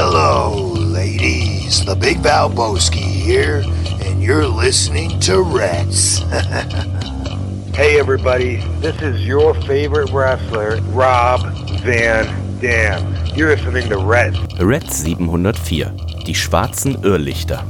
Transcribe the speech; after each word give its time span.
Hello, 0.00 0.74
ladies. 0.74 1.84
The 1.84 1.96
Big 1.96 2.18
Valboski 2.18 3.02
here, 3.02 3.64
and 4.04 4.22
you're 4.22 4.46
listening 4.46 5.18
to 5.26 5.42
Reds. 5.42 6.22
Hey 7.74 7.98
everybody, 7.98 8.56
this 8.80 9.00
is 9.02 9.26
your 9.26 9.54
favorite 9.54 10.10
wrestler, 10.12 10.80
Rob 10.92 11.40
Van 11.82 12.26
Dam. 12.60 13.14
You're 13.34 13.56
listening 13.56 13.88
to 13.88 13.98
Red. 13.98 14.34
Red 14.60 14.88
704. 14.88 15.92
Die 16.24 16.34
schwarzen 16.34 16.96
Irrlichter. 17.04 17.64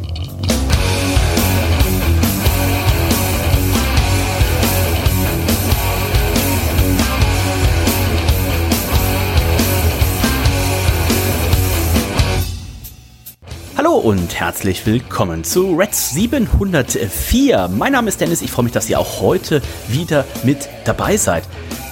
Und 13.98 14.38
herzlich 14.38 14.86
willkommen 14.86 15.42
zu 15.42 15.74
Red 15.74 15.92
704. 15.92 17.68
Mein 17.68 17.92
Name 17.92 18.08
ist 18.08 18.20
Dennis, 18.20 18.42
ich 18.42 18.50
freue 18.52 18.64
mich, 18.64 18.72
dass 18.72 18.88
ihr 18.88 19.00
auch 19.00 19.20
heute 19.20 19.60
wieder 19.88 20.24
mit 20.44 20.68
dabei 20.84 21.16
seid. 21.16 21.42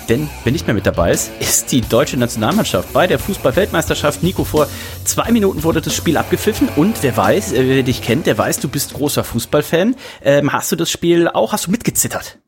Denn 0.09 0.29
wer 0.45 0.53
nicht 0.53 0.69
mehr 0.69 0.75
mit 0.75 0.87
dabei 0.87 1.11
ist, 1.11 1.33
ist 1.41 1.73
die 1.73 1.81
deutsche 1.81 2.17
Nationalmannschaft 2.17 2.93
bei 2.93 3.09
der 3.09 3.19
Fußball-Weltmeisterschaft. 3.19 4.23
Nico, 4.23 4.45
vor 4.45 4.69
zwei 5.05 5.33
Minuten 5.33 5.65
wurde 5.65 5.81
das 5.81 5.95
Spiel 5.95 6.17
abgepfiffen 6.17 6.69
und 6.77 7.03
wer 7.03 7.17
weiß, 7.17 7.53
äh, 7.53 7.69
wer 7.69 7.83
dich 7.83 8.03
kennt, 8.03 8.27
der 8.27 8.39
weiß, 8.39 8.61
du 8.61 8.69
bist 8.69 8.95
großer 8.95 9.25
Fußballfan. 9.25 9.97
Ähm, 10.23 10.53
hast 10.53 10.71
du 10.71 10.77
das 10.77 10.91
Spiel 10.91 11.27
auch, 11.27 11.53
hast 11.53 11.67
du 11.67 11.73
mitgezittert? 11.73 12.39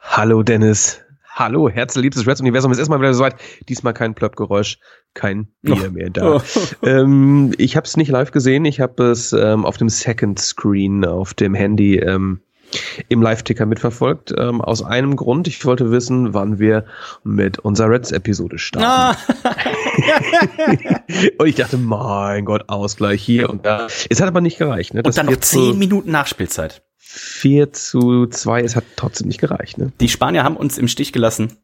Hallo 0.00 0.44
Dennis. 0.44 1.00
Hallo, 1.38 1.68
herzliebstes 1.68 2.26
Reds 2.26 2.40
Universum. 2.40 2.72
Es 2.72 2.78
ist 2.78 2.88
mal 2.88 2.98
wieder 2.98 3.12
soweit. 3.12 3.36
Diesmal 3.68 3.92
kein 3.92 4.14
Plöppgeräusch, 4.14 4.78
kein 5.12 5.48
Bier 5.60 5.90
mehr 5.90 6.08
da. 6.08 6.42
ähm, 6.82 7.52
ich 7.58 7.76
habe 7.76 7.86
es 7.86 7.98
nicht 7.98 8.08
live 8.08 8.30
gesehen. 8.30 8.64
Ich 8.64 8.80
habe 8.80 9.04
es 9.04 9.34
ähm, 9.34 9.66
auf 9.66 9.76
dem 9.76 9.90
Second 9.90 10.38
Screen 10.38 11.04
auf 11.04 11.34
dem 11.34 11.52
Handy 11.54 11.98
ähm, 11.98 12.40
im 13.10 13.20
Live-Ticker 13.20 13.66
mitverfolgt. 13.66 14.32
Ähm, 14.34 14.62
aus 14.62 14.82
einem 14.82 15.14
Grund. 15.14 15.46
Ich 15.46 15.62
wollte 15.66 15.90
wissen, 15.90 16.32
wann 16.32 16.58
wir 16.58 16.86
mit 17.22 17.58
unserer 17.58 17.90
Reds-Episode 17.90 18.56
starten. 18.56 18.86
Ah. 18.88 19.16
und 21.38 21.46
ich 21.46 21.56
dachte, 21.56 21.76
mein 21.76 22.46
Gott, 22.46 22.70
Ausgleich 22.70 23.22
hier 23.22 23.50
und 23.50 23.66
da. 23.66 23.88
Es 24.08 24.22
hat 24.22 24.28
aber 24.28 24.40
nicht 24.40 24.56
gereicht. 24.56 24.94
Ne? 24.94 25.02
Und 25.04 25.18
dann 25.18 25.26
noch 25.26 25.36
zehn 25.36 25.78
Minuten 25.78 26.10
Nachspielzeit. 26.10 26.82
4 27.16 27.72
zu 27.72 28.26
2, 28.26 28.62
es 28.62 28.76
hat 28.76 28.84
trotzdem 28.96 29.28
nicht 29.28 29.40
gereicht. 29.40 29.78
Ne? 29.78 29.92
Die 30.00 30.08
Spanier 30.08 30.44
haben 30.44 30.56
uns 30.56 30.78
im 30.78 30.88
Stich 30.88 31.12
gelassen. 31.12 31.56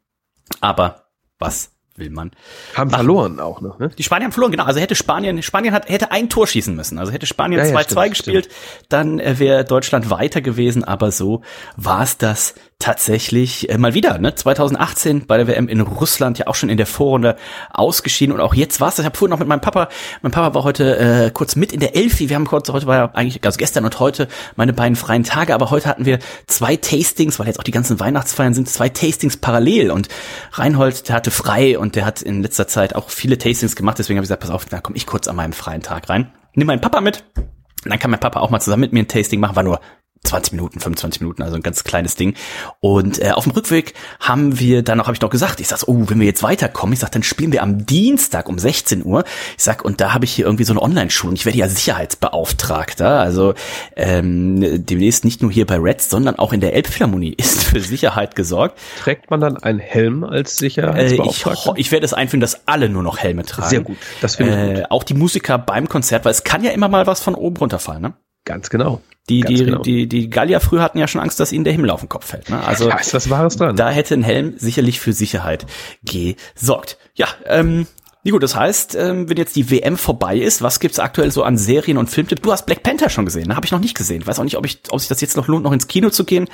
Aber 0.60 1.06
was 1.38 1.72
will 1.96 2.10
man? 2.10 2.30
Haben 2.74 2.90
machen? 2.90 3.00
verloren 3.00 3.40
auch 3.40 3.60
noch, 3.60 3.78
ne? 3.78 3.90
Die 3.90 4.02
Spanier 4.02 4.24
haben 4.24 4.32
verloren, 4.32 4.52
genau. 4.52 4.64
Also 4.64 4.80
hätte 4.80 4.94
Spanien, 4.94 5.42
Spanien 5.42 5.74
hat, 5.74 5.88
hätte 5.88 6.10
ein 6.10 6.30
Tor 6.30 6.46
schießen 6.46 6.74
müssen. 6.74 6.98
Also 6.98 7.12
hätte 7.12 7.26
Spanien 7.26 7.60
2-2 7.60 7.66
Ja, 7.70 7.74
ja, 7.74 7.84
stimmt, 7.84 8.10
gespielt, 8.10 8.48
dann 8.88 9.18
äh, 9.18 9.38
wäre 9.38 9.64
Deutschland 9.64 10.08
weiter 10.08 10.40
gewesen. 10.40 10.84
Aber 10.84 11.10
so 11.10 11.42
war 11.76 12.02
es 12.02 12.16
das 12.16 12.54
tatsächlich 12.82 13.70
äh, 13.70 13.78
mal 13.78 13.94
wieder. 13.94 14.18
Ne? 14.18 14.34
2018 14.34 15.26
bei 15.26 15.36
der 15.36 15.46
WM 15.46 15.68
in 15.68 15.80
Russland 15.80 16.38
ja 16.38 16.48
auch 16.48 16.56
schon 16.56 16.68
in 16.68 16.76
der 16.76 16.86
Vorrunde 16.86 17.36
ausgeschieden. 17.70 18.34
Und 18.34 18.40
auch 18.40 18.54
jetzt 18.54 18.80
war 18.80 18.88
es. 18.88 18.98
Ich 18.98 19.04
habe 19.04 19.16
vorhin 19.16 19.30
noch 19.30 19.38
mit 19.38 19.46
meinem 19.46 19.60
Papa, 19.60 19.88
mein 20.20 20.32
Papa 20.32 20.54
war 20.54 20.64
heute 20.64 20.98
äh, 20.98 21.30
kurz 21.30 21.54
mit 21.54 21.72
in 21.72 21.78
der 21.78 21.94
Elfi. 21.94 22.28
Wir 22.28 22.36
haben 22.36 22.46
kurz, 22.46 22.68
heute 22.70 22.86
war 22.86 22.96
ja 22.96 23.10
eigentlich, 23.14 23.44
also 23.44 23.56
gestern 23.56 23.84
und 23.84 24.00
heute 24.00 24.26
meine 24.56 24.72
beiden 24.72 24.96
freien 24.96 25.22
Tage. 25.22 25.54
Aber 25.54 25.70
heute 25.70 25.88
hatten 25.88 26.06
wir 26.06 26.18
zwei 26.48 26.76
Tastings, 26.76 27.38
weil 27.38 27.46
jetzt 27.46 27.60
auch 27.60 27.64
die 27.64 27.70
ganzen 27.70 28.00
Weihnachtsfeiern 28.00 28.52
sind, 28.52 28.68
zwei 28.68 28.88
Tastings 28.88 29.36
parallel. 29.36 29.92
Und 29.92 30.08
Reinhold, 30.52 31.08
der 31.08 31.14
hatte 31.14 31.30
frei 31.30 31.78
und 31.78 31.94
der 31.94 32.04
hat 32.04 32.20
in 32.20 32.42
letzter 32.42 32.66
Zeit 32.66 32.96
auch 32.96 33.10
viele 33.10 33.38
Tastings 33.38 33.76
gemacht. 33.76 33.98
Deswegen 34.00 34.18
habe 34.18 34.24
ich 34.24 34.28
gesagt, 34.28 34.42
pass 34.42 34.50
auf, 34.50 34.64
da 34.64 34.80
komme 34.80 34.96
ich 34.96 35.06
kurz 35.06 35.28
an 35.28 35.36
meinem 35.36 35.52
freien 35.52 35.82
Tag 35.82 36.08
rein. 36.08 36.32
Nimm 36.54 36.66
meinen 36.66 36.80
Papa 36.80 37.00
mit. 37.00 37.24
Und 37.36 37.90
dann 37.90 37.98
kann 38.00 38.10
mein 38.10 38.20
Papa 38.20 38.40
auch 38.40 38.50
mal 38.50 38.60
zusammen 38.60 38.82
mit 38.82 38.92
mir 38.92 39.00
ein 39.00 39.08
Tasting 39.08 39.38
machen. 39.38 39.56
War 39.56 39.62
nur 39.62 39.80
20 40.24 40.52
Minuten, 40.52 40.78
25 40.80 41.20
Minuten, 41.20 41.42
also 41.42 41.56
ein 41.56 41.62
ganz 41.62 41.82
kleines 41.84 42.14
Ding. 42.14 42.34
Und 42.80 43.20
äh, 43.20 43.32
auf 43.32 43.44
dem 43.44 43.52
Rückweg 43.52 43.94
haben 44.20 44.58
wir 44.60 44.82
dann 44.82 44.98
noch, 44.98 45.06
habe 45.06 45.14
ich 45.16 45.20
noch 45.20 45.30
gesagt, 45.30 45.60
ich 45.60 45.68
sag, 45.68 45.82
oh, 45.88 46.04
wenn 46.08 46.20
wir 46.20 46.26
jetzt 46.26 46.42
weiterkommen, 46.42 46.92
ich 46.92 47.00
sag, 47.00 47.10
dann 47.12 47.22
spielen 47.22 47.52
wir 47.52 47.62
am 47.62 47.84
Dienstag 47.86 48.48
um 48.48 48.58
16 48.58 49.04
Uhr. 49.04 49.24
Ich 49.58 49.64
sag, 49.64 49.84
und 49.84 50.00
da 50.00 50.14
habe 50.14 50.24
ich 50.24 50.32
hier 50.32 50.44
irgendwie 50.46 50.64
so 50.64 50.72
eine 50.72 50.80
Online-Schulung. 50.80 51.34
Ich 51.34 51.44
werde 51.44 51.58
ja 51.58 51.68
Sicherheitsbeauftragter. 51.68 53.20
Also 53.20 53.54
ähm, 53.96 54.84
demnächst 54.86 55.24
nicht 55.24 55.42
nur 55.42 55.50
hier 55.50 55.66
bei 55.66 55.76
Reds, 55.76 56.08
sondern 56.08 56.36
auch 56.38 56.52
in 56.52 56.60
der 56.60 56.74
Elbphilharmonie 56.74 57.34
ist 57.36 57.64
für 57.64 57.80
Sicherheit 57.80 58.36
gesorgt. 58.36 58.78
Trägt 59.00 59.30
man 59.30 59.40
dann 59.40 59.56
einen 59.56 59.78
Helm 59.80 60.24
als 60.24 60.52
Äh, 60.62 60.66
ich, 60.66 60.74
Sicherheitsbeauftragter? 60.74 61.74
ich 61.76 61.90
werde 61.92 62.04
es 62.06 62.14
einführen, 62.14 62.40
dass 62.40 62.66
alle 62.68 62.88
nur 62.88 63.02
noch 63.02 63.18
Helme 63.18 63.44
tragen. 63.44 63.68
Sehr 63.68 63.80
gut, 63.80 63.96
das 64.20 64.36
finde 64.36 64.72
ich 64.74 64.78
Äh, 64.80 64.84
auch 64.88 65.02
die 65.02 65.14
Musiker 65.14 65.58
beim 65.58 65.88
Konzert, 65.88 66.24
weil 66.24 66.30
es 66.32 66.44
kann 66.44 66.62
ja 66.62 66.70
immer 66.70 66.88
mal 66.88 67.06
was 67.06 67.20
von 67.20 67.34
oben 67.34 67.56
runterfallen, 67.56 68.02
ne? 68.02 68.12
Ganz 68.44 68.70
genau. 68.70 69.00
Die, 69.28 69.40
Ganz 69.40 69.56
die, 69.58 69.64
genau. 69.64 69.82
die, 69.82 70.08
die 70.08 70.28
Gallier 70.30 70.58
früher 70.60 70.82
hatten 70.82 70.98
ja 70.98 71.06
schon 71.06 71.20
Angst, 71.20 71.38
dass 71.38 71.52
ihnen 71.52 71.62
der 71.64 71.72
Himmel 71.72 71.90
auf 71.90 72.00
den 72.00 72.08
Kopf 72.08 72.26
fällt. 72.26 72.50
Ne? 72.50 72.60
Also 72.66 72.88
Da 72.88 72.96
ist 72.98 73.14
was 73.14 73.30
Wahres 73.30 73.56
dran. 73.56 73.76
da 73.76 73.88
hätte 73.90 74.14
ein 74.14 74.24
Helm 74.24 74.54
sicherlich 74.58 74.98
für 74.98 75.12
Sicherheit 75.12 75.64
gesorgt. 76.04 76.98
Ja, 77.14 77.28
ähm, 77.46 77.86
Nico, 78.24 78.38
das 78.38 78.54
heißt, 78.56 78.94
ähm, 78.96 79.28
wenn 79.28 79.36
jetzt 79.36 79.56
die 79.56 79.70
WM 79.70 79.96
vorbei 79.96 80.36
ist, 80.36 80.62
was 80.62 80.80
gibt's 80.80 80.98
aktuell 80.98 81.30
so 81.30 81.42
an 81.44 81.56
Serien 81.58 81.98
und 81.98 82.08
Filmtipps? 82.10 82.42
Du 82.42 82.52
hast 82.52 82.66
Black 82.66 82.82
Panther 82.82 83.10
schon 83.10 83.24
gesehen, 83.24 83.48
ne? 83.48 83.56
habe 83.56 83.66
ich 83.66 83.72
noch 83.72 83.80
nicht 83.80 83.96
gesehen. 83.96 84.26
Weiß 84.26 84.38
auch 84.38 84.44
nicht, 84.44 84.56
ob 84.56 84.66
ich, 84.66 84.80
ob 84.90 84.98
sich 85.00 85.08
das 85.08 85.20
jetzt 85.20 85.36
noch 85.36 85.48
lohnt, 85.48 85.64
noch 85.64 85.72
ins 85.72 85.88
Kino 85.88 86.10
zu 86.10 86.24
gehen 86.24 86.48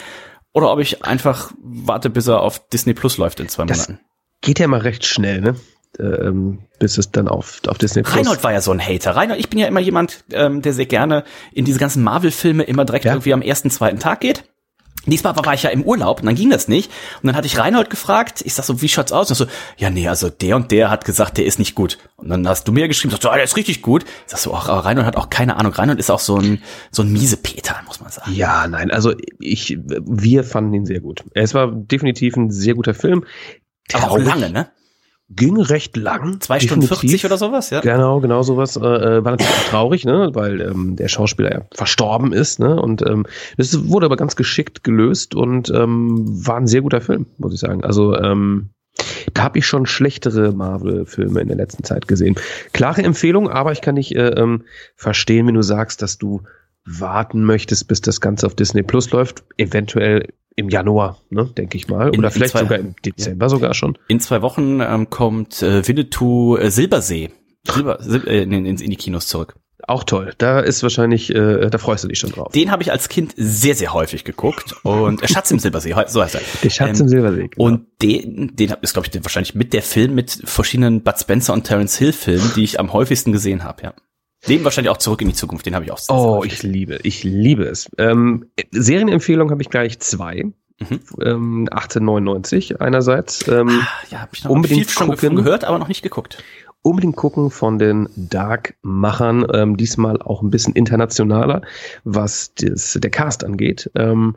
oder 0.53 0.71
ob 0.73 0.79
ich 0.81 1.05
einfach 1.05 1.53
warte, 1.63 2.11
bis 2.11 2.27
er 2.27 2.41
auf 2.41 2.69
Disney 2.69 2.95
Plus 2.95 3.17
läuft 3.19 3.41
in 3.41 3.49
zwei 3.49 3.65
Das- 3.65 3.79
Monaten. 3.89 4.01
Geht 4.41 4.61
ja 4.61 4.69
mal 4.69 4.81
recht 4.81 5.05
schnell, 5.05 5.41
ne? 5.41 5.57
Ähm, 5.99 6.59
bis 6.79 6.97
es 6.99 7.11
dann 7.11 7.27
auf, 7.29 7.61
auf 7.67 7.79
Disney 7.79 8.03
Plus. 8.03 8.17
Reinhold 8.17 8.45
war 8.45 8.53
ja 8.53 8.61
so 8.61 8.71
ein 8.71 8.81
Hater. 8.81 9.17
Reinhold, 9.17 9.41
ich 9.41 9.49
bin 9.51 9.59
ja 9.59 9.67
immer 9.67 9.81
jemand, 9.81 10.25
ähm, 10.33 10.63
der 10.63 10.73
sehr 10.73 10.87
gerne 10.87 11.25
in 11.53 11.65
diese 11.65 11.79
ganzen 11.79 12.03
Marvel-Filme 12.05 12.63
immer 12.65 12.85
direkt 12.85 13.05
Ja. 13.05 13.13
irgendwie 13.15 13.33
am 13.33 13.43
ersten, 13.43 13.71
zweiten 13.71 13.99
Tag 13.99 14.21
geht. 14.21 14.45
Diesmal 15.07 15.35
war 15.37 15.55
ich 15.55 15.63
ja 15.63 15.71
im 15.71 15.85
Urlaub 15.85 16.21
und 16.21 16.27
dann 16.27 16.35
ging 16.35 16.51
das 16.51 16.69
nicht. 16.69 16.91
Und 17.23 17.29
dann 17.29 17.35
hatte 17.37 17.47
ich 17.47 17.59
Reinhold 17.59 17.89
gefragt, 17.89 18.43
ich 18.45 18.53
sag 18.53 18.65
so, 18.65 18.83
wie 18.83 18.89
schaut's 18.89 19.11
aus? 19.13 19.31
Und 19.31 19.37
so, 19.37 19.47
ja, 19.79 19.89
nee, 19.89 20.07
also 20.07 20.29
der 20.29 20.55
und 20.57 20.71
der 20.71 20.91
hat 20.91 21.07
gesagt, 21.07 21.39
der 21.39 21.47
ist 21.47 21.59
nicht 21.59 21.75
gut. 21.75 21.99
Und 22.17 22.29
dann 22.29 22.47
hast 22.47 22.69
du 22.69 22.73
mir 22.73 22.87
geschrieben, 22.89 23.11
sagst 23.13 23.25
du, 23.25 23.31
ah, 23.31 23.37
der 23.37 23.45
ist 23.45 23.57
richtig 23.57 23.81
gut. 23.81 24.05
Ich 24.05 24.09
sag 24.33 24.39
so, 24.39 24.53
ach, 24.55 24.69
Reinhold 24.85 25.07
hat 25.07 25.17
auch 25.17 25.31
keine 25.31 25.57
Ahnung. 25.57 25.73
Reinhold 25.73 25.99
ist 25.99 26.11
auch 26.11 26.19
so 26.21 26.37
ein, 26.37 26.63
so 26.91 27.03
ein 27.03 27.11
miese 27.13 27.39
Peter, 27.39 27.77
muss 27.87 28.01
man 28.01 28.11
sagen. 28.11 28.33
Ja, 28.35 28.67
nein, 28.69 28.91
also 28.91 29.15
ich, 29.39 29.79
wir 29.81 30.45
fanden 30.45 30.75
ihn 30.75 30.85
sehr 30.87 31.01
gut. 31.01 31.25
Es 31.33 31.55
war 31.55 31.73
definitiv 31.73 32.37
ein 32.37 32.51
sehr 32.51 32.75
guter 32.75 32.93
Film. 32.93 33.25
Aber 33.95 34.05
auch 34.05 34.09
Traurig. 34.19 34.27
lange, 34.27 34.51
ne? 34.51 34.69
Ging 35.31 35.61
recht 35.61 35.97
lang. 35.97 36.41
Zwei 36.41 36.59
Stunden 36.59 36.83
definitiv. 36.83 37.11
40 37.21 37.27
oder 37.27 37.37
sowas, 37.37 37.69
ja? 37.69 37.81
Genau, 37.81 38.21
genau 38.21 38.43
sowas. 38.43 38.77
Äh, 38.77 38.81
äh, 38.81 39.25
war 39.25 39.33
natürlich 39.33 39.53
auch 39.53 39.69
traurig, 39.71 40.05
ne, 40.07 40.31
weil 40.33 40.63
ähm, 40.63 40.97
der 40.97 41.09
Schauspieler 41.09 41.53
ja 41.53 41.61
verstorben 41.75 42.33
ist, 42.33 42.61
ne, 42.61 42.81
und 42.81 43.03
ähm, 43.03 43.27
das 43.59 43.89
wurde 43.89 44.07
aber 44.07 44.17
ganz 44.17 44.37
geschickt 44.37 44.85
gelöst 44.85 45.35
und 45.35 45.69
ähm, 45.69 46.25
war 46.47 46.57
ein 46.57 46.67
sehr 46.67 46.81
guter 46.81 47.03
Film, 47.03 47.27
muss 47.37 47.53
ich 47.53 47.61
sagen. 47.61 47.85
Also 47.85 48.17
ähm, 48.17 48.71
da 49.35 49.43
habe 49.43 49.59
ich 49.59 49.67
schon 49.67 49.85
schlechtere 49.85 50.53
Marvel-Filme 50.53 51.41
in 51.41 51.49
der 51.49 51.59
letzten 51.59 51.85
Zeit 51.85 52.09
gesehen. 52.09 52.37
Klare 52.73 53.03
Empfehlung, 53.03 53.51
aber 53.51 53.73
ich 53.73 53.83
kann 53.83 53.97
nicht 53.97 54.17
äh, 54.17 54.31
ähm, 54.31 54.65
verstehen, 54.97 55.47
wenn 55.47 55.55
du 55.55 55.63
sagst, 55.63 56.01
dass 56.01 56.17
du 56.17 56.43
warten 56.87 57.45
möchtest, 57.45 57.87
bis 57.87 58.01
das 58.01 58.23
Ganze 58.23 58.47
auf 58.47 58.55
Disney 58.55 58.83
Plus 58.83 59.11
läuft, 59.11 59.45
eventuell 59.59 60.29
im 60.59 60.69
Januar, 60.69 61.19
ne, 61.31 61.45
denke 61.57 61.77
ich 61.77 61.89
mal, 61.89 62.09
In- 62.13 62.19
oder 62.19 62.29
in 62.29 62.35
vielleicht 62.35 62.53
zwei- 62.53 62.61
sogar 62.61 62.79
im 62.79 62.95
Dezember 63.05 63.49
sogar 63.49 63.75
schon. 63.75 63.97
In 64.09 64.21
zwei 64.21 64.43
Wochen 64.43 64.81
ähm, 64.81 65.09
kommt 65.09 65.63
äh, 65.63 65.87
Winnetou 65.87 66.57
äh, 66.57 66.71
Silbersee. 66.71 67.31
Silber, 67.67 67.99
Sil 68.03 68.23
äh, 68.27 68.43
in, 68.43 68.53
in, 68.53 68.67
in 68.67 68.77
die 68.91 68.97
Kinos 68.97 69.27
zurück. 69.27 69.55
Auch 69.87 70.05
toll. 70.05 70.35
Da 70.39 70.61
ist 70.61 70.83
wahrscheinlich, 70.83 71.35
äh, 71.35 71.71
da 71.71 71.79
freust 71.79 72.05
du 72.05 72.09
dich 72.09 72.19
schon 72.19 72.31
drauf. 72.31 72.53
Den 72.53 72.71
habe 72.71 72.83
ich 72.83 72.91
als 72.93 73.09
Kind 73.09 73.33
sehr, 73.37 73.75
sehr 73.75 73.95
häufig 73.95 74.25
geguckt. 74.25 74.75
Und 74.83 75.23
äh, 75.23 75.29
Schatz 75.29 75.51
im 75.51 75.59
Silbersee, 75.59 75.95
so 76.09 76.21
heißt 76.23 76.35
er. 76.35 76.41
Der 76.63 76.69
Schatz 76.71 76.99
Ähm, 76.99 77.05
im 77.07 77.09
Silbersee. 77.09 77.49
genau. 77.49 77.65
Und 77.65 77.87
den, 78.03 78.55
den 78.57 78.71
hab- 78.73 78.83
ist, 78.83 78.93
glaube 78.93 79.07
ich, 79.07 79.11
den, 79.13 79.25
wahrscheinlich 79.25 79.55
mit 79.55 79.73
der 79.73 79.83
Film 79.83 80.15
mit 80.15 80.43
verschiedenen 80.45 81.03
Bud 81.03 81.19
Spencer 81.19 81.53
und 81.55 81.65
Terence 81.65 81.97
Hill 81.97 82.13
Filmen, 82.13 82.51
die 82.57 82.65
ich 82.65 82.79
am 82.81 82.93
häufigsten 82.93 83.33
gesehen 83.33 83.65
habe, 83.65 83.83
ja. 83.85 83.95
Den 84.47 84.63
wahrscheinlich 84.65 84.91
auch 84.91 84.99
zurück 84.99 85.21
in 85.23 85.29
die 85.29 85.35
Zukunft, 85.35 85.67
den 85.67 85.75
habe 85.75 85.85
ich 85.85 85.91
auch 85.91 85.99
Oh, 86.09 86.45
ich 86.45 86.63
liebe, 86.63 87.01
ich 87.03 87.25
liebe 87.25 87.65
es. 87.65 87.91
Ähm, 87.99 88.47
Serienempfehlung 88.71 89.51
habe 89.51 89.63
ich 89.63 89.69
gleich 89.71 89.99
zwei. 89.99 90.45
Mhm. 90.81 91.01
Ähm, 91.21 91.69
1899 91.73 92.81
einerseits. 92.81 93.49
Ähm, 93.49 93.69
Ah, 93.69 93.87
Ja, 94.11 94.19
habe 94.21 94.31
ich 94.35 94.45
noch 94.45 94.51
Unbedingt 94.53 94.87
viel 94.87 94.89
schon 94.91 95.09
gucken. 95.09 95.35
gehört, 95.37 95.65
aber 95.65 95.79
noch 95.79 95.89
nicht 95.89 96.03
geguckt. 96.03 96.43
Unbedingt 96.83 97.17
gucken 97.17 97.51
von 97.51 97.79
den 97.79 98.09
Dark-Machern, 98.17 99.47
ähm, 99.53 99.77
diesmal 99.77 100.23
auch 100.23 100.43
ein 100.43 100.51
bisschen 100.51 100.75
internationaler, 100.75 101.63
was 102.05 102.55
das, 102.55 102.99
der 103.01 103.11
Cast 103.11 103.45
angeht. 103.45 103.91
Ähm, 103.95 104.37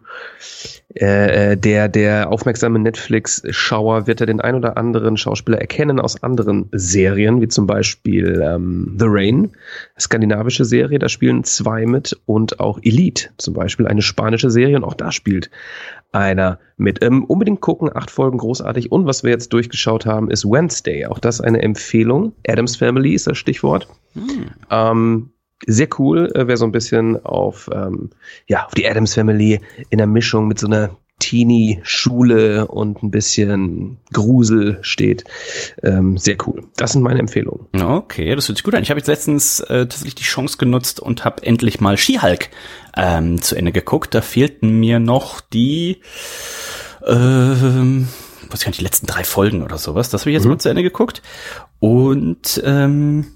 äh, 0.96 1.56
der, 1.56 1.88
der 1.88 2.30
aufmerksame 2.30 2.80
Netflix-Schauer 2.80 4.08
wird 4.08 4.20
ja 4.20 4.26
den 4.26 4.42
ein 4.42 4.56
oder 4.56 4.76
anderen 4.78 5.18
Schauspieler 5.18 5.60
erkennen 5.60 6.00
aus 6.00 6.22
anderen 6.24 6.68
Serien, 6.72 7.42
wie 7.42 7.48
zum 7.48 7.68
Beispiel 7.68 8.42
ähm, 8.44 8.96
The 9.00 9.06
Rain, 9.08 9.52
skandinavische 9.98 10.66
Serie, 10.66 11.00
da 11.00 11.10
spielen 11.10 11.44
zwei 11.44 11.86
mit 11.86 12.20
und 12.26 12.60
auch 12.60 12.80
Elite, 12.82 13.30
zum 13.38 13.54
Beispiel 13.54 13.88
eine 13.88 14.02
spanische 14.02 14.50
Serie 14.50 14.76
und 14.78 14.84
auch 14.84 14.96
da 14.96 15.12
spielt 15.12 15.50
einer 16.12 16.60
mit. 16.78 17.04
Ähm, 17.04 17.24
unbedingt 17.26 17.62
gucken, 17.62 17.90
acht 17.94 18.12
Folgen 18.12 18.38
großartig. 18.38 18.92
Und 18.92 19.06
was 19.06 19.24
wir 19.24 19.32
jetzt 19.32 19.54
durchgeschaut 19.54 20.06
haben, 20.06 20.30
ist 20.30 20.46
Wednesday. 20.46 21.06
Auch 21.06 21.20
das 21.20 21.42
eine 21.42 21.62
Empfehlung. 21.62 22.34
Adams 22.48 22.76
Family 22.76 23.14
ist 23.14 23.28
das 23.28 23.38
Stichwort. 23.38 23.88
Hm. 24.14 24.52
Ähm, 24.70 25.30
sehr 25.68 25.88
cool, 26.00 26.32
äh, 26.34 26.48
wer 26.48 26.58
so 26.58 26.66
ein 26.66 26.72
bisschen 26.72 27.24
auf, 27.24 27.70
ähm, 27.74 28.10
ja, 28.48 28.66
auf 28.66 28.74
die 28.74 28.88
Adams 28.88 29.14
Family 29.14 29.62
in 29.90 30.00
der 30.00 30.08
Mischung 30.08 30.48
mit 30.48 30.60
so 30.60 30.68
einer 30.68 30.90
Teenie-Schule 31.22 32.68
und 32.68 33.02
ein 33.04 33.12
bisschen 33.12 33.98
Grusel 34.12 34.80
steht. 34.82 35.24
Ähm, 35.84 36.18
sehr 36.18 36.36
cool. 36.46 36.64
Das 36.76 36.92
sind 36.92 37.04
meine 37.04 37.20
Empfehlungen. 37.20 37.68
Okay, 37.82 38.36
das 38.36 38.48
hört 38.48 38.58
sich 38.58 38.64
gut 38.64 38.76
an. 38.76 38.84
Ich 38.84 38.90
habe 38.90 39.00
jetzt 39.00 39.08
letztens 39.08 39.62
äh, 39.62 39.86
tatsächlich 39.86 40.16
die 40.16 40.24
Chance 40.24 40.58
genutzt 40.58 41.00
und 41.00 41.24
habe 41.24 41.44
endlich 41.44 41.80
mal 41.80 41.98
Skihulk 41.98 42.50
ähm, 42.98 43.42
zu 43.42 43.56
Ende 43.56 43.72
geguckt. 43.72 44.14
Da 44.14 44.22
fehlten 44.22 44.80
mir 44.80 45.00
noch 45.00 45.40
die 45.40 46.02
ähm, 47.08 48.08
was 48.50 48.62
ich 48.62 48.68
nicht, 48.68 48.80
die 48.80 48.84
letzten 48.84 49.08
drei 49.08 49.24
Folgen 49.24 49.64
oder 49.64 49.78
sowas. 49.78 50.10
Das 50.10 50.22
habe 50.22 50.32
ich 50.32 50.36
jetzt 50.36 50.44
mhm. 50.44 50.52
mal 50.52 50.60
zu 50.60 50.70
Ende 50.70 50.84
geguckt. 50.84 51.22
Und 51.80 52.62
ähm, 52.66 53.28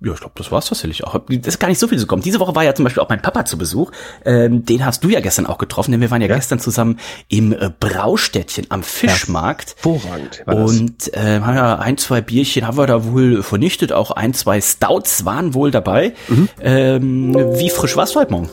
ja, 0.00 0.12
ich 0.12 0.20
glaube, 0.20 0.34
das 0.36 0.52
war's 0.52 0.66
tatsächlich 0.66 1.04
auch. 1.04 1.18
Das 1.26 1.46
ist 1.46 1.58
gar 1.58 1.68
nicht 1.68 1.78
so 1.78 1.88
viel 1.88 1.98
zu 1.98 2.06
kommen. 2.06 2.20
Diese 2.20 2.38
Woche 2.38 2.54
war 2.54 2.62
ja 2.62 2.74
zum 2.74 2.84
Beispiel 2.84 3.02
auch 3.02 3.08
mein 3.08 3.22
Papa 3.22 3.46
zu 3.46 3.56
Besuch. 3.56 3.92
Ähm, 4.26 4.64
den 4.64 4.84
hast 4.84 5.02
du 5.02 5.08
ja 5.08 5.20
gestern 5.20 5.46
auch 5.46 5.56
getroffen, 5.56 5.92
denn 5.92 6.02
wir 6.02 6.10
waren 6.10 6.20
ja, 6.20 6.28
ja. 6.28 6.34
gestern 6.34 6.58
zusammen 6.58 6.98
im 7.28 7.52
äh, 7.52 7.70
Braustädtchen 7.80 8.66
am 8.68 8.82
Fischmarkt. 8.82 9.76
Hervorragend. 9.76 10.44
Und 10.46 11.14
äh, 11.14 11.40
haben 11.40 11.56
ja 11.56 11.78
ein, 11.78 11.96
zwei 11.96 12.20
Bierchen 12.20 12.66
haben 12.66 12.76
wir 12.76 12.86
da 12.86 13.06
wohl 13.06 13.42
vernichtet. 13.42 13.92
Auch 13.92 14.10
ein, 14.10 14.34
zwei 14.34 14.60
Stouts 14.60 15.24
waren 15.24 15.54
wohl 15.54 15.70
dabei. 15.70 16.12
Mhm. 16.28 16.48
Ähm, 16.60 17.34
wie 17.58 17.70
frisch 17.70 17.96
warst 17.96 18.14
du 18.14 18.20
heute 18.20 18.32
Morgen? 18.32 18.50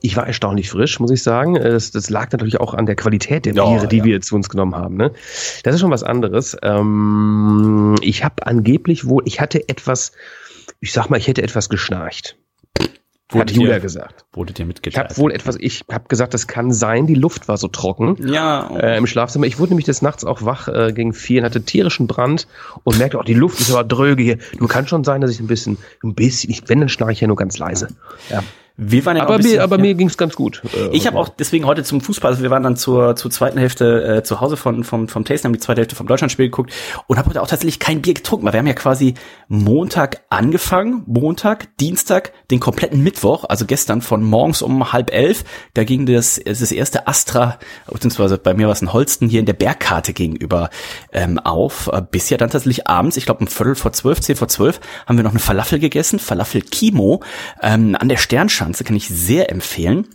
Ich 0.00 0.16
war 0.16 0.26
erstaunlich 0.26 0.70
frisch, 0.70 1.00
muss 1.00 1.10
ich 1.10 1.22
sagen. 1.22 1.54
Das, 1.54 1.90
das 1.90 2.08
lag 2.08 2.30
natürlich 2.30 2.60
auch 2.60 2.74
an 2.74 2.86
der 2.86 2.94
Qualität 2.94 3.46
der 3.46 3.54
Biere, 3.54 3.80
oh, 3.84 3.86
die 3.86 3.98
ja. 3.98 4.04
wir 4.04 4.20
zu 4.20 4.36
uns 4.36 4.48
genommen 4.48 4.76
haben. 4.76 4.96
Ne? 4.96 5.12
Das 5.64 5.74
ist 5.74 5.80
schon 5.80 5.90
was 5.90 6.04
anderes. 6.04 6.56
Ähm, 6.62 7.96
ich 8.00 8.22
habe 8.22 8.46
angeblich 8.46 9.08
wohl, 9.08 9.22
ich 9.26 9.40
hatte 9.40 9.68
etwas, 9.68 10.12
ich 10.80 10.92
sag 10.92 11.08
mal, 11.10 11.16
ich 11.16 11.26
hätte 11.26 11.42
etwas 11.42 11.68
geschnarcht. 11.68 12.36
Wurde 13.30 13.40
hat 13.40 13.50
Julia 13.50 13.74
dir, 13.74 13.80
gesagt. 13.80 14.24
Wurde 14.32 14.54
dir 14.54 14.64
mitgeteilt. 14.64 15.10
Ich 15.10 15.16
habe 15.16 15.22
wohl 15.22 15.32
etwas, 15.32 15.56
ich 15.60 15.84
habe 15.92 16.08
gesagt, 16.08 16.32
das 16.32 16.46
kann 16.46 16.72
sein, 16.72 17.06
die 17.06 17.14
Luft 17.14 17.46
war 17.46 17.58
so 17.58 17.68
trocken. 17.68 18.16
Ja. 18.26 18.74
Äh, 18.74 18.96
Im 18.96 19.06
Schlafzimmer. 19.06 19.44
Ich 19.44 19.58
wurde 19.58 19.72
nämlich 19.72 19.84
des 19.84 20.00
Nachts 20.00 20.24
auch 20.24 20.46
wach 20.46 20.68
äh, 20.68 20.94
gegen 20.94 21.12
vier 21.12 21.42
und 21.42 21.44
hatte 21.44 21.62
tierischen 21.62 22.06
Brand 22.06 22.48
und 22.84 22.96
merkte 22.96 23.18
auch, 23.18 23.24
die 23.24 23.34
Luft 23.34 23.60
ist 23.60 23.70
aber 23.70 23.84
dröge 23.84 24.22
hier. 24.22 24.38
Du 24.56 24.66
kann 24.66 24.88
schon 24.88 25.04
sein, 25.04 25.20
dass 25.20 25.30
ich 25.30 25.40
ein 25.40 25.46
bisschen, 25.46 25.76
ein 26.02 26.14
bisschen, 26.14 26.50
ich, 26.50 26.70
wenn, 26.70 26.80
dann 26.80 26.88
schnarche 26.88 27.12
ich 27.12 27.20
ja 27.20 27.26
nur 27.26 27.36
ganz 27.36 27.58
leise. 27.58 27.88
Ja. 28.30 28.42
Wir 28.80 29.04
waren 29.06 29.16
ja 29.16 29.24
aber, 29.24 29.38
bisschen, 29.38 29.56
mir, 29.56 29.62
aber 29.64 29.74
ja. 29.74 29.82
mir 29.82 29.94
ging's 29.94 30.16
ganz 30.16 30.36
gut. 30.36 30.62
Äh, 30.72 30.96
ich 30.96 31.08
habe 31.08 31.18
auch 31.18 31.28
deswegen 31.28 31.66
heute 31.66 31.82
zum 31.82 32.00
Fußball, 32.00 32.30
also 32.30 32.44
wir 32.44 32.50
waren 32.50 32.62
dann 32.62 32.76
zur, 32.76 33.16
zur 33.16 33.28
zweiten 33.28 33.58
Hälfte 33.58 34.18
äh, 34.18 34.22
zu 34.22 34.40
Hause 34.40 34.56
von, 34.56 34.84
vom, 34.84 35.08
vom 35.08 35.24
Tasting, 35.24 35.48
haben 35.48 35.54
die 35.54 35.58
zweite 35.58 35.80
Hälfte 35.80 35.96
vom 35.96 36.06
Deutschlandspiel 36.06 36.46
geguckt 36.46 36.72
und 37.08 37.18
habe 37.18 37.28
heute 37.28 37.42
auch 37.42 37.48
tatsächlich 37.48 37.80
kein 37.80 38.02
Bier 38.02 38.14
getrunken, 38.14 38.46
weil 38.46 38.52
wir 38.52 38.60
haben 38.60 38.68
ja 38.68 38.74
quasi 38.74 39.14
Montag 39.48 40.22
angefangen, 40.28 41.02
Montag, 41.06 41.76
Dienstag, 41.78 42.32
den 42.52 42.60
kompletten 42.60 43.02
Mittwoch, 43.02 43.46
also 43.48 43.66
gestern 43.66 44.00
von 44.00 44.22
morgens 44.22 44.62
um 44.62 44.92
halb 44.92 45.12
elf, 45.12 45.42
da 45.74 45.82
ging 45.82 46.06
das, 46.06 46.40
das 46.44 46.70
erste 46.70 47.08
Astra, 47.08 47.58
beziehungsweise 47.90 48.38
bei 48.38 48.54
mir 48.54 48.66
war 48.66 48.74
es 48.74 48.82
ein 48.82 48.92
Holsten 48.92 49.28
hier 49.28 49.40
in 49.40 49.46
der 49.46 49.54
Bergkarte 49.54 50.12
gegenüber 50.12 50.70
ähm, 51.12 51.40
auf, 51.40 51.90
äh, 51.92 52.00
bis 52.08 52.30
ja 52.30 52.36
dann 52.36 52.50
tatsächlich 52.50 52.86
abends, 52.86 53.16
ich 53.16 53.24
glaube 53.24 53.40
um 53.40 53.48
Viertel 53.48 53.74
vor 53.74 53.92
zwölf, 53.92 54.20
zehn 54.20 54.36
vor 54.36 54.46
zwölf, 54.46 54.80
haben 55.06 55.16
wir 55.16 55.24
noch 55.24 55.32
eine 55.32 55.40
Falafel 55.40 55.80
gegessen, 55.80 56.20
Falafel 56.20 56.62
Kimo 56.62 57.24
ähm, 57.60 57.96
an 57.98 58.08
der 58.08 58.18
Sternschanze 58.18 58.67
Ganze 58.68 58.84
kann 58.84 58.96
ich 58.96 59.08
sehr 59.08 59.50
empfehlen. 59.50 60.08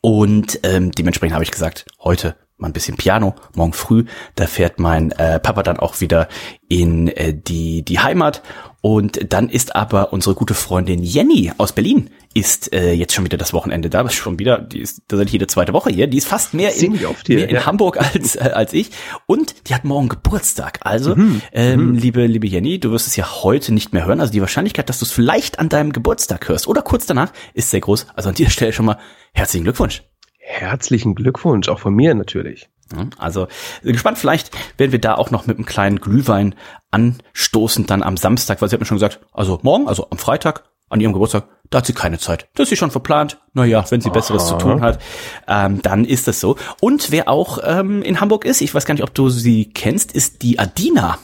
Und 0.00 0.58
ähm, 0.64 0.90
dementsprechend 0.90 1.34
habe 1.34 1.44
ich 1.44 1.52
gesagt, 1.52 1.86
heute 2.00 2.34
mal 2.56 2.68
ein 2.68 2.72
bisschen 2.72 2.96
Piano, 2.96 3.36
morgen 3.54 3.72
früh, 3.72 4.04
da 4.34 4.48
fährt 4.48 4.80
mein 4.80 5.12
äh, 5.12 5.38
Papa 5.38 5.62
dann 5.62 5.78
auch 5.78 6.00
wieder 6.00 6.28
in 6.68 7.06
äh, 7.06 7.32
die, 7.32 7.84
die 7.84 8.00
Heimat. 8.00 8.42
Und 8.82 9.32
dann 9.32 9.48
ist 9.48 9.76
aber 9.76 10.12
unsere 10.12 10.34
gute 10.34 10.54
Freundin 10.54 11.04
Jenny 11.04 11.52
aus 11.56 11.72
Berlin 11.72 12.10
ist 12.34 12.74
äh, 12.74 12.92
jetzt 12.92 13.14
schon 13.14 13.24
wieder 13.24 13.38
das 13.38 13.52
Wochenende 13.52 13.88
da, 13.88 14.00
ist 14.02 14.14
schon 14.14 14.40
wieder, 14.40 14.58
die 14.58 14.80
ist 14.80 15.02
tatsächlich 15.06 15.34
jede 15.34 15.46
zweite 15.46 15.72
Woche 15.72 15.90
hier, 15.90 16.08
die 16.08 16.18
ist 16.18 16.26
fast 16.26 16.52
mehr 16.52 16.74
in, 16.74 16.94
hier, 16.94 17.14
mehr 17.28 17.48
in 17.48 17.54
ja. 17.54 17.64
Hamburg 17.64 17.96
als 17.98 18.34
äh, 18.34 18.50
als 18.52 18.72
ich 18.72 18.90
und 19.26 19.68
die 19.68 19.74
hat 19.76 19.84
morgen 19.84 20.08
Geburtstag. 20.08 20.80
Also, 20.82 21.14
mhm. 21.14 21.42
Ähm, 21.52 21.90
mhm. 21.90 21.94
liebe 21.94 22.26
liebe 22.26 22.48
Jenny, 22.48 22.80
du 22.80 22.90
wirst 22.90 23.06
es 23.06 23.14
ja 23.14 23.44
heute 23.44 23.72
nicht 23.72 23.92
mehr 23.92 24.04
hören, 24.04 24.20
also 24.20 24.32
die 24.32 24.40
Wahrscheinlichkeit, 24.40 24.88
dass 24.88 24.98
du 24.98 25.04
es 25.04 25.12
vielleicht 25.12 25.60
an 25.60 25.68
deinem 25.68 25.92
Geburtstag 25.92 26.48
hörst 26.48 26.66
oder 26.66 26.82
kurz 26.82 27.06
danach, 27.06 27.32
ist 27.54 27.70
sehr 27.70 27.80
groß. 27.80 28.08
Also 28.16 28.30
an 28.30 28.34
dieser 28.34 28.50
Stelle 28.50 28.72
schon 28.72 28.86
mal 28.86 28.98
herzlichen 29.32 29.62
Glückwunsch. 29.62 30.02
Herzlichen 30.38 31.14
Glückwunsch, 31.14 31.68
auch 31.68 31.78
von 31.78 31.94
mir 31.94 32.16
natürlich. 32.16 32.68
Also 33.18 33.48
gespannt, 33.82 34.18
vielleicht 34.18 34.50
werden 34.78 34.92
wir 34.92 35.00
da 35.00 35.14
auch 35.14 35.30
noch 35.30 35.46
mit 35.46 35.56
einem 35.56 35.66
kleinen 35.66 36.00
Glühwein 36.00 36.54
anstoßen 36.90 37.86
dann 37.86 38.02
am 38.02 38.16
Samstag, 38.16 38.60
weil 38.60 38.68
sie 38.68 38.74
hat 38.74 38.80
mir 38.80 38.86
schon 38.86 38.96
gesagt, 38.96 39.20
also 39.32 39.58
morgen, 39.62 39.88
also 39.88 40.08
am 40.10 40.18
Freitag, 40.18 40.64
an 40.88 41.00
ihrem 41.00 41.14
Geburtstag, 41.14 41.44
da 41.70 41.78
hat 41.78 41.86
sie 41.86 41.94
keine 41.94 42.18
Zeit. 42.18 42.48
Das 42.54 42.64
ist 42.64 42.68
sie 42.68 42.76
schon 42.76 42.90
verplant. 42.90 43.38
Naja, 43.54 43.82
wenn 43.88 44.02
sie 44.02 44.10
Aha. 44.10 44.14
Besseres 44.14 44.46
zu 44.46 44.58
tun 44.58 44.82
hat, 44.82 45.00
ähm, 45.48 45.80
dann 45.80 46.04
ist 46.04 46.28
das 46.28 46.38
so. 46.38 46.56
Und 46.80 47.10
wer 47.10 47.28
auch 47.28 47.58
ähm, 47.64 48.02
in 48.02 48.20
Hamburg 48.20 48.44
ist, 48.44 48.60
ich 48.60 48.74
weiß 48.74 48.84
gar 48.84 48.92
nicht, 48.92 49.02
ob 49.02 49.14
du 49.14 49.30
sie 49.30 49.72
kennst, 49.72 50.12
ist 50.12 50.42
die 50.42 50.58
Adina. 50.58 51.18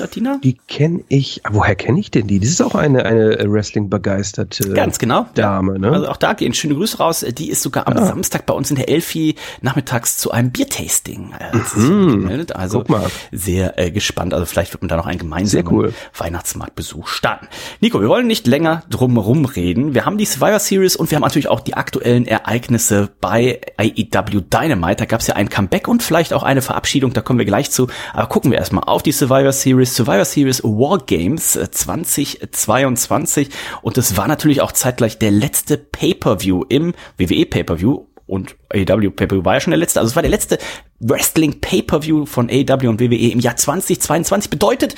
Atina? 0.00 0.38
Die 0.42 0.58
kenne 0.68 1.02
ich. 1.08 1.42
Woher 1.50 1.74
kenne 1.74 2.00
ich 2.00 2.10
denn 2.10 2.26
die? 2.26 2.38
Das 2.38 2.48
ist 2.48 2.60
auch 2.60 2.74
eine, 2.74 3.04
eine 3.04 3.50
Wrestling-begeisterte 3.50 4.72
Ganz 4.74 4.98
genau. 4.98 5.26
Dame. 5.34 5.78
Ne? 5.78 5.90
Also 5.90 6.08
auch 6.08 6.16
da 6.16 6.34
gehen 6.34 6.52
schöne 6.54 6.74
Grüße 6.74 6.98
raus. 6.98 7.24
Die 7.36 7.50
ist 7.50 7.62
sogar 7.62 7.86
am 7.86 7.96
ah. 7.96 8.04
Samstag 8.04 8.46
bei 8.46 8.54
uns 8.54 8.70
in 8.70 8.76
der 8.76 8.88
Elfi 8.88 9.36
nachmittags 9.62 10.18
zu 10.18 10.30
einem 10.30 10.50
Biertasting 10.50 11.32
äh, 11.38 11.56
mhm. 11.78 12.46
Also 12.54 12.84
sehr 13.32 13.78
äh, 13.78 13.90
gespannt. 13.90 14.34
Also 14.34 14.46
vielleicht 14.46 14.72
wird 14.72 14.82
man 14.82 14.88
da 14.88 14.96
noch 14.96 15.06
einen 15.06 15.18
gemeinsamen 15.18 15.66
cool. 15.68 15.94
Weihnachtsmarktbesuch 16.16 17.08
starten. 17.08 17.48
Nico, 17.80 18.00
wir 18.00 18.08
wollen 18.08 18.26
nicht 18.26 18.46
länger 18.46 18.82
drum 18.90 19.18
reden. 19.18 19.94
Wir 19.94 20.04
haben 20.04 20.18
die 20.18 20.26
Survivor 20.26 20.58
Series 20.58 20.96
und 20.96 21.10
wir 21.10 21.16
haben 21.16 21.22
natürlich 21.22 21.48
auch 21.48 21.60
die 21.60 21.74
aktuellen 21.74 22.26
Ereignisse 22.26 23.08
bei 23.20 23.60
AEW 23.78 24.42
Dynamite. 24.42 24.96
Da 24.96 25.04
gab 25.06 25.20
es 25.20 25.26
ja 25.26 25.36
ein 25.36 25.48
Comeback 25.48 25.88
und 25.88 26.02
vielleicht 26.02 26.32
auch 26.32 26.42
eine 26.42 26.62
Verabschiedung. 26.62 27.12
Da 27.12 27.22
kommen 27.22 27.38
wir 27.38 27.46
gleich 27.46 27.70
zu. 27.70 27.88
Aber 28.12 28.26
gucken 28.26 28.50
wir 28.50 28.58
erstmal 28.58 28.84
auf 28.84 29.02
die 29.02 29.12
Survivor 29.12 29.52
Series. 29.52 29.69
Series, 29.70 29.94
Survivor 29.94 30.24
Series 30.24 30.64
War 30.64 30.98
Games 30.98 31.52
2022 31.52 33.48
äh, 33.48 33.50
und 33.82 33.96
das 33.96 34.16
war 34.16 34.26
natürlich 34.26 34.62
auch 34.62 34.72
zeitgleich 34.72 35.18
der 35.18 35.30
letzte 35.30 35.78
Pay-per-View 35.78 36.64
im 36.68 36.92
WWE 37.18 37.46
Pay-per-View 37.46 38.06
und 38.26 38.56
AEW 38.70 39.10
Pay-per-View 39.10 39.44
war 39.44 39.54
ja 39.54 39.60
schon 39.60 39.70
der 39.70 39.78
letzte, 39.78 40.00
also 40.00 40.10
es 40.10 40.16
war 40.16 40.22
der 40.22 40.30
letzte 40.30 40.58
Wrestling 40.98 41.60
Pay-per-View 41.60 42.26
von 42.26 42.50
AEW 42.50 42.88
und 42.88 43.00
WWE 43.00 43.30
im 43.30 43.38
Jahr 43.38 43.54
2022 43.54 44.50
bedeutet, 44.50 44.96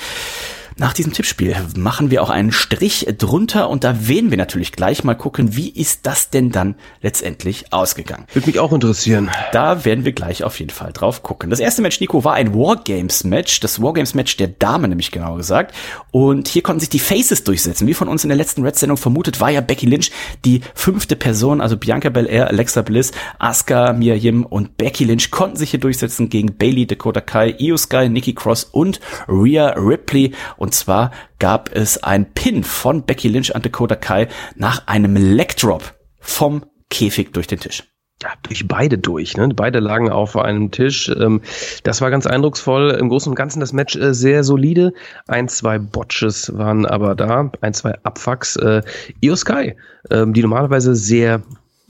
nach 0.77 0.93
diesem 0.93 1.13
Tippspiel 1.13 1.55
machen 1.77 2.11
wir 2.11 2.23
auch 2.23 2.29
einen 2.29 2.51
Strich 2.51 3.07
drunter 3.17 3.69
und 3.69 3.83
da 3.83 4.07
werden 4.07 4.31
wir 4.31 4.37
natürlich 4.37 4.71
gleich 4.71 5.03
mal 5.03 5.13
gucken, 5.13 5.55
wie 5.55 5.69
ist 5.69 6.05
das 6.05 6.29
denn 6.29 6.51
dann 6.51 6.75
letztendlich 7.01 7.71
ausgegangen. 7.71 8.25
Würde 8.33 8.47
mich 8.47 8.59
auch 8.59 8.73
interessieren. 8.73 9.29
Da 9.51 9.85
werden 9.85 10.05
wir 10.05 10.13
gleich 10.13 10.43
auf 10.43 10.59
jeden 10.59 10.71
Fall 10.71 10.91
drauf 10.93 11.23
gucken. 11.23 11.49
Das 11.49 11.59
erste 11.59 11.81
Match, 11.81 11.99
Nico, 11.99 12.23
war 12.23 12.33
ein 12.33 12.53
Wargames-Match, 12.53 13.59
das 13.59 13.81
Wargames-Match 13.81 14.37
der 14.37 14.47
Dame 14.47 14.87
nämlich 14.87 15.11
genau 15.11 15.35
gesagt. 15.35 15.75
Und 16.11 16.47
hier 16.47 16.63
konnten 16.63 16.79
sich 16.79 16.89
die 16.89 16.99
Faces 16.99 17.43
durchsetzen. 17.43 17.87
Wie 17.87 17.93
von 17.93 18.07
uns 18.07 18.23
in 18.23 18.29
der 18.29 18.37
letzten 18.37 18.63
Red-Sendung 18.63 18.97
vermutet, 18.97 19.39
war 19.39 19.49
ja 19.49 19.61
Becky 19.61 19.85
Lynch 19.85 20.11
die 20.45 20.61
fünfte 20.73 21.15
Person, 21.15 21.61
also 21.61 21.77
Bianca 21.77 22.09
Belair, 22.09 22.47
Alexa 22.47 22.81
Bliss, 22.81 23.11
Asuka, 23.39 23.93
Mia 23.93 24.15
Yim 24.15 24.45
und 24.45 24.77
Becky 24.77 25.05
Lynch 25.05 25.31
konnten 25.31 25.57
sich 25.57 25.71
hier 25.71 25.79
durchsetzen 25.79 26.29
gegen 26.29 26.57
Bailey, 26.57 26.87
Dakota 26.87 27.21
Kai, 27.21 27.55
Io 27.59 27.77
Sky, 27.77 28.09
Nikki 28.09 28.33
Cross 28.33 28.65
und 28.65 28.99
Rhea 29.27 29.73
Ripley. 29.77 30.33
Und 30.63 30.73
zwar 30.73 31.11
gab 31.39 31.75
es 31.75 32.03
ein 32.03 32.33
Pin 32.33 32.63
von 32.63 33.03
Becky 33.03 33.27
Lynch 33.27 33.53
an 33.53 33.61
Dakota 33.61 33.97
Kai 33.97 34.29
nach 34.55 34.87
einem 34.87 35.17
Leg-Drop 35.17 35.93
vom 36.21 36.63
Käfig 36.89 37.33
durch 37.33 37.47
den 37.47 37.59
Tisch 37.59 37.83
ja, 38.21 38.29
durch 38.43 38.65
beide 38.67 38.97
durch. 38.97 39.35
Ne? 39.35 39.49
Beide 39.53 39.79
lagen 39.79 40.09
auf 40.09 40.37
einem 40.37 40.71
Tisch. 40.71 41.09
Ähm, 41.09 41.41
das 41.83 41.99
war 41.99 42.09
ganz 42.09 42.25
eindrucksvoll. 42.25 42.91
Im 42.91 43.09
Großen 43.09 43.29
und 43.29 43.35
Ganzen 43.35 43.59
das 43.59 43.73
Match 43.73 43.97
äh, 43.97 44.13
sehr 44.13 44.45
solide. 44.45 44.93
Ein, 45.27 45.49
zwei 45.49 45.77
Botches 45.79 46.55
waren 46.57 46.85
aber 46.85 47.15
da. 47.15 47.51
Ein, 47.59 47.73
zwei 47.73 47.95
Abfucks. 48.03 48.55
Äh, 48.55 48.81
Io 49.21 49.35
Sky, 49.35 49.75
ähm, 50.09 50.33
die 50.33 50.41
normalerweise 50.41 50.95
sehr 50.95 51.41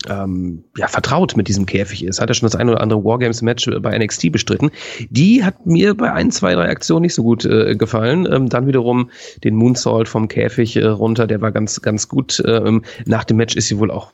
ähm, 0.09 0.63
ja, 0.77 0.87
vertraut 0.87 1.35
mit 1.35 1.47
diesem 1.47 1.65
Käfig 1.65 2.03
ist. 2.03 2.21
Hat 2.21 2.29
er 2.29 2.33
schon 2.33 2.47
das 2.47 2.55
eine 2.55 2.71
oder 2.71 2.81
andere 2.81 3.03
Wargames-Match 3.03 3.69
bei 3.81 3.97
NXT 3.97 4.31
bestritten. 4.31 4.71
Die 5.09 5.43
hat 5.43 5.65
mir 5.65 5.95
bei 5.95 6.11
ein, 6.11 6.31
zwei, 6.31 6.53
drei 6.53 6.69
Aktionen 6.69 7.03
nicht 7.03 7.15
so 7.15 7.23
gut 7.23 7.45
äh, 7.45 7.75
gefallen. 7.75 8.27
Ähm, 8.31 8.49
dann 8.49 8.67
wiederum 8.67 9.09
den 9.43 9.55
Moonsault 9.55 10.07
vom 10.07 10.27
Käfig 10.27 10.75
äh, 10.75 10.85
runter, 10.85 11.27
der 11.27 11.41
war 11.41 11.51
ganz, 11.51 11.81
ganz 11.81 12.07
gut. 12.07 12.41
Ähm, 12.45 12.83
nach 13.05 13.23
dem 13.23 13.37
Match 13.37 13.55
ist 13.55 13.67
sie 13.67 13.79
wohl 13.79 13.91
auch 13.91 14.11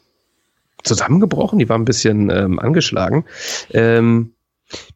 zusammengebrochen, 0.83 1.59
die 1.59 1.69
war 1.69 1.77
ein 1.77 1.85
bisschen 1.85 2.29
ähm, 2.29 2.59
angeschlagen. 2.59 3.25
Ähm, 3.71 4.33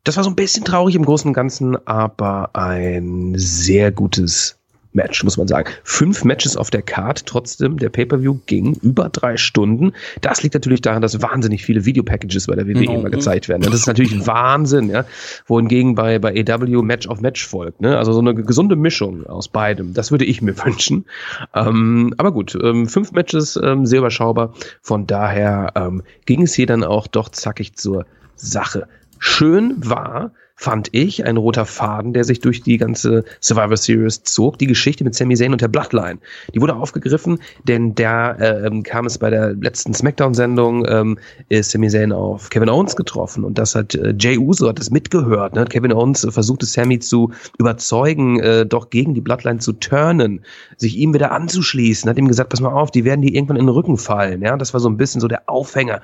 das 0.03 0.17
war 0.17 0.23
so 0.23 0.29
ein 0.29 0.35
bisschen 0.35 0.65
traurig 0.65 0.95
im 0.95 1.05
Großen 1.05 1.27
und 1.27 1.33
Ganzen, 1.33 1.87
aber 1.87 2.55
ein 2.55 3.33
sehr 3.35 3.91
gutes 3.91 4.59
Match, 4.93 5.23
muss 5.23 5.37
man 5.37 5.47
sagen. 5.47 5.69
Fünf 5.83 6.23
Matches 6.23 6.57
auf 6.57 6.69
der 6.69 6.81
Card, 6.81 7.25
trotzdem, 7.25 7.77
der 7.77 7.89
Pay-Per-View 7.89 8.39
ging 8.45 8.75
über 8.81 9.09
drei 9.09 9.37
Stunden. 9.37 9.93
Das 10.21 10.43
liegt 10.43 10.53
natürlich 10.53 10.81
daran, 10.81 11.01
dass 11.01 11.21
wahnsinnig 11.21 11.65
viele 11.65 11.85
Videopackages 11.85 12.47
bei 12.47 12.55
der 12.55 12.67
WWE 12.67 12.89
mhm. 12.89 12.95
immer 12.95 13.09
gezeigt 13.09 13.49
werden. 13.49 13.61
Das 13.63 13.73
ist 13.73 13.87
natürlich 13.87 14.25
Wahnsinn, 14.27 14.89
ja. 14.89 15.05
Wohingegen 15.47 15.95
bei, 15.95 16.19
bei 16.19 16.43
AW 16.47 16.81
Match 16.81 17.07
auf 17.07 17.21
Match 17.21 17.45
folgt, 17.45 17.81
ne? 17.81 17.97
Also 17.97 18.13
so 18.13 18.19
eine 18.19 18.33
gesunde 18.35 18.75
Mischung 18.75 19.25
aus 19.25 19.47
beidem. 19.47 19.93
Das 19.93 20.11
würde 20.11 20.25
ich 20.25 20.41
mir 20.41 20.57
wünschen. 20.65 21.05
Ähm, 21.53 22.13
aber 22.17 22.31
gut, 22.31 22.57
ähm, 22.61 22.87
fünf 22.87 23.11
Matches, 23.11 23.59
ähm, 23.61 23.85
sehr 23.85 23.99
überschaubar. 23.99 24.53
Von 24.81 25.07
daher 25.07 25.71
ähm, 25.75 26.03
ging 26.25 26.41
es 26.43 26.53
hier 26.53 26.65
dann 26.65 26.83
auch 26.83 27.07
doch 27.07 27.29
zackig 27.29 27.75
zur 27.75 28.05
Sache. 28.35 28.87
Schön 29.19 29.75
war, 29.77 30.31
fand 30.55 30.89
ich, 30.91 31.25
ein 31.25 31.37
roter 31.37 31.65
Faden, 31.65 32.13
der 32.13 32.23
sich 32.23 32.39
durch 32.39 32.61
die 32.61 32.77
ganze 32.77 33.23
Survivor 33.41 33.75
Series 33.75 34.23
zog. 34.23 34.57
Die 34.59 34.67
Geschichte 34.67 35.03
mit 35.03 35.15
Sami 35.15 35.35
Zayn 35.35 35.51
und 35.51 35.61
der 35.61 35.67
Bloodline. 35.67 36.19
Die 36.53 36.61
wurde 36.61 36.75
aufgegriffen, 36.75 37.39
denn 37.63 37.95
da 37.95 38.33
äh, 38.33 38.81
kam 38.83 39.05
es 39.05 39.17
bei 39.17 39.29
der 39.29 39.53
letzten 39.53 39.93
Smackdown-Sendung, 39.93 40.85
ähm, 40.87 41.17
ist 41.49 41.71
Sami 41.71 41.89
Zayn 41.89 42.11
auf 42.11 42.49
Kevin 42.49 42.69
Owens 42.69 42.95
getroffen 42.95 43.43
und 43.43 43.57
das 43.57 43.75
hat 43.75 43.95
äh, 43.95 44.13
Jay 44.17 44.37
Uso 44.37 44.69
hat 44.69 44.79
das 44.79 44.91
mitgehört. 44.91 45.55
Ne? 45.55 45.65
Kevin 45.65 45.91
Owens 45.91 46.25
versuchte 46.29 46.65
Sami 46.65 46.99
zu 46.99 47.31
überzeugen, 47.57 48.39
äh, 48.39 48.65
doch 48.65 48.89
gegen 48.89 49.13
die 49.13 49.21
Bloodline 49.21 49.59
zu 49.59 49.73
turnen, 49.73 50.45
sich 50.77 50.97
ihm 50.97 51.13
wieder 51.13 51.31
anzuschließen, 51.31 52.09
hat 52.09 52.17
ihm 52.17 52.27
gesagt, 52.27 52.49
pass 52.49 52.61
mal 52.61 52.71
auf, 52.71 52.91
die 52.91 53.05
werden 53.05 53.21
dir 53.21 53.33
irgendwann 53.33 53.57
in 53.57 53.65
den 53.65 53.73
Rücken 53.73 53.97
fallen. 53.97 54.41
Ja, 54.41 54.55
das 54.55 54.73
war 54.73 54.79
so 54.79 54.89
ein 54.89 54.97
bisschen 54.97 55.19
so 55.19 55.27
der 55.27 55.49
Aufhänger 55.49 56.01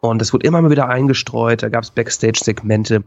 und 0.00 0.20
das 0.20 0.32
wurde 0.32 0.46
immer 0.46 0.60
mal 0.60 0.70
wieder 0.70 0.88
eingestreut. 0.88 1.62
Da 1.62 1.70
gab 1.70 1.82
es 1.82 1.90
Backstage-Segmente 1.90 3.02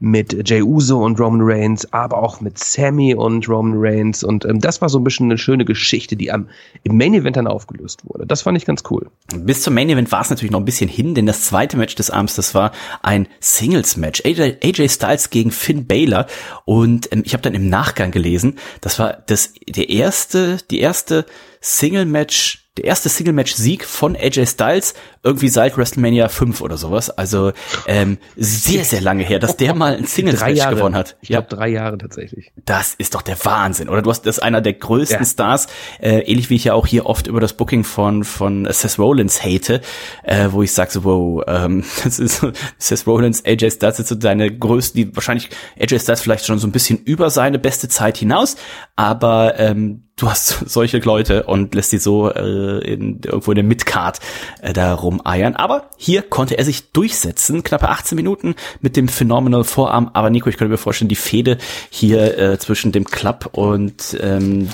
mit 0.00 0.31
Jay 0.44 0.62
Uso 0.62 1.04
und 1.04 1.18
Roman 1.20 1.40
Reigns, 1.42 1.92
aber 1.92 2.22
auch 2.22 2.40
mit 2.40 2.58
Sammy 2.58 3.14
und 3.14 3.48
Roman 3.48 3.74
Reigns. 3.76 4.24
Und 4.24 4.44
ähm, 4.44 4.60
das 4.60 4.80
war 4.80 4.88
so 4.88 4.98
ein 4.98 5.04
bisschen 5.04 5.26
eine 5.26 5.38
schöne 5.38 5.64
Geschichte, 5.64 6.16
die 6.16 6.30
am, 6.30 6.48
im 6.82 6.96
Main 6.96 7.14
Event 7.14 7.36
dann 7.36 7.46
aufgelöst 7.46 8.02
wurde. 8.04 8.26
Das 8.26 8.42
fand 8.42 8.56
ich 8.58 8.64
ganz 8.64 8.82
cool. 8.90 9.10
Bis 9.34 9.62
zum 9.62 9.74
Main 9.74 9.88
Event 9.88 10.12
war 10.12 10.20
es 10.20 10.30
natürlich 10.30 10.50
noch 10.50 10.60
ein 10.60 10.64
bisschen 10.64 10.88
hin, 10.88 11.14
denn 11.14 11.26
das 11.26 11.42
zweite 11.42 11.76
Match 11.76 11.94
des 11.94 12.10
Abends, 12.10 12.34
das 12.34 12.54
war 12.54 12.72
ein 13.02 13.28
Singles-Match. 13.40 14.22
AJ, 14.24 14.58
AJ 14.62 14.88
Styles 14.88 15.30
gegen 15.30 15.50
Finn 15.50 15.86
Baylor. 15.86 16.26
Und 16.64 17.12
ähm, 17.12 17.22
ich 17.24 17.32
habe 17.32 17.42
dann 17.42 17.54
im 17.54 17.68
Nachgang 17.68 18.10
gelesen, 18.10 18.58
das 18.80 18.98
war 18.98 19.18
das 19.26 19.54
der 19.68 19.88
erste, 19.88 20.58
die 20.70 20.80
erste 20.80 21.26
Single-Match 21.60 22.61
der 22.78 22.84
erste 22.84 23.10
Single-Match-Sieg 23.10 23.84
von 23.84 24.16
AJ 24.16 24.46
Styles 24.46 24.94
irgendwie 25.22 25.48
seit 25.48 25.76
WrestleMania 25.76 26.28
5 26.28 26.62
oder 26.62 26.78
sowas. 26.78 27.10
Also 27.10 27.52
ähm, 27.86 28.16
sehr, 28.34 28.84
sehr 28.84 29.02
lange 29.02 29.24
her, 29.24 29.38
dass 29.38 29.58
der 29.58 29.74
mal 29.74 29.94
ein 29.94 30.04
Singles-Match 30.06 30.70
gewonnen 30.70 30.94
hat. 30.94 31.18
Ich 31.20 31.28
glaube 31.28 31.48
drei 31.48 31.68
Jahre 31.68 31.98
tatsächlich. 31.98 32.50
Das 32.64 32.94
ist 32.94 33.14
doch 33.14 33.20
der 33.20 33.36
Wahnsinn, 33.44 33.90
oder? 33.90 34.00
Du 34.00 34.08
hast 34.08 34.22
das 34.22 34.38
ist 34.38 34.42
einer 34.42 34.62
der 34.62 34.72
größten 34.72 35.18
ja. 35.18 35.24
Stars, 35.24 35.66
äh, 36.00 36.20
ähnlich 36.20 36.48
wie 36.48 36.54
ich 36.54 36.64
ja 36.64 36.72
auch 36.72 36.86
hier 36.86 37.04
oft 37.04 37.26
über 37.26 37.40
das 37.40 37.52
Booking 37.52 37.84
von 37.84 38.24
von 38.24 38.66
Seth 38.70 38.98
Rollins 38.98 39.44
hate, 39.44 39.82
äh, 40.22 40.48
wo 40.50 40.62
ich 40.62 40.72
sage 40.72 40.90
so, 40.92 41.04
wow, 41.04 41.44
ähm, 41.46 41.84
das 42.04 42.18
ist 42.18 42.42
Seth 42.78 43.06
Rollins, 43.06 43.44
AJ 43.44 43.72
Styles 43.72 43.98
sind 43.98 44.08
so 44.08 44.14
deine 44.14 44.50
größten, 44.50 44.98
die 44.98 45.14
wahrscheinlich 45.14 45.50
AJ 45.78 45.98
Styles 46.00 46.22
vielleicht 46.22 46.46
schon 46.46 46.58
so 46.58 46.66
ein 46.66 46.72
bisschen 46.72 46.98
über 46.98 47.28
seine 47.28 47.58
beste 47.58 47.88
Zeit 47.88 48.16
hinaus, 48.16 48.56
aber 48.96 49.58
ähm, 49.58 50.04
du 50.16 50.30
hast 50.30 50.48
solche 50.68 50.98
Leute 50.98 51.44
und 51.44 51.74
lässt 51.74 51.92
die 51.92 51.98
so 51.98 52.30
äh, 52.30 52.78
in, 52.78 53.20
irgendwo 53.22 53.50
in 53.52 53.56
der 53.56 53.64
Midcard 53.64 54.20
äh, 54.60 54.72
da 54.72 54.94
rumeiern. 54.94 55.56
Aber 55.56 55.90
hier 55.96 56.22
konnte 56.22 56.58
er 56.58 56.64
sich 56.64 56.92
durchsetzen, 56.92 57.62
knappe 57.62 57.88
18 57.88 58.16
Minuten 58.16 58.54
mit 58.80 58.96
dem 58.96 59.08
Phenomenal 59.08 59.64
Vorarm. 59.64 60.10
Aber 60.12 60.30
Nico, 60.30 60.48
ich 60.48 60.56
könnte 60.56 60.70
mir 60.70 60.78
vorstellen, 60.78 61.08
die 61.08 61.16
Fehde 61.16 61.58
hier 61.90 62.38
äh, 62.38 62.58
zwischen 62.58 62.92
dem 62.92 63.04
Club 63.04 63.50
und 63.52 64.16
ähm, 64.20 64.68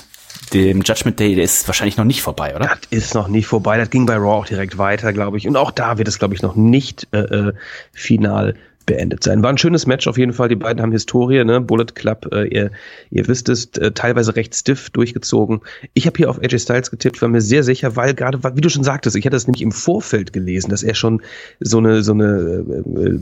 dem 0.52 0.82
Judgment 0.82 1.18
Day, 1.20 1.34
der 1.34 1.44
ist 1.44 1.66
wahrscheinlich 1.68 1.96
noch 1.96 2.04
nicht 2.04 2.22
vorbei, 2.22 2.54
oder? 2.54 2.66
Das 2.66 2.78
ist 2.90 3.14
noch 3.14 3.28
nicht 3.28 3.46
vorbei. 3.46 3.76
Das 3.76 3.90
ging 3.90 4.06
bei 4.06 4.16
Raw 4.16 4.38
auch 4.38 4.46
direkt 4.46 4.78
weiter, 4.78 5.12
glaube 5.12 5.36
ich. 5.36 5.46
Und 5.46 5.56
auch 5.56 5.70
da 5.70 5.98
wird 5.98 6.08
es, 6.08 6.18
glaube 6.18 6.34
ich, 6.34 6.42
noch 6.42 6.56
nicht 6.56 7.08
äh, 7.12 7.18
äh 7.18 7.52
final 7.92 8.54
beendet 8.88 9.22
sein. 9.22 9.42
War 9.42 9.50
ein 9.50 9.58
schönes 9.58 9.86
Match 9.86 10.08
auf 10.08 10.18
jeden 10.18 10.32
Fall. 10.32 10.48
Die 10.48 10.56
beiden 10.56 10.82
haben 10.82 10.90
Historie, 10.90 11.44
ne? 11.44 11.60
Bullet 11.60 11.94
Club, 11.94 12.28
äh, 12.32 12.48
ihr, 12.48 12.70
ihr 13.10 13.28
wisst 13.28 13.48
es, 13.48 13.66
äh, 13.76 13.92
teilweise 13.92 14.34
recht 14.34 14.54
stiff 14.54 14.90
durchgezogen. 14.90 15.60
Ich 15.92 16.06
habe 16.06 16.16
hier 16.16 16.30
auf 16.30 16.42
AJ 16.42 16.58
Styles 16.60 16.90
getippt, 16.90 17.20
war 17.20 17.28
mir 17.28 17.42
sehr 17.42 17.62
sicher, 17.62 17.94
weil 17.96 18.14
gerade, 18.14 18.40
wie 18.56 18.60
du 18.60 18.70
schon 18.70 18.84
sagtest, 18.84 19.14
ich 19.14 19.26
hatte 19.26 19.36
es 19.36 19.46
nämlich 19.46 19.62
im 19.62 19.72
Vorfeld 19.72 20.32
gelesen, 20.32 20.70
dass 20.70 20.82
er 20.82 20.94
schon 20.94 21.20
so 21.60 21.78
eine, 21.78 22.02
so 22.02 22.12
eine, 22.12 22.64
äh, 22.66 23.06
äh 23.06 23.20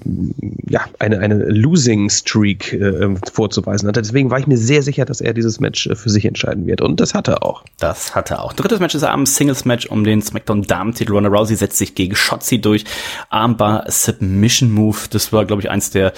ja, 0.68 0.84
eine, 1.00 1.18
eine 1.18 1.44
Losing 1.48 2.08
Streak 2.10 2.72
äh, 2.72 3.14
vorzuweisen 3.32 3.88
hatte. 3.88 4.02
Deswegen 4.02 4.30
war 4.30 4.38
ich 4.38 4.46
mir 4.46 4.58
sehr 4.58 4.82
sicher, 4.82 5.04
dass 5.04 5.20
er 5.20 5.34
dieses 5.34 5.58
Match 5.58 5.88
äh, 5.88 5.96
für 5.96 6.10
sich 6.10 6.24
entscheiden 6.24 6.66
wird. 6.66 6.80
Und 6.80 7.00
das 7.00 7.12
hat 7.12 7.26
er 7.26 7.42
auch. 7.42 7.64
Das 7.78 8.14
hat 8.14 8.30
er 8.30 8.44
auch. 8.44 8.52
Drittes 8.52 8.78
Match 8.78 8.94
ist 8.94 9.02
abends 9.02 9.34
Singles 9.34 9.64
Match 9.64 9.86
um 9.86 10.04
den 10.04 10.22
SmackDown 10.22 10.62
Damen-Titel. 10.62 11.12
Ronda 11.12 11.28
Rousey 11.28 11.56
setzt 11.56 11.78
sich 11.78 11.96
gegen 11.96 12.14
Shotzi 12.14 12.60
durch. 12.60 12.84
Armbar 13.30 13.84
Submission 13.88 14.70
Move. 14.70 14.98
Das 15.10 15.32
war, 15.32 15.44
glaube 15.44 15.55
glaube 15.56 15.62
ich, 15.62 15.70
eins 15.70 15.90
der 15.90 16.12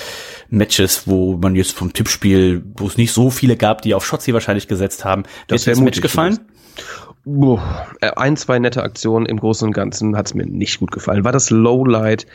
Matches, 0.51 1.07
wo 1.07 1.37
man 1.37 1.55
jetzt 1.55 1.73
vom 1.73 1.93
Tippspiel, 1.93 2.63
wo 2.77 2.87
es 2.87 2.97
nicht 2.97 3.13
so 3.13 3.31
viele 3.31 3.57
gab, 3.57 3.83
die 3.83 3.95
auf 3.95 4.05
Shotzi 4.05 4.35
wahrscheinlich 4.35 4.69
gesetzt 4.69 5.05
haben. 5.05 5.23
Das 5.47 5.67
wäre 5.67 5.81
Match 5.81 6.01
gefallen? 6.01 6.39
Boah, 7.25 7.87
ein, 8.17 8.37
zwei 8.37 8.59
nette 8.59 8.83
Aktionen 8.83 9.27
im 9.27 9.39
Großen 9.39 9.67
und 9.67 9.75
Ganzen 9.75 10.17
hat 10.17 10.27
es 10.27 10.35
mir 10.35 10.47
nicht 10.47 10.79
gut 10.81 10.93
gefallen. 10.93 11.25
War 11.25 11.33
das 11.33 11.51
Lowlight 11.51 12.27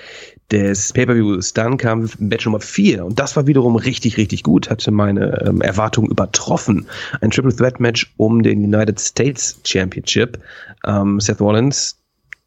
des 0.51 0.93
Pay-Per-Views. 0.93 1.53
Dann 1.53 1.77
kam 1.77 2.09
Match 2.19 2.45
Nummer 2.45 2.59
4 2.59 3.03
und 3.05 3.17
das 3.17 3.35
war 3.35 3.47
wiederum 3.47 3.75
richtig, 3.75 4.17
richtig 4.17 4.43
gut, 4.43 4.69
hatte 4.69 4.91
meine 4.91 5.41
ähm, 5.47 5.61
Erwartungen 5.61 6.11
übertroffen. 6.11 6.85
Ein 7.21 7.31
Triple 7.31 7.55
Threat 7.55 7.79
Match 7.79 8.13
um 8.17 8.43
den 8.43 8.63
United 8.63 8.99
States 8.99 9.59
Championship. 9.65 10.39
Ähm, 10.85 11.19
Seth 11.19 11.41
Rollins 11.41 12.02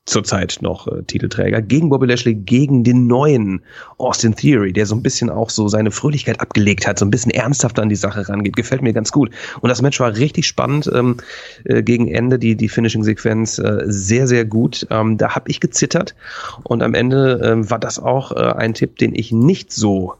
zurzeit 0.07 0.59
noch 0.61 0.87
äh, 0.87 1.03
Titelträger, 1.03 1.61
gegen 1.61 1.91
Bobby 1.91 2.07
Lashley, 2.07 2.35
gegen 2.35 2.85
den 2.85 3.07
neuen 3.07 3.61
Austin 3.99 4.35
Theory, 4.35 4.73
der 4.73 4.87
so 4.87 4.95
ein 4.95 5.03
bisschen 5.03 5.29
auch 5.29 5.51
so 5.51 5.69
seine 5.69 5.91
Fröhlichkeit 5.91 6.41
abgelegt 6.41 6.87
hat, 6.87 6.99
so 6.99 7.05
ein 7.05 7.11
bisschen 7.11 7.33
ernsthafter 7.33 7.83
an 7.83 7.89
die 7.89 7.97
Sache 7.97 8.29
rangeht. 8.29 8.57
Gefällt 8.57 8.83
mir 8.83 8.93
ganz 8.93 9.13
gut. 9.13 9.31
Und 9.61 9.69
das 9.69 9.83
Match 9.83 9.99
war 10.01 10.17
richtig 10.17 10.47
spannend 10.47 10.89
ähm, 10.95 11.17
äh, 11.65 11.83
gegen 11.83 12.09
Ende, 12.09 12.39
die, 12.39 12.55
die 12.55 12.69
Finishing-Sequenz 12.69 13.59
äh, 13.59 13.83
sehr, 13.87 14.27
sehr 14.29 14.45
gut. 14.45 14.87
Ähm, 14.91 15.19
da 15.19 15.35
habe 15.35 15.51
ich 15.51 15.61
gezittert 15.61 16.15
und 16.63 16.83
am 16.83 16.95
Ende 16.95 17.41
ähm, 17.43 17.69
war 17.69 17.81
das 17.81 17.99
auch 17.99 18.33
äh, 18.33 18.37
ein 18.37 18.75
Tipp, 18.75 18.97
den 18.99 19.15
ich 19.15 19.33
nicht 19.33 19.73
so 19.73 20.15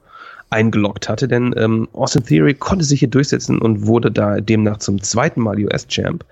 eingeloggt 0.51 1.09
hatte, 1.09 1.29
denn 1.29 1.55
ähm, 1.57 1.89
Austin 1.93 2.25
Theory 2.25 2.55
konnte 2.55 2.85
sich 2.85 3.01
hier 3.01 3.09
durchsetzen 3.09 3.61
und 3.61 3.87
wurde 3.87 4.11
da 4.11 4.41
demnach 4.41 4.79
zum 4.79 5.03
zweiten 5.03 5.41
Mal 5.41 5.59
US-Champ. 5.59 6.25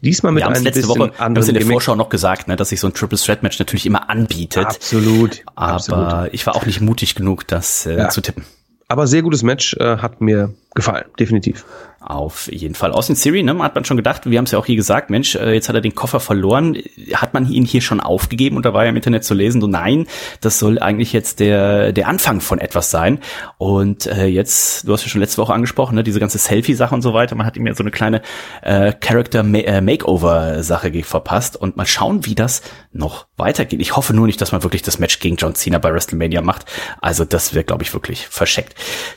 Diesmal 0.00 0.32
mit 0.32 0.44
einem 0.44 0.62
letzte 0.62 0.80
bisschen 0.80 0.88
Woche, 0.88 1.12
anderen 1.18 1.34
wir 1.34 1.42
haben 1.42 1.48
in 1.48 1.54
der 1.54 1.66
Vorschau 1.66 1.96
noch 1.96 2.08
gesagt, 2.08 2.48
ne, 2.48 2.56
dass 2.56 2.70
sich 2.70 2.80
so 2.80 2.86
ein 2.86 2.94
Triple 2.94 3.18
Threat 3.18 3.42
Match 3.42 3.58
natürlich 3.58 3.86
immer 3.86 4.08
anbietet. 4.08 4.66
Absolut. 4.66 5.42
Aber 5.56 5.72
absolut. 5.72 6.34
ich 6.34 6.46
war 6.46 6.56
auch 6.56 6.66
nicht 6.66 6.80
mutig 6.80 7.14
genug, 7.14 7.46
das 7.46 7.86
äh, 7.86 7.98
ja. 7.98 8.08
zu 8.08 8.20
tippen. 8.20 8.44
Aber 8.86 9.06
sehr 9.06 9.22
gutes 9.22 9.42
Match 9.42 9.76
äh, 9.78 9.98
hat 9.98 10.20
mir 10.20 10.54
gefallen, 10.74 11.04
definitiv. 11.18 11.64
Auf 12.08 12.50
jeden 12.50 12.74
Fall. 12.74 12.92
Austin 12.92 13.16
Siri, 13.16 13.42
ne, 13.42 13.58
hat 13.58 13.74
man 13.74 13.84
schon 13.84 13.98
gedacht, 13.98 14.22
wir 14.24 14.38
haben 14.38 14.46
es 14.46 14.52
ja 14.52 14.58
auch 14.58 14.64
hier 14.64 14.76
gesagt, 14.76 15.10
Mensch, 15.10 15.34
äh, 15.34 15.52
jetzt 15.52 15.68
hat 15.68 15.74
er 15.74 15.82
den 15.82 15.94
Koffer 15.94 16.20
verloren. 16.20 16.78
Hat 17.12 17.34
man 17.34 17.46
ihn 17.52 17.66
hier 17.66 17.82
schon 17.82 18.00
aufgegeben 18.00 18.56
und 18.56 18.64
da 18.64 18.72
war 18.72 18.84
ja 18.84 18.88
im 18.88 18.96
Internet 18.96 19.24
zu 19.24 19.34
lesen, 19.34 19.60
so 19.60 19.66
nein, 19.66 20.06
das 20.40 20.58
soll 20.58 20.78
eigentlich 20.78 21.12
jetzt 21.12 21.38
der, 21.38 21.92
der 21.92 22.08
Anfang 22.08 22.40
von 22.40 22.60
etwas 22.60 22.90
sein. 22.90 23.18
Und 23.58 24.06
äh, 24.06 24.24
jetzt, 24.24 24.88
du 24.88 24.94
hast 24.94 25.02
ja 25.02 25.10
schon 25.10 25.20
letzte 25.20 25.36
Woche 25.42 25.52
angesprochen, 25.52 25.96
ne, 25.96 26.02
diese 26.02 26.18
ganze 26.18 26.38
Selfie-Sache 26.38 26.94
und 26.94 27.02
so 27.02 27.12
weiter, 27.12 27.36
man 27.36 27.44
hat 27.44 27.58
ihm 27.58 27.66
ja 27.66 27.74
so 27.74 27.82
eine 27.82 27.90
kleine 27.90 28.22
äh, 28.62 28.94
Character-Makeover-Sache 28.94 30.88
äh, 30.88 31.02
verpasst 31.02 31.56
und 31.56 31.76
mal 31.76 31.84
schauen, 31.84 32.24
wie 32.24 32.34
das 32.34 32.62
noch 32.90 33.26
weitergeht. 33.36 33.82
Ich 33.82 33.96
hoffe 33.96 34.14
nur 34.14 34.26
nicht, 34.26 34.40
dass 34.40 34.52
man 34.52 34.62
wirklich 34.62 34.80
das 34.80 34.98
Match 34.98 35.18
gegen 35.18 35.36
John 35.36 35.54
Cena 35.54 35.76
bei 35.76 35.92
WrestleMania 35.92 36.40
macht. 36.40 36.64
Also 37.02 37.26
das 37.26 37.52
wäre, 37.52 37.64
glaube 37.64 37.82
ich, 37.82 37.92
wirklich 37.92 38.26
verscheckt. 38.28 38.74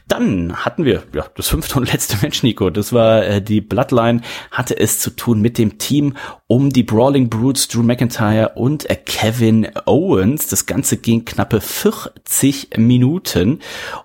Dann 0.10 0.58
hatten 0.58 0.84
wir 0.84 1.04
ja 1.14 1.26
das 1.38 1.48
fünfte 1.48 1.80
und 1.80 1.90
letzte 1.94 2.18
Match, 2.22 2.44
Nico. 2.44 2.70
Das 2.70 2.81
war 2.92 3.26
äh, 3.26 3.42
die 3.42 3.62
Bloodline, 3.62 4.22
hatte 4.52 4.78
es 4.78 5.00
zu 5.00 5.12
tun 5.12 5.42
mit 5.42 5.58
dem 5.58 5.78
Team 5.78 6.16
um 6.48 6.72
die 6.72 6.84
Brawling 6.84 7.30
Brutes, 7.30 7.68
Drew 7.68 7.84
McIntyre 7.84 8.54
und 8.56 8.90
äh, 8.90 8.96
Kevin 8.96 9.68
Owens. 9.86 10.48
Das 10.48 10.66
Ganze 10.66 10.98
ging 10.98 11.26
knappe 11.26 11.62
40 11.62 12.78
Minuten. 12.78 13.60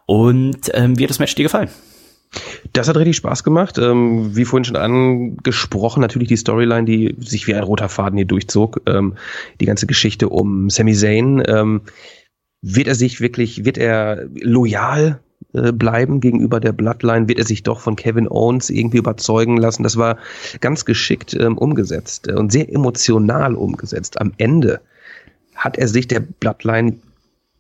Und 0.06 0.71
ähm, 0.75 0.99
wie 0.99 1.04
hat 1.04 1.11
das 1.11 1.18
Match 1.18 1.35
dir 1.35 1.45
gefallen? 1.45 1.71
Das 2.73 2.88
hat 2.88 2.97
richtig 2.97 3.16
Spaß 3.16 3.45
gemacht. 3.45 3.78
Ähm, 3.78 4.37
wie 4.37 4.45
vorhin 4.45 4.64
schon 4.64 4.76
angesprochen, 4.76 6.00
natürlich 6.00 6.28
die 6.28 6.37
Storyline, 6.37 6.85
die 6.85 7.16
sich 7.18 7.47
wie 7.47 7.54
ein 7.54 7.62
roter 7.62 7.88
Faden 7.88 8.16
hier 8.16 8.26
durchzog. 8.26 8.83
Ähm, 8.87 9.14
die 9.61 9.66
ganze 9.66 9.87
Geschichte 9.87 10.28
um 10.28 10.71
Sami 10.71 10.95
Zayn. 10.95 11.42
Ähm, 11.47 11.83
wird 12.62 12.88
er 12.88 12.95
sich 12.95 13.21
wirklich, 13.21 13.64
wird 13.64 13.78
er 13.78 14.26
loyal 14.35 15.21
äh, 15.56 15.72
bleiben 15.72 16.20
gegenüber 16.20 16.60
der 16.60 16.72
Bloodline? 16.72 17.28
Wird 17.28 17.38
er 17.38 17.44
sich 17.44 17.62
doch 17.62 17.80
von 17.80 17.96
Kevin 17.96 18.28
Owens 18.28 18.70
irgendwie 18.70 18.98
überzeugen 18.98 19.56
lassen? 19.56 19.82
Das 19.82 19.96
war 19.96 20.18
ganz 20.60 20.84
geschickt 20.84 21.34
ähm, 21.34 21.58
umgesetzt 21.58 22.28
äh, 22.28 22.34
und 22.34 22.52
sehr 22.52 22.72
emotional 22.72 23.54
umgesetzt. 23.54 24.20
Am 24.20 24.32
Ende 24.38 24.80
hat 25.54 25.78
er 25.78 25.88
sich 25.88 26.06
der 26.06 26.20
Bloodline 26.20 26.98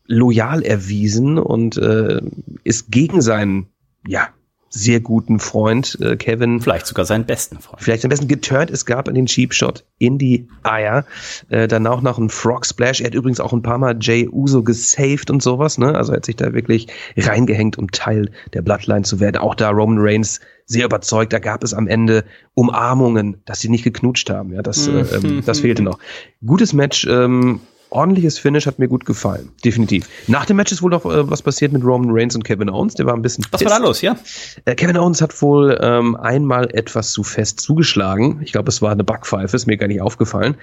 loyal 0.06 0.62
erwiesen 0.62 1.38
und 1.38 1.76
äh, 1.78 2.20
ist 2.64 2.90
gegen 2.90 3.20
seinen 3.20 3.66
ja, 4.06 4.28
sehr 4.68 5.00
guten 5.00 5.38
Freund 5.38 5.98
äh, 6.00 6.16
Kevin. 6.16 6.60
Vielleicht 6.60 6.86
sogar 6.86 7.04
seinen 7.04 7.24
besten 7.24 7.58
Freund. 7.58 7.82
Vielleicht 7.82 8.04
am 8.04 8.10
besten 8.10 8.28
geturnt. 8.28 8.70
Es 8.70 8.84
gab 8.84 9.06
den 9.12 9.26
Cheap 9.26 9.54
Shot 9.54 9.84
in 9.98 10.18
die 10.18 10.48
Eier. 10.62 11.04
Äh, 11.48 11.68
dann 11.68 11.86
auch 11.86 12.02
noch 12.02 12.18
ein 12.18 12.28
Frog 12.28 12.66
Splash. 12.66 13.00
Er 13.00 13.06
hat 13.06 13.14
übrigens 13.14 13.40
auch 13.40 13.52
ein 13.52 13.62
paar 13.62 13.78
Mal 13.78 13.96
Jay 14.00 14.28
Uso 14.28 14.62
gesaved 14.62 15.30
und 15.30 15.42
sowas. 15.42 15.78
Ne? 15.78 15.94
Also 15.94 16.12
er 16.12 16.16
hat 16.16 16.26
sich 16.26 16.36
da 16.36 16.52
wirklich 16.52 16.88
reingehängt, 17.16 17.78
um 17.78 17.90
Teil 17.90 18.30
der 18.52 18.62
Bloodline 18.62 19.02
zu 19.02 19.20
werden. 19.20 19.38
Auch 19.38 19.54
da 19.54 19.70
Roman 19.70 19.98
Reigns 20.00 20.40
sehr 20.66 20.84
überzeugt. 20.84 21.32
Da 21.32 21.38
gab 21.38 21.62
es 21.62 21.72
am 21.72 21.86
Ende 21.86 22.24
Umarmungen, 22.54 23.42
dass 23.44 23.60
sie 23.60 23.68
nicht 23.68 23.84
geknutscht 23.84 24.30
haben. 24.30 24.52
Ja, 24.52 24.62
das, 24.62 24.88
äh, 24.88 25.04
ähm, 25.14 25.42
das 25.46 25.60
fehlte 25.60 25.82
noch. 25.82 25.98
Gutes 26.44 26.72
Match. 26.72 27.06
Ähm, 27.08 27.60
ordentliches 27.90 28.38
Finish 28.38 28.66
hat 28.66 28.78
mir 28.78 28.88
gut 28.88 29.04
gefallen. 29.04 29.50
Definitiv. 29.64 30.08
Nach 30.26 30.46
dem 30.46 30.56
Match 30.56 30.72
ist 30.72 30.82
wohl 30.82 30.90
noch 30.90 31.04
äh, 31.04 31.30
was 31.30 31.42
passiert 31.42 31.72
mit 31.72 31.84
Roman 31.84 32.10
Reigns 32.10 32.34
und 32.34 32.44
Kevin 32.44 32.70
Owens. 32.70 32.94
Der 32.94 33.06
war 33.06 33.14
ein 33.14 33.22
bisschen. 33.22 33.44
Was 33.50 33.64
war 33.64 33.70
da 33.70 33.78
los, 33.78 34.00
ja? 34.02 34.16
Äh, 34.64 34.74
Kevin 34.74 34.96
Owens 34.96 35.20
hat 35.22 35.40
wohl 35.42 35.78
ähm, 35.80 36.16
einmal 36.16 36.70
etwas 36.74 37.10
zu 37.12 37.22
fest 37.22 37.60
zugeschlagen. 37.60 38.40
Ich 38.42 38.52
glaube, 38.52 38.68
es 38.68 38.82
war 38.82 38.92
eine 38.92 39.04
Backpfeife, 39.04 39.56
ist 39.56 39.66
mir 39.66 39.76
gar 39.76 39.88
nicht 39.88 40.00
aufgefallen. 40.00 40.56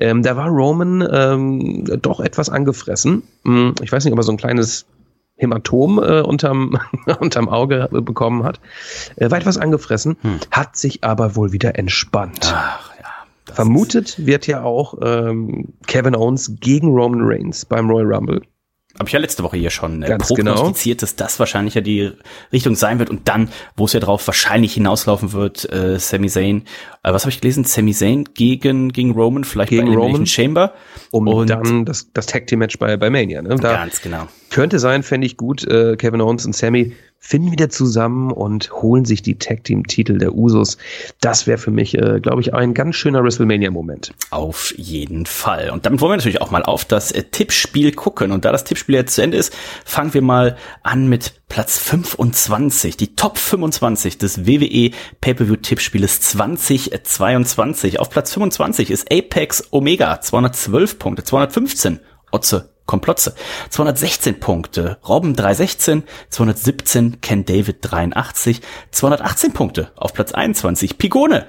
Ähm, 0.00 0.22
da 0.22 0.36
war 0.36 0.48
Roman 0.48 1.06
ähm, 1.10 1.84
doch 2.02 2.20
etwas 2.20 2.48
angefressen. 2.48 3.22
Hm, 3.44 3.74
ich 3.82 3.92
weiß 3.92 4.04
nicht, 4.04 4.12
ob 4.12 4.18
er 4.18 4.22
so 4.22 4.32
ein 4.32 4.38
kleines 4.38 4.86
Hämatom 5.40 5.98
äh, 5.98 6.20
unterm, 6.20 6.78
unterm 7.20 7.48
Auge 7.48 7.88
bekommen 7.90 8.44
hat. 8.44 8.60
Äh, 9.16 9.30
war 9.30 9.38
etwas 9.38 9.58
angefressen, 9.58 10.16
hm. 10.20 10.38
hat 10.50 10.76
sich 10.76 11.02
aber 11.02 11.34
wohl 11.34 11.52
wieder 11.52 11.78
entspannt. 11.78 12.52
Ach, 12.54 12.89
ja. 13.50 13.54
Vermutet 13.56 14.26
wird 14.26 14.46
ja 14.46 14.62
auch 14.62 14.94
ähm, 15.02 15.74
Kevin 15.86 16.14
Owens 16.16 16.56
gegen 16.60 16.88
Roman 16.88 17.20
Reigns 17.22 17.64
beim 17.64 17.88
Royal 17.90 18.12
Rumble. 18.12 18.42
Habe 18.98 19.08
ich 19.08 19.12
ja 19.12 19.20
letzte 19.20 19.44
Woche 19.44 19.56
hier 19.56 19.70
schon 19.70 20.02
äh, 20.02 20.08
Ganz 20.08 20.26
prognostiziert, 20.26 21.00
dass 21.02 21.14
das 21.14 21.38
wahrscheinlich 21.38 21.74
ja 21.74 21.80
die 21.80 22.10
Richtung 22.52 22.74
sein 22.74 22.98
wird 22.98 23.08
und 23.08 23.28
dann, 23.28 23.48
wo 23.76 23.84
es 23.84 23.92
ja 23.92 24.00
drauf 24.00 24.26
wahrscheinlich 24.26 24.74
hinauslaufen 24.74 25.32
wird, 25.32 25.72
äh, 25.72 25.98
Sami 26.00 26.28
Zayn. 26.28 26.64
Äh, 27.04 27.12
was 27.12 27.22
habe 27.22 27.30
ich 27.30 27.40
gelesen? 27.40 27.62
Sami 27.64 27.92
Zayn 27.94 28.24
gegen 28.34 28.90
gegen 28.92 29.12
Roman, 29.12 29.44
vielleicht 29.44 29.70
Gegen 29.70 29.86
bei 29.86 29.94
Roman. 29.94 30.26
Chamber. 30.26 30.74
Um 31.12 31.28
Und- 31.28 31.48
dann 31.50 31.84
das, 31.84 32.12
das 32.12 32.26
Tag 32.26 32.48
Team 32.48 32.58
Match 32.58 32.78
bei, 32.78 32.96
bei 32.96 33.10
Mania. 33.10 33.40
Ne? 33.42 33.56
Da 33.56 33.74
Ganz 33.74 34.02
genau. 34.02 34.26
könnte 34.50 34.80
sein, 34.80 35.04
fände 35.04 35.26
ich 35.26 35.36
gut. 35.36 35.64
Äh, 35.66 35.96
Kevin 35.96 36.20
Owens 36.20 36.44
und 36.44 36.54
Sammy 36.56 36.92
finden 37.22 37.52
wieder 37.52 37.68
zusammen 37.68 38.32
und 38.32 38.72
holen 38.72 39.04
sich 39.04 39.20
die 39.20 39.38
Tag 39.38 39.62
Team 39.64 39.86
Titel 39.86 40.16
der 40.16 40.34
Usos. 40.34 40.78
Das 41.20 41.46
wäre 41.46 41.58
für 41.58 41.70
mich, 41.70 41.96
äh, 41.96 42.18
glaube 42.20 42.40
ich, 42.40 42.54
ein 42.54 42.72
ganz 42.72 42.96
schöner 42.96 43.22
WrestleMania 43.22 43.70
Moment. 43.70 44.12
Auf 44.30 44.74
jeden 44.76 45.26
Fall. 45.26 45.70
Und 45.70 45.84
damit 45.84 46.00
wollen 46.00 46.12
wir 46.12 46.16
natürlich 46.16 46.40
auch 46.40 46.50
mal 46.50 46.62
auf 46.62 46.86
das 46.86 47.12
äh, 47.12 47.22
Tippspiel 47.22 47.92
gucken. 47.92 48.32
Und 48.32 48.46
da 48.46 48.52
das 48.52 48.64
Tippspiel 48.64 48.94
jetzt 48.94 49.14
zu 49.14 49.22
Ende 49.22 49.36
ist, 49.36 49.54
fangen 49.84 50.14
wir 50.14 50.22
mal 50.22 50.56
an 50.82 51.08
mit 51.08 51.34
Platz 51.48 51.78
25. 51.78 52.96
Die 52.96 53.14
Top 53.14 53.36
25 53.36 54.16
des 54.16 54.46
WWE 54.46 54.90
Pay-Per-View 55.20 55.56
Tippspieles 55.56 56.22
2022. 56.22 58.00
Auf 58.00 58.08
Platz 58.08 58.32
25 58.32 58.90
ist 58.90 59.12
Apex 59.12 59.68
Omega 59.72 60.20
212 60.22 60.98
Punkte, 60.98 61.24
215 61.24 62.00
Otze 62.32 62.70
Komplotze. 62.90 63.36
216 63.68 64.40
Punkte, 64.40 64.98
Robben 65.08 65.36
316, 65.36 66.02
217 66.28 67.20
Ken 67.20 67.44
David 67.44 67.76
83, 67.82 68.62
218 68.90 69.52
Punkte 69.52 69.92
auf 69.94 70.12
Platz 70.12 70.32
21 70.32 70.98
Pigone, 70.98 71.46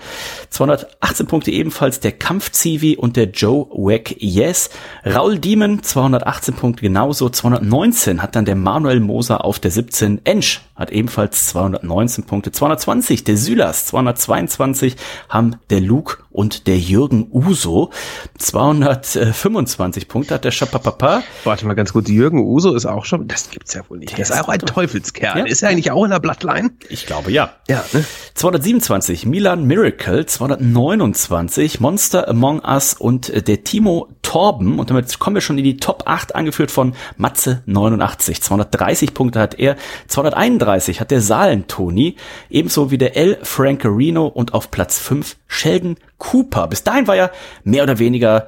218 0.51 1.25
Punkte 1.25 1.49
ebenfalls 1.49 1.99
der 1.99 2.11
Kampf-Zivi 2.11 2.95
und 2.95 3.17
der 3.17 3.31
Joe 3.31 3.65
Wack 3.71 4.15
Yes, 4.19 4.69
Raul 5.03 5.39
Demon 5.39 5.81
218 5.81 6.53
Punkte 6.53 6.83
genauso, 6.83 7.27
219 7.27 8.21
hat 8.21 8.35
dann 8.35 8.45
der 8.45 8.55
Manuel 8.55 8.99
Moser 8.99 9.43
auf 9.43 9.57
der 9.57 9.71
17, 9.71 10.23
Ensch 10.23 10.61
hat 10.75 10.91
ebenfalls 10.91 11.47
219 11.47 12.25
Punkte, 12.25 12.51
220 12.51 13.23
der 13.23 13.37
Sylas, 13.37 13.87
222 13.87 14.95
haben 15.27 15.55
der 15.71 15.81
Luke 15.81 16.17
und 16.31 16.67
der 16.67 16.77
Jürgen 16.77 17.27
Uso, 17.31 17.91
225 18.37 20.07
Punkte 20.07 20.35
hat 20.35 20.45
der 20.45 20.51
Schapapapa, 20.51 21.23
Warte 21.43 21.65
mal 21.65 21.73
ganz 21.73 21.93
kurz, 21.93 22.09
Jürgen 22.09 22.39
Uso 22.45 22.73
ist 22.73 22.85
auch 22.85 23.05
schon, 23.05 23.27
das 23.27 23.49
gibt's 23.49 23.73
ja 23.73 23.81
wohl 23.89 23.99
nicht. 23.99 24.11
Der 24.11 24.17
Der 24.17 24.23
ist 24.23 24.31
ist 24.31 24.41
auch 24.41 24.49
ein 24.49 24.59
Teufelskerl. 24.59 25.39
Ja. 25.39 25.45
Ist 25.45 25.63
er 25.63 25.69
eigentlich 25.69 25.91
auch 25.91 26.03
in 26.03 26.11
der 26.11 26.19
Bloodline? 26.19 26.71
ich 26.89 27.05
glaube 27.05 27.31
ja. 27.31 27.51
Ja, 27.67 27.83
ne? 27.93 28.05
227 28.35 29.25
Milan 29.25 29.65
Miracle, 29.65 30.25
229 30.25 31.79
Monster 31.79 32.27
Among 32.27 32.61
Us 32.63 32.93
und 32.93 33.29
äh, 33.29 33.41
der 33.41 33.63
Timo 33.63 34.09
Torben. 34.21 34.79
Und 34.79 34.89
damit 34.89 35.19
kommen 35.19 35.35
wir 35.35 35.41
schon 35.41 35.57
in 35.57 35.63
die 35.63 35.77
Top 35.77 36.03
8, 36.05 36.35
angeführt 36.35 36.71
von 36.71 36.93
Matze 37.17 37.63
89. 37.65 38.41
230 38.41 39.13
Punkte 39.13 39.39
hat 39.39 39.59
er, 39.59 39.75
231 40.07 41.01
hat 41.01 41.11
der 41.11 41.21
Saalen 41.21 41.67
Toni, 41.67 42.15
ebenso 42.49 42.91
wie 42.91 42.97
der 42.97 43.17
L. 43.17 43.39
Frankerino 43.43 44.27
und 44.27 44.53
auf 44.53 44.71
Platz 44.71 44.99
5 44.99 45.35
Sheldon 45.47 45.97
Cooper. 46.21 46.67
Bis 46.67 46.83
dahin 46.83 47.07
war 47.07 47.15
ja 47.15 47.31
mehr 47.63 47.83
oder 47.83 47.99
weniger 47.99 48.47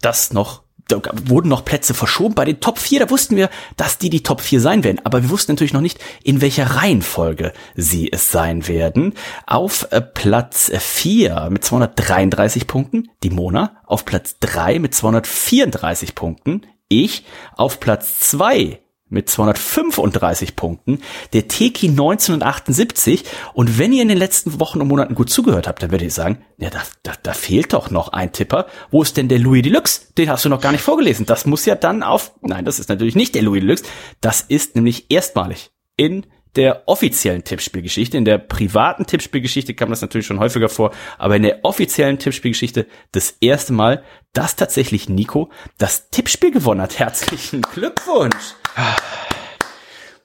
das 0.00 0.32
noch 0.32 0.62
da 0.88 1.00
wurden 1.24 1.48
noch 1.48 1.64
Plätze 1.64 1.94
verschoben. 1.94 2.34
Bei 2.34 2.44
den 2.44 2.60
Top 2.60 2.78
4, 2.78 3.00
da 3.00 3.10
wussten 3.10 3.36
wir, 3.36 3.48
dass 3.76 3.98
die 3.98 4.10
die 4.10 4.22
Top 4.22 4.40
4 4.40 4.60
sein 4.60 4.84
werden. 4.84 5.00
Aber 5.04 5.22
wir 5.22 5.30
wussten 5.30 5.52
natürlich 5.52 5.72
noch 5.72 5.80
nicht, 5.80 5.98
in 6.24 6.40
welcher 6.40 6.66
Reihenfolge 6.66 7.52
sie 7.76 8.12
es 8.12 8.30
sein 8.30 8.66
werden. 8.66 9.14
Auf 9.46 9.86
äh, 9.90 10.00
Platz 10.00 10.70
4 10.76 11.48
mit 11.50 11.64
233 11.64 12.66
Punkten, 12.66 13.08
die 13.22 13.30
Mona. 13.30 13.76
Auf 13.86 14.04
Platz 14.04 14.36
3 14.40 14.80
mit 14.80 14.94
234 14.94 16.14
Punkten, 16.14 16.66
ich. 16.88 17.24
Auf 17.56 17.80
Platz 17.80 18.18
2 18.18 18.81
mit 19.12 19.28
235 19.28 20.56
Punkten, 20.56 21.00
der 21.32 21.46
Teki 21.46 21.88
1978. 21.88 23.24
Und 23.54 23.78
wenn 23.78 23.92
ihr 23.92 24.02
in 24.02 24.08
den 24.08 24.18
letzten 24.18 24.58
Wochen 24.58 24.80
und 24.80 24.88
Monaten 24.88 25.14
gut 25.14 25.30
zugehört 25.30 25.68
habt, 25.68 25.82
dann 25.82 25.90
werdet 25.90 26.06
ihr 26.06 26.12
sagen, 26.12 26.44
ja, 26.58 26.70
da, 26.70 26.82
da, 27.02 27.12
da 27.22 27.32
fehlt 27.32 27.72
doch 27.72 27.90
noch 27.90 28.08
ein 28.08 28.32
Tipper. 28.32 28.66
Wo 28.90 29.02
ist 29.02 29.16
denn 29.16 29.28
der 29.28 29.38
Louis 29.38 29.62
Deluxe? 29.62 30.12
Den 30.16 30.30
hast 30.30 30.44
du 30.44 30.48
noch 30.48 30.60
gar 30.60 30.72
nicht 30.72 30.82
vorgelesen. 30.82 31.26
Das 31.26 31.46
muss 31.46 31.66
ja 31.66 31.74
dann 31.74 32.02
auf, 32.02 32.32
nein, 32.40 32.64
das 32.64 32.78
ist 32.78 32.88
natürlich 32.88 33.14
nicht 33.14 33.34
der 33.34 33.42
Louis 33.42 33.60
Deluxe. 33.60 33.84
Das 34.20 34.40
ist 34.40 34.74
nämlich 34.74 35.10
erstmalig 35.10 35.70
in 35.96 36.26
der 36.56 36.82
offiziellen 36.86 37.44
Tippspielgeschichte. 37.44 38.16
In 38.16 38.24
der 38.24 38.38
privaten 38.38 39.06
Tippspielgeschichte 39.06 39.74
kam 39.74 39.90
das 39.90 40.02
natürlich 40.02 40.26
schon 40.26 40.40
häufiger 40.40 40.68
vor, 40.68 40.92
aber 41.18 41.36
in 41.36 41.42
der 41.42 41.64
offiziellen 41.64 42.18
Tippspielgeschichte 42.18 42.86
das 43.12 43.36
erste 43.40 43.72
Mal, 43.72 44.02
dass 44.32 44.56
tatsächlich 44.56 45.08
Nico 45.08 45.50
das 45.78 46.10
Tippspiel 46.10 46.50
gewonnen 46.50 46.80
hat. 46.80 46.98
Herzlichen 46.98 47.62
Glückwunsch! 47.62 48.54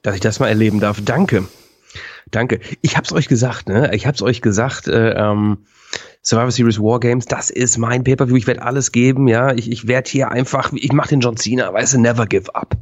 Dass 0.01 0.15
ich 0.15 0.21
das 0.21 0.39
mal 0.39 0.47
erleben 0.47 0.79
darf. 0.79 1.01
Danke. 1.03 1.47
Danke. 2.31 2.60
Ich 2.81 2.97
hab's 2.97 3.13
euch 3.13 3.27
gesagt, 3.27 3.69
ne? 3.69 3.91
Ich 3.93 4.05
hab's 4.05 4.21
euch 4.21 4.41
gesagt, 4.41 4.88
äh, 4.88 5.12
ähm, 5.12 5.60
Survivor 6.21 6.51
Series 6.51 6.79
War 6.79 6.99
Games, 6.99 7.25
das 7.25 7.49
ist 7.49 7.77
mein 7.77 8.03
Pay-Per-View, 8.03 8.36
ich 8.36 8.47
werde 8.47 8.62
alles 8.62 8.91
geben, 8.91 9.29
ja. 9.29 9.53
Ich, 9.53 9.71
ich 9.71 9.88
werde 9.88 10.10
hier 10.10 10.29
einfach, 10.29 10.73
ich 10.73 10.91
mach 10.91 11.07
den 11.07 11.21
John 11.21 11.38
Cena, 11.38 11.71
weißt 11.71 11.93
du, 11.93 11.99
never 11.99 12.25
give 12.25 12.53
up. 12.53 12.75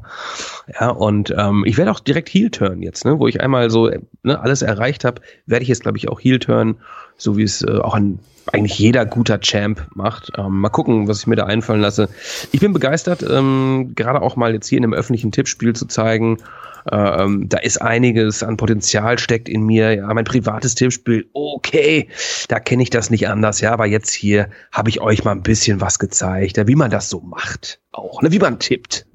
Ja, 0.79 0.89
und 0.89 1.31
ähm, 1.37 1.63
ich 1.65 1.77
werde 1.77 1.91
auch 1.91 1.99
direkt 1.99 2.29
Heel 2.29 2.49
turn 2.49 2.81
jetzt, 2.81 3.05
ne? 3.05 3.19
Wo 3.19 3.27
ich 3.27 3.41
einmal 3.41 3.69
so 3.69 3.87
äh, 3.87 3.99
ne, 4.23 4.39
alles 4.39 4.63
erreicht 4.63 5.05
habe, 5.05 5.21
werde 5.45 5.61
ich 5.61 5.69
jetzt, 5.69 5.83
glaube 5.83 5.99
ich, 5.99 6.09
auch 6.09 6.19
Heel 6.19 6.39
turn, 6.39 6.77
so 7.17 7.37
wie 7.37 7.43
es 7.43 7.61
äh, 7.61 7.77
auch 7.77 7.93
ein 7.93 8.19
eigentlich 8.51 8.77
jeder 8.77 9.05
guter 9.05 9.39
Champ 9.39 9.87
macht. 9.95 10.31
Ähm, 10.37 10.59
mal 10.59 10.69
gucken, 10.69 11.07
was 11.07 11.19
ich 11.19 11.27
mir 11.27 11.35
da 11.35 11.45
einfallen 11.45 11.81
lasse. 11.81 12.09
Ich 12.51 12.59
bin 12.59 12.73
begeistert, 12.73 13.25
ähm, 13.27 13.93
gerade 13.95 14.21
auch 14.21 14.35
mal 14.35 14.53
jetzt 14.53 14.67
hier 14.67 14.77
in 14.77 14.83
einem 14.83 14.93
öffentlichen 14.93 15.31
Tippspiel 15.31 15.73
zu 15.73 15.87
zeigen, 15.87 16.37
ähm, 16.91 17.49
da 17.49 17.57
ist 17.57 17.81
einiges 17.81 18.43
an 18.43 18.57
Potenzial 18.57 19.17
steckt 19.17 19.49
in 19.49 19.63
mir. 19.63 19.95
Ja, 19.95 20.13
mein 20.13 20.25
privates 20.25 20.75
Tippspiel, 20.75 21.27
okay, 21.33 22.09
da 22.47 22.59
kenne 22.59 22.83
ich 22.83 22.89
das 22.89 23.09
nicht 23.09 23.27
anders. 23.27 23.61
Ja, 23.61 23.71
aber 23.71 23.85
jetzt 23.85 24.13
hier 24.13 24.49
habe 24.71 24.89
ich 24.89 25.01
euch 25.01 25.23
mal 25.23 25.31
ein 25.31 25.43
bisschen 25.43 25.81
was 25.81 25.99
gezeigt, 25.99 26.61
wie 26.67 26.75
man 26.75 26.91
das 26.91 27.09
so 27.09 27.21
macht, 27.21 27.81
auch, 27.91 28.21
ne, 28.21 28.31
wie 28.31 28.39
man 28.39 28.59
tippt. 28.59 29.07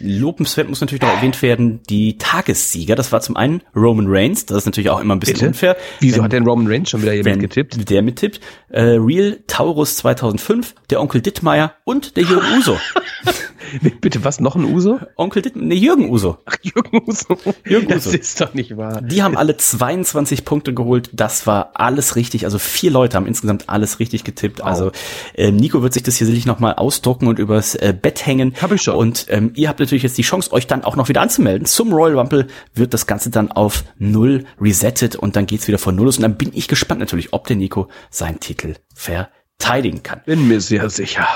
Lobenswert 0.00 0.68
muss 0.68 0.80
natürlich 0.80 1.02
noch 1.02 1.08
erwähnt 1.14 1.40
werden, 1.42 1.80
die 1.88 2.18
Tagessieger. 2.18 2.94
Das 2.96 3.12
war 3.12 3.20
zum 3.20 3.36
einen 3.36 3.62
Roman 3.74 4.06
Reigns, 4.08 4.46
das 4.46 4.58
ist 4.58 4.66
natürlich 4.66 4.90
auch 4.90 5.00
immer 5.00 5.14
ein 5.14 5.20
bisschen 5.20 5.34
Bitte? 5.36 5.46
unfair. 5.48 5.76
Wieso 6.00 6.16
Wenn- 6.16 6.24
hat 6.24 6.32
denn 6.32 6.46
Roman 6.46 6.66
Reigns 6.66 6.90
schon 6.90 7.02
wieder 7.02 7.12
jemand 7.14 7.40
getippt? 7.40 7.88
Der 7.90 8.02
mittippt. 8.02 8.40
Äh, 8.70 8.82
Real 8.98 9.38
Taurus 9.46 9.96
2005, 9.96 10.74
der 10.90 11.00
Onkel 11.00 11.20
Dittmeier 11.20 11.74
und 11.84 12.16
der 12.16 12.24
Jürgen 12.24 12.46
Uso. 12.58 12.78
Bitte 14.00 14.24
was? 14.24 14.40
Noch 14.40 14.54
ein 14.54 14.64
Uso? 14.64 15.00
Onkel 15.16 15.42
Ditt, 15.42 15.56
nee, 15.56 15.74
Jürgen 15.74 16.10
Uso. 16.10 16.38
Ach, 16.44 16.56
Jürgen 16.62 17.02
Uso. 17.06 17.36
Jürgen 17.66 17.88
das 17.88 18.06
Uso. 18.06 18.16
ist 18.16 18.40
doch 18.40 18.54
nicht 18.54 18.76
wahr. 18.76 19.02
Die 19.02 19.22
haben 19.22 19.36
alle 19.36 19.56
22 19.56 20.44
Punkte 20.44 20.72
geholt. 20.72 21.10
Das 21.12 21.46
war 21.46 21.72
alles 21.74 22.16
richtig. 22.16 22.44
Also 22.44 22.58
vier 22.58 22.90
Leute 22.90 23.16
haben 23.16 23.26
insgesamt 23.26 23.68
alles 23.68 23.98
richtig 23.98 24.24
getippt. 24.24 24.62
Also 24.62 24.92
äh, 25.34 25.50
Nico 25.50 25.82
wird 25.82 25.92
sich 25.92 26.02
das 26.02 26.16
hier 26.16 26.26
sicherlich 26.26 26.46
nochmal 26.46 26.74
ausdrucken 26.74 27.26
und 27.26 27.38
übers 27.38 27.74
äh, 27.74 27.94
Bett 28.00 28.24
hängen. 28.24 28.54
Hab 28.60 28.72
ich 28.72 28.82
schon. 28.82 28.94
Und 28.94 29.26
ähm, 29.28 29.52
ihr 29.54 29.68
habt 29.68 29.80
natürlich 29.80 30.04
jetzt 30.04 30.16
die 30.18 30.22
Chance, 30.22 30.52
euch 30.52 30.66
dann 30.66 30.84
auch 30.84 30.96
noch 30.96 31.08
wieder 31.08 31.20
anzumelden. 31.20 31.66
Zum 31.66 31.92
Royal 31.92 32.18
Rumble 32.18 32.46
wird 32.74 32.94
das 32.94 33.06
Ganze 33.06 33.30
dann 33.30 33.50
auf 33.50 33.84
null 33.98 34.44
resettet 34.60 35.16
und 35.16 35.36
dann 35.36 35.46
geht's 35.46 35.66
wieder 35.68 35.78
von 35.78 35.94
null 35.94 36.04
los. 36.04 36.18
Und 36.18 36.22
dann 36.22 36.36
bin 36.36 36.50
ich 36.54 36.68
gespannt 36.68 37.00
natürlich, 37.00 37.32
ob 37.32 37.46
der 37.46 37.56
Nico 37.56 37.88
seinen 38.10 38.40
Titel 38.40 38.74
verteidigen 38.94 40.02
kann. 40.02 40.20
Bin 40.24 40.46
mir 40.46 40.60
sehr 40.60 40.88
sicher. 40.90 41.26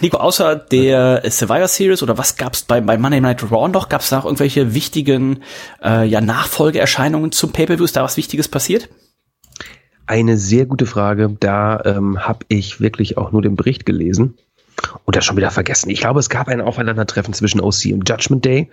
Nico, 0.00 0.18
außer 0.18 0.56
der 0.56 1.22
Survivor 1.30 1.68
Series 1.68 2.02
oder 2.02 2.18
was 2.18 2.36
gab's 2.36 2.62
bei, 2.62 2.80
bei 2.80 2.98
Monday 2.98 3.20
Night 3.20 3.50
Raw 3.50 3.68
noch? 3.68 3.88
Gab's 3.88 4.10
da 4.10 4.16
noch 4.16 4.24
irgendwelche 4.24 4.74
wichtigen 4.74 5.42
äh, 5.82 6.06
ja, 6.06 6.20
Nachfolgeerscheinungen 6.20 7.32
zum 7.32 7.52
Pay-Per-View? 7.52 7.84
Ist 7.84 7.96
da 7.96 8.02
was 8.02 8.16
Wichtiges 8.16 8.48
passiert? 8.48 8.88
Eine 10.06 10.36
sehr 10.36 10.66
gute 10.66 10.86
Frage. 10.86 11.36
Da 11.40 11.82
ähm, 11.84 12.18
habe 12.20 12.40
ich 12.48 12.80
wirklich 12.80 13.16
auch 13.16 13.32
nur 13.32 13.42
den 13.42 13.56
Bericht 13.56 13.86
gelesen 13.86 14.34
und 15.04 15.16
das 15.16 15.24
schon 15.24 15.36
wieder 15.36 15.50
vergessen. 15.50 15.90
Ich 15.90 16.00
glaube, 16.00 16.20
es 16.20 16.28
gab 16.28 16.48
ein 16.48 16.60
Aufeinandertreffen 16.60 17.34
zwischen 17.34 17.60
OC 17.60 17.92
und 17.92 18.08
Judgment 18.08 18.44
Day. 18.44 18.70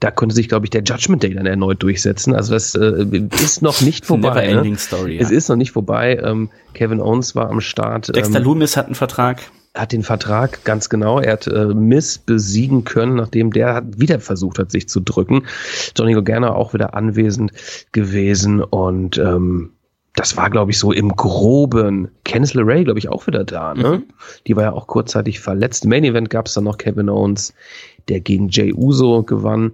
Da 0.00 0.10
konnte 0.10 0.34
sich, 0.34 0.48
glaube 0.48 0.66
ich, 0.66 0.70
der 0.70 0.82
Judgment 0.82 1.22
Day 1.22 1.34
dann 1.34 1.46
erneut 1.46 1.82
durchsetzen. 1.82 2.34
Also 2.34 2.52
das 2.52 2.74
äh, 2.74 3.06
ist 3.42 3.62
noch 3.62 3.80
nicht 3.80 4.06
vorbei. 4.06 4.52
Ne? 4.52 4.76
Story, 4.76 5.16
ja. 5.16 5.22
Es 5.22 5.30
ist 5.30 5.48
noch 5.48 5.56
nicht 5.56 5.72
vorbei. 5.72 6.20
Ähm, 6.22 6.50
Kevin 6.74 7.00
Owens 7.00 7.34
war 7.34 7.50
am 7.50 7.60
Start. 7.60 8.14
Dexter 8.14 8.38
ähm, 8.38 8.44
Loomis 8.44 8.76
hat 8.76 8.86
einen 8.86 8.94
Vertrag 8.94 9.42
hat 9.76 9.92
den 9.92 10.02
Vertrag 10.02 10.64
ganz 10.64 10.88
genau. 10.88 11.20
Er 11.20 11.34
hat 11.34 11.46
äh, 11.46 11.66
Miss 11.66 12.18
besiegen 12.18 12.84
können, 12.84 13.14
nachdem 13.14 13.52
der 13.52 13.74
hat 13.74 14.00
wieder 14.00 14.20
versucht 14.20 14.58
hat, 14.58 14.72
sich 14.72 14.88
zu 14.88 15.00
drücken. 15.00 15.46
Johnny 15.96 16.14
Gargano 16.14 16.48
auch 16.48 16.74
wieder 16.74 16.94
anwesend 16.94 17.52
gewesen 17.92 18.62
und 18.62 19.18
ähm, 19.18 19.70
das 20.16 20.34
war, 20.36 20.48
glaube 20.48 20.70
ich, 20.70 20.78
so 20.78 20.92
im 20.92 21.10
Groben. 21.10 22.08
Candice 22.24 22.54
LeRae, 22.54 22.84
glaube 22.84 22.98
ich, 22.98 23.10
auch 23.10 23.26
wieder 23.26 23.44
da. 23.44 23.74
Ne? 23.74 23.98
Mhm. 23.98 24.04
Die 24.46 24.56
war 24.56 24.62
ja 24.62 24.72
auch 24.72 24.86
kurzzeitig 24.86 25.40
verletzt. 25.40 25.84
Im 25.84 25.90
Main 25.90 26.04
Event 26.04 26.30
gab 26.30 26.46
es 26.46 26.54
dann 26.54 26.64
noch 26.64 26.78
Kevin 26.78 27.10
Owens, 27.10 27.52
der 28.08 28.20
gegen 28.20 28.48
Jay 28.48 28.72
Uso 28.72 29.22
gewann. 29.22 29.72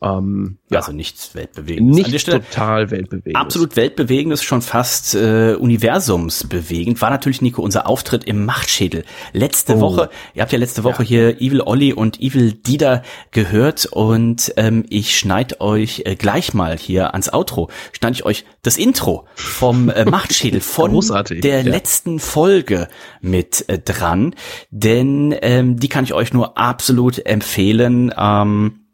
Ähm, 0.00 0.58
ja, 0.70 0.78
also 0.78 0.92
nichts 0.92 1.34
Weltbewegendes. 1.34 2.06
Nicht 2.06 2.26
total 2.26 2.90
weltbewegendes. 2.90 3.34
Absolut 3.34 3.74
weltbewegendes, 3.74 4.44
schon 4.44 4.62
fast 4.62 5.16
äh, 5.16 5.54
universumsbewegend. 5.54 7.02
War 7.02 7.10
natürlich, 7.10 7.42
Nico, 7.42 7.62
unser 7.62 7.88
Auftritt 7.88 8.24
im 8.24 8.44
Machtschädel. 8.44 9.04
Letzte 9.32 9.76
oh. 9.76 9.80
Woche, 9.80 10.10
ihr 10.34 10.42
habt 10.42 10.52
ja 10.52 10.58
letzte 10.58 10.84
Woche 10.84 11.02
ja. 11.02 11.08
hier 11.08 11.40
Evil 11.40 11.62
Olli 11.62 11.92
und 11.92 12.20
Evil 12.20 12.52
Dida 12.52 13.02
gehört 13.32 13.86
und 13.86 14.52
ähm, 14.56 14.84
ich 14.88 15.18
schneid 15.18 15.60
euch 15.60 16.02
äh, 16.04 16.14
gleich 16.14 16.54
mal 16.54 16.78
hier 16.78 17.12
ans 17.14 17.32
Outro, 17.32 17.68
schneide 17.92 18.14
ich 18.14 18.24
euch 18.24 18.44
das 18.62 18.76
Intro 18.76 19.26
vom 19.34 19.88
äh, 19.88 20.04
Machtschädel 20.08 20.60
von 20.60 20.92
Großartig, 20.92 21.40
der 21.40 21.62
ja. 21.62 21.70
letzten 21.70 22.20
Folge 22.20 22.88
mit 23.20 23.68
äh, 23.68 23.80
dran, 23.80 24.36
denn 24.70 25.34
ähm, 25.42 25.80
die 25.80 25.88
kann 25.88 26.04
ich 26.04 26.14
euch 26.14 26.32
nur 26.32 26.56
absolut 26.56 27.26
empfehlen. 27.26 28.14
Ähm, 28.16 28.84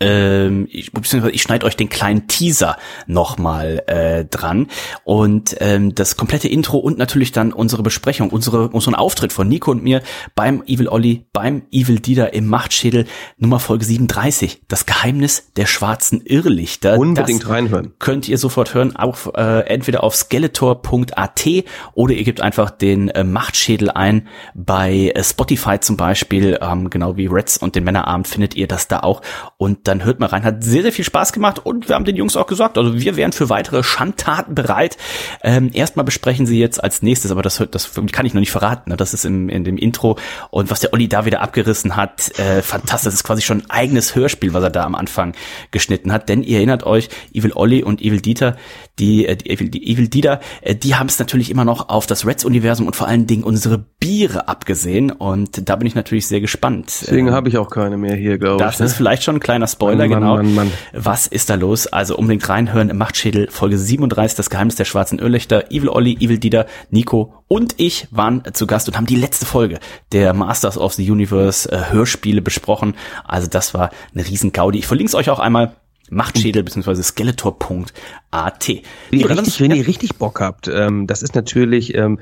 ähm, 0.00 0.66
ich, 0.70 0.92
beziehungsweise 0.92 1.34
ich 1.34 1.42
schneide 1.42 1.66
euch 1.66 1.76
den 1.76 1.90
kleinen 1.90 2.26
Teaser 2.26 2.76
nochmal 3.06 3.82
äh, 3.86 4.24
dran 4.24 4.68
und 5.04 5.56
ähm, 5.60 5.94
das 5.94 6.16
komplette 6.16 6.48
Intro 6.48 6.78
und 6.78 6.96
natürlich 6.98 7.32
dann 7.32 7.52
unsere 7.52 7.82
Besprechung, 7.82 8.30
unsere, 8.30 8.68
unseren 8.68 8.94
Auftritt 8.94 9.32
von 9.32 9.46
Nico 9.46 9.70
und 9.70 9.82
mir 9.82 10.02
beim 10.34 10.62
Evil 10.66 10.88
Olli, 10.88 11.26
beim 11.32 11.62
Evil 11.70 12.00
Dieter 12.00 12.32
im 12.32 12.46
Machtschädel 12.46 13.06
Nummer 13.36 13.60
Folge 13.60 13.84
37, 13.84 14.62
das 14.68 14.86
Geheimnis 14.86 15.52
der 15.56 15.66
schwarzen 15.66 16.22
Irrlichter. 16.22 16.98
Unbedingt 16.98 17.42
das 17.42 17.50
reinhören. 17.50 17.92
Könnt 17.98 18.28
ihr 18.28 18.38
sofort 18.38 18.72
hören, 18.72 18.96
auf, 18.96 19.30
äh, 19.36 19.66
entweder 19.66 20.02
auf 20.02 20.16
skeletor.at 20.16 21.46
oder 21.92 22.14
ihr 22.14 22.24
gebt 22.24 22.40
einfach 22.40 22.70
den 22.70 23.10
äh, 23.10 23.22
Machtschädel 23.22 23.90
ein 23.90 24.28
bei 24.54 25.12
äh, 25.14 25.22
Spotify 25.22 25.78
zum 25.78 25.98
Beispiel, 25.98 26.58
ähm, 26.62 26.88
genau 26.88 27.16
wie 27.18 27.26
Reds 27.26 27.58
und 27.58 27.74
den 27.74 27.84
Männerabend 27.84 28.28
findet 28.28 28.54
ihr 28.54 28.66
das 28.66 28.88
da 28.88 29.00
auch 29.00 29.20
und 29.58 29.89
dann 29.90 30.04
hört 30.04 30.20
mal 30.20 30.26
rein. 30.26 30.44
Hat 30.44 30.62
sehr, 30.62 30.82
sehr 30.82 30.92
viel 30.92 31.04
Spaß 31.04 31.32
gemacht 31.32 31.58
und 31.58 31.88
wir 31.88 31.96
haben 31.96 32.04
den 32.04 32.16
Jungs 32.16 32.36
auch 32.36 32.46
gesagt, 32.46 32.78
also 32.78 32.98
wir 32.98 33.16
wären 33.16 33.32
für 33.32 33.50
weitere 33.50 33.82
Schandtaten 33.82 34.54
bereit. 34.54 34.96
Ähm, 35.42 35.70
erstmal 35.72 36.04
besprechen 36.04 36.46
sie 36.46 36.58
jetzt 36.58 36.82
als 36.82 37.02
nächstes, 37.02 37.30
aber 37.30 37.42
das, 37.42 37.62
das 37.70 37.90
kann 38.12 38.26
ich 38.26 38.34
noch 38.34 38.40
nicht 38.40 38.52
verraten. 38.52 38.90
Ne? 38.90 38.96
Das 38.96 39.12
ist 39.12 39.24
im, 39.24 39.48
in 39.48 39.64
dem 39.64 39.76
Intro 39.76 40.16
und 40.50 40.70
was 40.70 40.80
der 40.80 40.92
Olli 40.92 41.08
da 41.08 41.24
wieder 41.24 41.40
abgerissen 41.42 41.96
hat, 41.96 42.38
äh, 42.38 42.62
fantastisch. 42.62 43.10
Das 43.10 43.14
ist 43.14 43.24
quasi 43.24 43.42
schon 43.42 43.62
ein 43.62 43.70
eigenes 43.70 44.14
Hörspiel, 44.14 44.54
was 44.54 44.62
er 44.62 44.70
da 44.70 44.84
am 44.84 44.94
Anfang 44.94 45.34
geschnitten 45.72 46.12
hat. 46.12 46.28
Denn 46.28 46.42
ihr 46.42 46.58
erinnert 46.58 46.84
euch, 46.84 47.08
Evil 47.34 47.52
Olli 47.54 47.82
und 47.82 48.00
Evil 48.00 48.20
Dieter, 48.20 48.56
die, 49.00 49.26
äh, 49.26 49.36
die, 49.36 49.50
Evil, 49.50 49.68
die 49.68 49.90
Evil 49.90 50.08
Dieter, 50.08 50.40
äh, 50.62 50.74
die 50.74 50.94
haben 50.94 51.08
es 51.08 51.18
natürlich 51.18 51.50
immer 51.50 51.64
noch 51.64 51.88
auf 51.88 52.06
das 52.06 52.26
Reds-Universum 52.26 52.86
und 52.86 52.94
vor 52.94 53.08
allen 53.08 53.26
Dingen 53.26 53.42
unsere 53.42 53.78
Biere 53.78 54.48
abgesehen. 54.48 55.10
Und 55.10 55.68
da 55.68 55.76
bin 55.76 55.86
ich 55.86 55.94
natürlich 55.94 56.26
sehr 56.26 56.40
gespannt. 56.40 56.92
Deswegen 57.02 57.28
ähm, 57.28 57.34
habe 57.34 57.48
ich 57.48 57.58
auch 57.58 57.70
keine 57.70 57.96
mehr 57.96 58.14
hier, 58.14 58.38
glaube 58.38 58.56
ich. 58.56 58.68
Das 58.68 58.78
ne? 58.78 58.86
ist 58.86 58.94
vielleicht 58.94 59.22
schon 59.22 59.36
ein 59.36 59.40
kleiner 59.40 59.66
Spoiler, 59.66 60.08
Mann, 60.08 60.20
genau. 60.20 60.36
Mann, 60.36 60.54
Mann. 60.54 60.72
Was 60.92 61.26
ist 61.26 61.50
da 61.50 61.54
los? 61.54 61.86
Also 61.86 62.16
unbedingt 62.16 62.48
reinhören. 62.48 62.96
Machtschädel, 62.96 63.48
Folge 63.50 63.78
37, 63.78 64.36
das 64.36 64.50
Geheimnis 64.50 64.76
der 64.76 64.84
schwarzen 64.84 65.18
Irrlichter. 65.18 65.70
Evil 65.70 65.88
Olli, 65.88 66.16
Evil 66.20 66.38
Dieter, 66.38 66.66
Nico 66.90 67.40
und 67.52 67.74
ich 67.78 68.06
waren 68.12 68.44
zu 68.52 68.68
Gast 68.68 68.86
und 68.86 68.96
haben 68.96 69.06
die 69.06 69.16
letzte 69.16 69.44
Folge 69.44 69.80
der 70.12 70.32
Masters 70.34 70.78
of 70.78 70.92
the 70.94 71.10
Universe 71.10 71.70
äh, 71.70 71.90
Hörspiele 71.90 72.42
besprochen. 72.42 72.94
Also 73.24 73.48
das 73.48 73.74
war 73.74 73.90
eine 74.14 74.24
riesen 74.24 74.52
Gaudi. 74.52 74.78
Ich 74.78 74.86
verlinke 74.86 75.08
es 75.08 75.16
euch 75.16 75.30
auch 75.30 75.40
einmal 75.40 75.74
Machtschädel 76.10 76.62
bzw. 76.64 77.02
Skeletor.at. 77.02 78.68
Wenn, 79.10 79.20
ihr 79.20 79.30
richtig, 79.30 79.60
wenn 79.60 79.70
ihr 79.70 79.86
richtig 79.86 80.16
Bock 80.16 80.40
habt, 80.40 80.68
ähm, 80.68 81.06
das 81.06 81.22
ist 81.22 81.34
natürlich 81.34 81.94
ähm, 81.94 82.18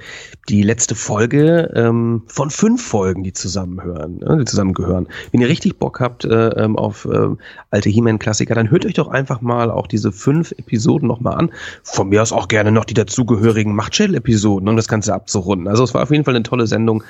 die 0.49 0.63
letzte 0.63 0.95
Folge 0.95 1.73
ähm, 1.75 2.23
von 2.27 2.51
fünf 2.51 2.87
Folgen, 2.87 3.25
die 3.25 3.33
zusammenhören, 3.33 4.23
äh, 4.23 4.39
die 4.39 4.45
zusammengehören. 4.45 5.09
Wenn 5.33 5.41
ihr 5.41 5.49
richtig 5.49 5.79
Bock 5.79 6.01
habt 6.01 6.25
äh, 6.25 6.49
ähm, 6.49 6.77
auf 6.77 7.07
äh, 7.07 7.29
alte 7.71 7.89
He-Man-Klassiker, 7.89 8.55
dann 8.55 8.71
hört 8.71 8.87
euch 8.87 8.95
doch 8.95 9.09
einfach 9.09 9.41
mal 9.41 9.71
auch 9.71 9.87
diese 9.87 10.13
fünf 10.13 10.53
Episoden 10.53 11.09
nochmal 11.09 11.35
an. 11.35 11.51
Von 11.83 12.11
mir 12.11 12.23
aus 12.23 12.33
auch 12.33 12.49
gerne 12.49 12.73
noch 12.73 12.85
die 12.85 12.95
dazugehörigen 12.95 13.75
Machtschädel-Episoden, 13.75 14.69
um 14.69 14.77
das 14.77 14.89
Ganze 14.89 15.15
abzurunden. 15.15 15.69
Also 15.69 15.85
es 15.85 15.95
war 15.95 16.03
auf 16.03 16.11
jeden 16.11 16.25
Fall 16.25 16.35
eine 16.35 16.43
tolle 16.43 16.67
Sendung 16.67 17.05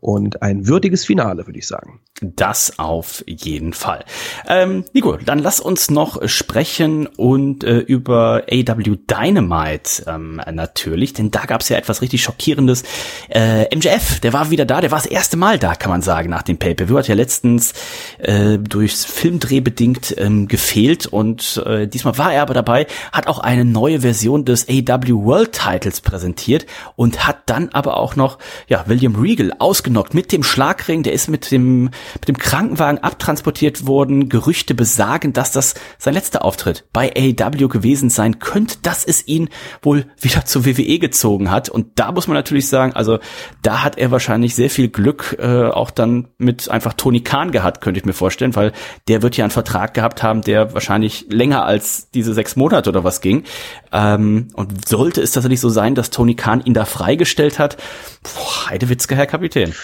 und 0.00 0.42
ein 0.42 0.66
würdiges 0.66 1.04
Finale, 1.04 1.46
würde 1.46 1.58
ich 1.58 1.66
sagen. 1.66 2.00
Das 2.20 2.78
auf 2.78 3.22
jeden 3.26 3.72
Fall. 3.72 4.04
Ähm, 4.48 4.84
Nico, 4.92 5.16
dann 5.16 5.38
lass 5.38 5.60
uns 5.60 5.90
noch 5.90 6.23
sprechen 6.26 7.06
und 7.06 7.64
äh, 7.64 7.78
über 7.78 8.44
AW 8.50 8.96
Dynamite 8.96 10.04
ähm, 10.06 10.40
natürlich, 10.52 11.12
denn 11.12 11.30
da 11.30 11.44
gab 11.44 11.60
es 11.60 11.68
ja 11.68 11.76
etwas 11.76 12.02
richtig 12.02 12.22
Schockierendes. 12.22 12.84
Äh, 13.28 13.74
MJF, 13.74 14.20
der 14.20 14.32
war 14.32 14.50
wieder 14.50 14.64
da, 14.64 14.80
der 14.80 14.90
war 14.90 14.98
das 14.98 15.06
erste 15.06 15.36
Mal 15.36 15.58
da, 15.58 15.74
kann 15.74 15.90
man 15.90 16.02
sagen, 16.02 16.30
nach 16.30 16.42
dem 16.42 16.58
Pay-Per-View. 16.58 16.98
Hat 16.98 17.08
ja 17.08 17.14
letztens 17.14 17.74
äh, 18.18 18.58
durchs 18.58 19.04
Filmdreh 19.04 19.60
bedingt 19.60 20.14
ähm, 20.18 20.48
gefehlt 20.48 21.06
und 21.06 21.62
äh, 21.66 21.86
diesmal 21.86 22.18
war 22.18 22.32
er 22.32 22.42
aber 22.42 22.54
dabei, 22.54 22.86
hat 23.12 23.26
auch 23.26 23.38
eine 23.38 23.64
neue 23.64 24.00
Version 24.00 24.44
des 24.44 24.68
AW 24.68 25.24
World 25.24 25.52
Titles 25.52 26.00
präsentiert 26.00 26.66
und 26.96 27.26
hat 27.26 27.42
dann 27.46 27.70
aber 27.70 27.96
auch 27.96 28.16
noch 28.16 28.38
ja 28.68 28.84
William 28.86 29.16
Regal 29.16 29.52
ausgenockt 29.58 30.14
mit 30.14 30.32
dem 30.32 30.42
Schlagring, 30.42 31.02
der 31.02 31.12
ist 31.12 31.28
mit 31.28 31.50
dem 31.50 31.90
mit 32.14 32.28
dem 32.28 32.38
Krankenwagen 32.38 32.98
abtransportiert 32.98 33.86
worden. 33.86 34.28
Gerüchte 34.28 34.74
besagen, 34.74 35.32
dass 35.32 35.52
das 35.52 35.74
sein 35.98 36.13
letzter 36.14 36.44
Auftritt 36.44 36.86
bei 36.92 37.12
AEW 37.14 37.68
gewesen 37.68 38.10
sein 38.10 38.38
könnte, 38.38 38.76
dass 38.82 39.04
es 39.04 39.26
ihn 39.26 39.48
wohl 39.82 40.06
wieder 40.20 40.44
zur 40.44 40.64
WWE 40.64 40.98
gezogen 40.98 41.50
hat. 41.50 41.68
Und 41.68 41.98
da 41.98 42.12
muss 42.12 42.26
man 42.26 42.36
natürlich 42.36 42.68
sagen, 42.68 42.92
also 42.94 43.18
da 43.62 43.82
hat 43.82 43.98
er 43.98 44.10
wahrscheinlich 44.10 44.54
sehr 44.54 44.70
viel 44.70 44.88
Glück 44.88 45.36
äh, 45.38 45.66
auch 45.66 45.90
dann 45.90 46.28
mit 46.38 46.70
einfach 46.70 46.94
Tony 46.94 47.20
Khan 47.20 47.52
gehabt, 47.52 47.80
könnte 47.80 47.98
ich 47.98 48.06
mir 48.06 48.12
vorstellen, 48.12 48.54
weil 48.56 48.72
der 49.08 49.22
wird 49.22 49.36
ja 49.36 49.44
einen 49.44 49.50
Vertrag 49.50 49.94
gehabt 49.94 50.22
haben, 50.22 50.42
der 50.42 50.74
wahrscheinlich 50.74 51.26
länger 51.28 51.64
als 51.64 52.10
diese 52.10 52.34
sechs 52.34 52.56
Monate 52.56 52.90
oder 52.90 53.04
was 53.04 53.20
ging. 53.20 53.44
Ähm, 53.92 54.48
und 54.54 54.88
sollte 54.88 55.20
es 55.20 55.32
tatsächlich 55.32 55.60
so 55.60 55.68
sein, 55.68 55.94
dass 55.94 56.10
Tony 56.10 56.34
Khan 56.34 56.62
ihn 56.64 56.74
da 56.74 56.84
freigestellt 56.84 57.58
hat, 57.58 57.76
boah, 58.22 58.70
Heidewitzke, 58.70 59.14
Herr 59.16 59.26
Kapitän. 59.26 59.74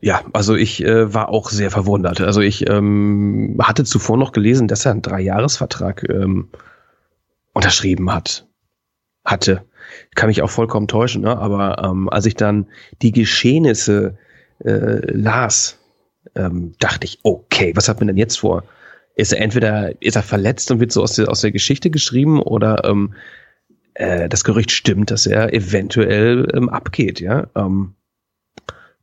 Ja, 0.00 0.22
also 0.32 0.54
ich 0.54 0.84
äh, 0.84 1.12
war 1.12 1.30
auch 1.30 1.50
sehr 1.50 1.70
verwundert. 1.70 2.20
Also 2.20 2.40
ich 2.40 2.68
ähm, 2.68 3.56
hatte 3.60 3.84
zuvor 3.84 4.16
noch 4.16 4.32
gelesen, 4.32 4.68
dass 4.68 4.84
er 4.84 4.92
einen 4.92 5.02
Dreijahresvertrag 5.02 6.08
ähm, 6.08 6.48
unterschrieben 7.52 8.12
hat. 8.12 8.46
Hatte. 9.24 9.64
Kann 10.14 10.28
mich 10.28 10.42
auch 10.42 10.50
vollkommen 10.50 10.88
täuschen, 10.88 11.22
ne? 11.22 11.36
aber 11.36 11.82
ähm, 11.82 12.08
als 12.08 12.26
ich 12.26 12.34
dann 12.34 12.66
die 13.02 13.12
Geschehnisse 13.12 14.18
äh, 14.64 15.00
las, 15.10 15.78
ähm, 16.34 16.74
dachte 16.78 17.06
ich, 17.06 17.20
okay, 17.22 17.72
was 17.74 17.88
hat 17.88 17.98
man 17.98 18.08
denn 18.08 18.16
jetzt 18.16 18.38
vor? 18.38 18.64
Ist 19.14 19.32
er 19.32 19.40
entweder 19.40 20.00
ist 20.02 20.16
er 20.16 20.22
verletzt 20.22 20.70
und 20.70 20.80
wird 20.80 20.92
so 20.92 21.02
aus 21.02 21.14
der, 21.14 21.30
aus 21.30 21.40
der 21.40 21.52
Geschichte 21.52 21.90
geschrieben 21.90 22.40
oder 22.40 22.84
ähm, 22.84 23.14
äh, 23.94 24.28
das 24.28 24.44
Gerücht 24.44 24.70
stimmt, 24.70 25.10
dass 25.10 25.26
er 25.26 25.54
eventuell 25.54 26.48
ähm, 26.54 26.68
abgeht, 26.68 27.20
ja. 27.20 27.46
Ähm, 27.54 27.94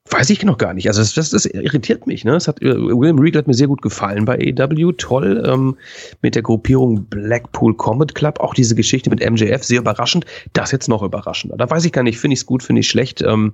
Weiß 0.09 0.29
ich 0.31 0.43
noch 0.43 0.57
gar 0.57 0.73
nicht. 0.73 0.87
Also 0.87 1.01
das, 1.01 1.13
das, 1.13 1.29
das 1.29 1.45
irritiert 1.45 2.07
mich. 2.07 2.25
Ne? 2.25 2.35
Es 2.35 2.47
hat, 2.47 2.61
äh, 2.61 2.75
William 2.75 3.19
Regal 3.19 3.39
hat 3.39 3.47
mir 3.47 3.53
sehr 3.53 3.67
gut 3.67 3.81
gefallen 3.81 4.25
bei 4.25 4.37
AEW. 4.37 4.91
Toll 4.93 5.43
ähm, 5.47 5.77
mit 6.21 6.35
der 6.35 6.41
Gruppierung 6.41 7.05
Blackpool 7.05 7.75
Combat 7.75 8.13
Club. 8.13 8.41
Auch 8.41 8.53
diese 8.53 8.75
Geschichte 8.75 9.09
mit 9.09 9.27
MJF, 9.27 9.63
sehr 9.63 9.79
überraschend. 9.79 10.25
Das 10.51 10.71
jetzt 10.71 10.89
noch 10.89 11.03
überraschender. 11.03 11.55
Da 11.55 11.69
weiß 11.69 11.85
ich 11.85 11.93
gar 11.93 12.03
nicht, 12.03 12.19
finde 12.19 12.33
ich 12.33 12.41
es 12.41 12.45
gut, 12.45 12.63
finde 12.63 12.81
ich 12.81 12.89
schlecht. 12.89 13.21
Ähm, 13.21 13.53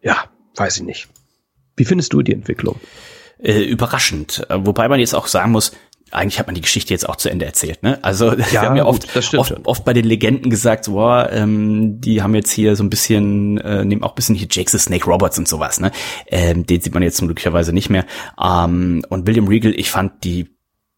ja, 0.00 0.16
weiß 0.54 0.76
ich 0.76 0.82
nicht. 0.84 1.08
Wie 1.76 1.84
findest 1.84 2.12
du 2.12 2.22
die 2.22 2.34
Entwicklung? 2.34 2.78
Äh, 3.38 3.64
überraschend. 3.64 4.46
Äh, 4.48 4.58
wobei 4.60 4.88
man 4.88 5.00
jetzt 5.00 5.14
auch 5.14 5.26
sagen 5.26 5.50
muss, 5.50 5.72
eigentlich 6.12 6.38
hat 6.38 6.46
man 6.46 6.54
die 6.54 6.60
Geschichte 6.60 6.92
jetzt 6.92 7.08
auch 7.08 7.16
zu 7.16 7.28
Ende 7.28 7.44
erzählt, 7.44 7.82
ne? 7.82 7.98
Also 8.02 8.32
ja, 8.32 8.52
wir 8.52 8.62
haben 8.62 8.76
ja 8.76 8.84
gut, 8.84 9.06
oft, 9.16 9.34
oft, 9.34 9.54
oft, 9.64 9.84
bei 9.84 9.92
den 9.92 10.04
Legenden 10.04 10.50
gesagt, 10.50 10.84
so, 10.84 10.92
boah, 10.92 11.30
ähm, 11.32 12.00
die 12.00 12.22
haben 12.22 12.34
jetzt 12.34 12.50
hier 12.50 12.76
so 12.76 12.84
ein 12.84 12.90
bisschen, 12.90 13.58
äh, 13.58 13.84
nehmen 13.84 14.02
auch 14.02 14.10
ein 14.10 14.14
bisschen 14.14 14.34
hier 14.34 14.48
Jake 14.50 14.70
the 14.70 14.78
Snake 14.78 15.06
Roberts 15.06 15.38
und 15.38 15.48
sowas, 15.48 15.80
ne? 15.80 15.90
Ähm, 16.26 16.66
den 16.66 16.80
sieht 16.80 16.94
man 16.94 17.02
jetzt 17.02 17.20
glücklicherweise 17.20 17.72
nicht 17.72 17.90
mehr. 17.90 18.04
Ähm, 18.42 19.04
und 19.08 19.26
William 19.26 19.48
Regal, 19.48 19.74
ich 19.74 19.90
fand 19.90 20.24
die 20.24 20.48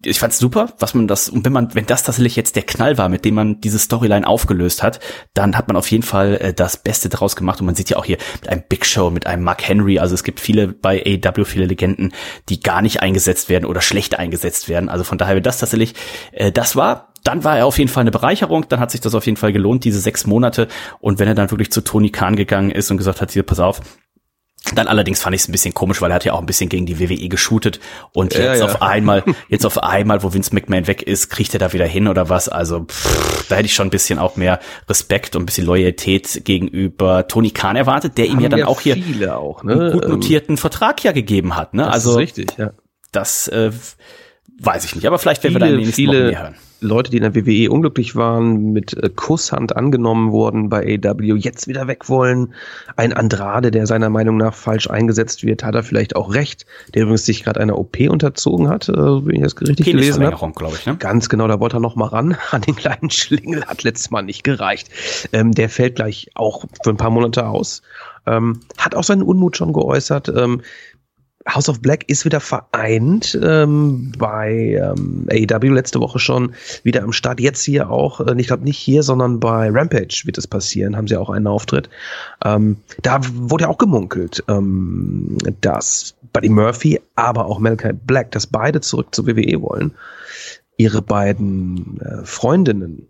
ich 0.07 0.19
fand's 0.19 0.39
super, 0.39 0.73
was 0.79 0.95
man 0.95 1.09
das, 1.09 1.29
und 1.29 1.45
wenn 1.45 1.53
man, 1.53 1.75
wenn 1.75 1.87
das 1.87 2.03
tatsächlich 2.03 2.37
jetzt 2.37 2.57
der 2.57 2.63
Knall 2.65 2.99
war, 2.99 3.09
mit 3.09 3.25
dem 3.25 3.35
man 3.35 3.61
diese 3.61 3.79
Storyline 3.79 4.27
aufgelöst 4.27 4.83
hat, 4.83 5.01
dann 5.35 5.57
hat 5.57 5.69
man 5.69 5.77
auf 5.77 5.91
jeden 5.91 6.03
Fall 6.03 6.37
äh, 6.41 6.55
das 6.55 6.77
Beste 6.77 7.09
draus 7.09 7.37
gemacht. 7.37 7.61
Und 7.61 7.67
man 7.67 7.75
sieht 7.75 7.91
ja 7.91 7.97
auch 7.97 8.05
hier 8.05 8.19
mit 8.41 8.49
einem 8.49 8.63
Big 8.69 8.87
Show, 8.87 9.11
mit 9.11 9.27
einem 9.27 9.43
Mark 9.45 9.67
Henry, 9.67 9.99
also 9.99 10.15
es 10.15 10.25
gibt 10.25 10.41
viele 10.41 10.69
bei 10.69 11.03
AEW, 11.05 11.45
viele 11.45 11.67
Legenden, 11.67 12.13
die 12.49 12.61
gar 12.61 12.83
nicht 12.83 13.01
eingesetzt 13.01 13.49
werden 13.49 13.65
oder 13.65 13.81
schlecht 13.81 14.19
eingesetzt 14.19 14.69
werden. 14.69 14.89
Also 14.89 15.05
von 15.05 15.19
daher, 15.19 15.37
wenn 15.37 15.43
das 15.43 15.59
tatsächlich 15.59 15.95
äh, 16.33 16.53
das 16.53 16.77
war, 16.77 17.13
dann 17.25 17.43
war 17.43 17.57
er 17.57 17.67
auf 17.67 17.79
jeden 17.79 17.91
Fall 17.91 18.03
eine 18.03 18.11
Bereicherung, 18.11 18.67
dann 18.69 18.81
hat 18.81 18.91
sich 18.91 19.01
das 19.01 19.15
auf 19.15 19.25
jeden 19.25 19.39
Fall 19.39 19.53
gelohnt, 19.53 19.85
diese 19.85 19.99
sechs 19.99 20.27
Monate. 20.27 20.69
Und 21.01 21.19
wenn 21.19 21.27
er 21.27 21.35
dann 21.35 21.51
wirklich 21.51 21.73
zu 21.73 21.81
Tony 21.81 22.11
Khan 22.11 22.37
gegangen 22.37 22.71
ist 22.71 22.91
und 22.91 22.99
gesagt 22.99 23.23
hat, 23.23 23.33
hier, 23.33 23.43
pass 23.43 23.61
auf, 23.61 23.81
dann 24.73 24.87
allerdings 24.87 25.21
fand 25.21 25.35
ich 25.35 25.43
es 25.43 25.49
ein 25.49 25.53
bisschen 25.53 25.75
komisch, 25.75 26.01
weil 26.01 26.11
er 26.11 26.15
hat 26.15 26.25
ja 26.25 26.33
auch 26.33 26.41
ein 26.41 26.47
bisschen 26.47 26.69
gegen 26.69 26.87
die 26.87 26.99
WWE 26.99 27.29
geshootet 27.29 27.81
und 28.13 28.35
jetzt 28.35 28.43
ja, 28.43 28.55
ja. 28.55 28.65
auf 28.65 28.83
einmal, 28.83 29.23
jetzt 29.49 29.67
auf 29.67 29.83
einmal, 29.83 30.23
wo 30.23 30.33
Vince 30.33 30.55
McMahon 30.55 30.87
weg 30.87 31.03
ist, 31.03 31.29
kriegt 31.29 31.53
er 31.55 31.59
da 31.59 31.73
wieder 31.73 31.87
hin 31.87 32.09
oder 32.09 32.29
was? 32.29 32.49
Also 32.49 32.85
pff, 32.85 33.47
da 33.49 33.57
hätte 33.57 33.67
ich 33.67 33.75
schon 33.75 33.89
ein 33.89 33.91
bisschen 33.91 34.19
auch 34.19 34.37
mehr 34.37 34.61
Respekt 34.89 35.37
und 35.37 35.43
ein 35.43 35.47
bisschen 35.47 35.67
Loyalität 35.67 36.43
gegenüber 36.45 37.29
Tony 37.29 37.51
Khan 37.51 37.77
erwartet, 37.77 38.17
der 38.17 38.27
ihm 38.27 38.41
ja 38.41 38.49
dann 38.49 38.63
auch 38.63 38.81
hier 38.81 38.97
auch, 39.37 39.63
ne? 39.63 39.73
einen 39.73 39.93
gut 39.93 40.05
ähm, 40.05 40.11
notierten 40.11 40.57
Vertrag 40.57 41.05
ja 41.05 41.13
gegeben 41.13 41.57
hat. 41.57 41.75
Ne? 41.75 41.91
Also 41.91 42.15
richtig, 42.15 42.57
ja. 42.57 42.73
Das 43.13 43.49
äh, 43.49 43.71
weiß 44.61 44.85
ich 44.87 44.95
nicht, 44.95 45.07
aber 45.07 45.19
vielleicht 45.19 45.43
werden 45.45 45.55
wir 45.55 45.61
da 45.61 45.67
in 45.67 45.73
den 45.73 45.81
nächsten 45.81 45.95
viele, 45.95 46.13
Wochen 46.13 46.31
mehr 46.31 46.43
hören. 46.43 46.55
Leute, 46.85 47.11
die 47.11 47.17
in 47.17 47.23
der 47.23 47.35
WWE 47.35 47.71
unglücklich 47.71 48.15
waren, 48.15 48.73
mit 48.73 48.95
äh, 48.95 49.09
Kusshand 49.09 49.77
angenommen 49.77 50.31
wurden 50.31 50.69
bei 50.69 51.01
AW, 51.03 51.35
jetzt 51.37 51.67
wieder 51.67 51.89
weg 51.89 52.09
wollen. 52.09 52.55
Ein 52.97 53.13
Andrade, 53.13 53.71
der 53.71 53.87
seiner 53.87 54.11
Meinung 54.11 54.37
nach 54.37 54.55
falsch 54.55 54.89
eingesetzt 54.89 55.43
wird, 55.43 55.65
hat 55.65 55.75
er 55.75 55.83
vielleicht 55.83 56.15
auch 56.15 56.35
recht. 56.35 56.67
Der 56.95 57.03
übrigens 57.03 57.25
sich 57.25 57.43
gerade 57.43 57.61
einer 57.61 57.79
OP 57.79 57.99
unterzogen 58.09 58.69
hat, 58.69 58.89
äh, 58.89 58.95
wenn 58.95 59.37
ich 59.37 59.43
das 59.43 59.61
richtig 59.61 59.87
gelesen 59.87 60.25
habe. 60.25 60.53
glaube 60.53 60.77
ich. 60.77 60.87
Ne? 60.87 60.97
Ganz 60.97 61.29
genau, 61.29 61.49
da 61.49 61.59
wollte 61.59 61.79
er 61.79 61.81
noch 61.81 61.97
mal 61.97 62.07
ran. 62.07 62.37
An 62.51 62.63
den 62.63 62.77
kleinen 62.77 63.11
Schlingel 63.11 63.65
hat 63.65 63.83
letztes 63.83 64.11
Mal 64.11 64.23
nicht 64.23 64.45
gereicht. 64.45 64.89
Ähm, 65.33 65.53
der 65.53 65.69
fällt 65.69 65.97
gleich 65.97 66.31
auch 66.35 66.65
für 66.83 66.91
ein 66.91 66.97
paar 66.97 67.11
Monate 67.11 67.49
aus. 67.49 67.83
Ähm, 68.27 68.61
hat 68.79 68.95
auch 68.95 69.05
seinen 69.05 69.23
Unmut 69.23 69.57
schon 69.57 69.73
geäußert. 69.73 70.29
Ähm, 70.29 70.63
House 71.49 71.69
of 71.69 71.83
Black 71.83 72.09
ist 72.09 72.25
wieder 72.25 72.41
vereint 72.41 73.39
ähm, 73.43 74.13
bei 74.19 74.81
ähm, 74.81 75.27
AEW 75.31 75.75
letzte 75.75 76.01
Woche 76.01 76.19
schon 76.19 76.55
wieder 76.85 77.03
am 77.03 77.13
Start. 77.13 77.39
Jetzt 77.39 77.63
hier 77.63 77.91
auch, 77.91 78.21
äh, 78.21 78.35
ich 78.39 78.47
glaube 78.47 78.65
nicht 78.65 78.79
hier, 78.79 79.03
sondern 79.03 79.41
bei 79.41 79.69
Rampage 79.71 80.23
wird 80.25 80.39
es 80.39 80.47
passieren, 80.47 80.97
haben 80.97 81.07
sie 81.07 81.17
auch 81.17 81.29
einen 81.29 81.47
Auftritt. 81.47 81.91
Ähm, 82.45 82.79
da 83.03 83.21
wurde 83.35 83.65
ja 83.65 83.71
auch 83.71 83.79
gemunkelt, 83.79 84.43
ähm, 84.49 85.37
dass 85.61 86.15
Buddy 86.33 86.49
Murphy, 86.49 87.01
aber 87.15 87.45
auch 87.47 87.59
Malachi 87.59 87.93
Black, 87.93 88.31
dass 88.31 88.47
beide 88.47 88.81
zurück 88.81 89.15
zur 89.15 89.27
WWE 89.27 89.61
wollen. 89.61 89.93
Ihre 90.79 91.03
beiden 91.03 92.01
äh, 92.01 92.25
Freundinnen 92.25 93.09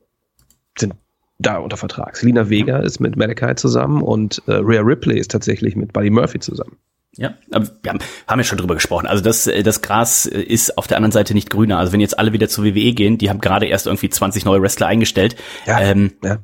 sind 0.76 0.94
da 1.38 1.58
unter 1.58 1.76
Vertrag. 1.76 2.16
Selina 2.16 2.50
Vega 2.50 2.78
ist 2.78 2.98
mit 2.98 3.16
Malachi 3.16 3.54
zusammen 3.54 4.02
und 4.02 4.42
äh, 4.46 4.54
Rhea 4.54 4.82
Ripley 4.82 5.18
ist 5.18 5.30
tatsächlich 5.30 5.76
mit 5.76 5.92
Buddy 5.92 6.10
Murphy 6.10 6.40
zusammen. 6.40 6.76
Ja, 7.16 7.34
aber 7.52 7.68
wir 7.82 7.90
haben, 7.90 8.00
haben 8.26 8.40
ja 8.40 8.44
schon 8.44 8.58
drüber 8.58 8.74
gesprochen. 8.74 9.06
Also 9.06 9.22
das, 9.22 9.44
das 9.44 9.82
Gras 9.82 10.26
ist 10.26 10.76
auf 10.76 10.86
der 10.86 10.96
anderen 10.96 11.12
Seite 11.12 11.34
nicht 11.34 11.48
grüner. 11.50 11.78
Also 11.78 11.92
wenn 11.92 12.00
jetzt 12.00 12.18
alle 12.18 12.32
wieder 12.32 12.48
zur 12.48 12.64
WWE 12.64 12.92
gehen, 12.92 13.18
die 13.18 13.30
haben 13.30 13.40
gerade 13.40 13.66
erst 13.66 13.86
irgendwie 13.86 14.10
20 14.10 14.44
neue 14.44 14.60
Wrestler 14.62 14.88
eingestellt. 14.88 15.36
Ja, 15.66 15.80
ähm, 15.80 16.12
ja. 16.24 16.38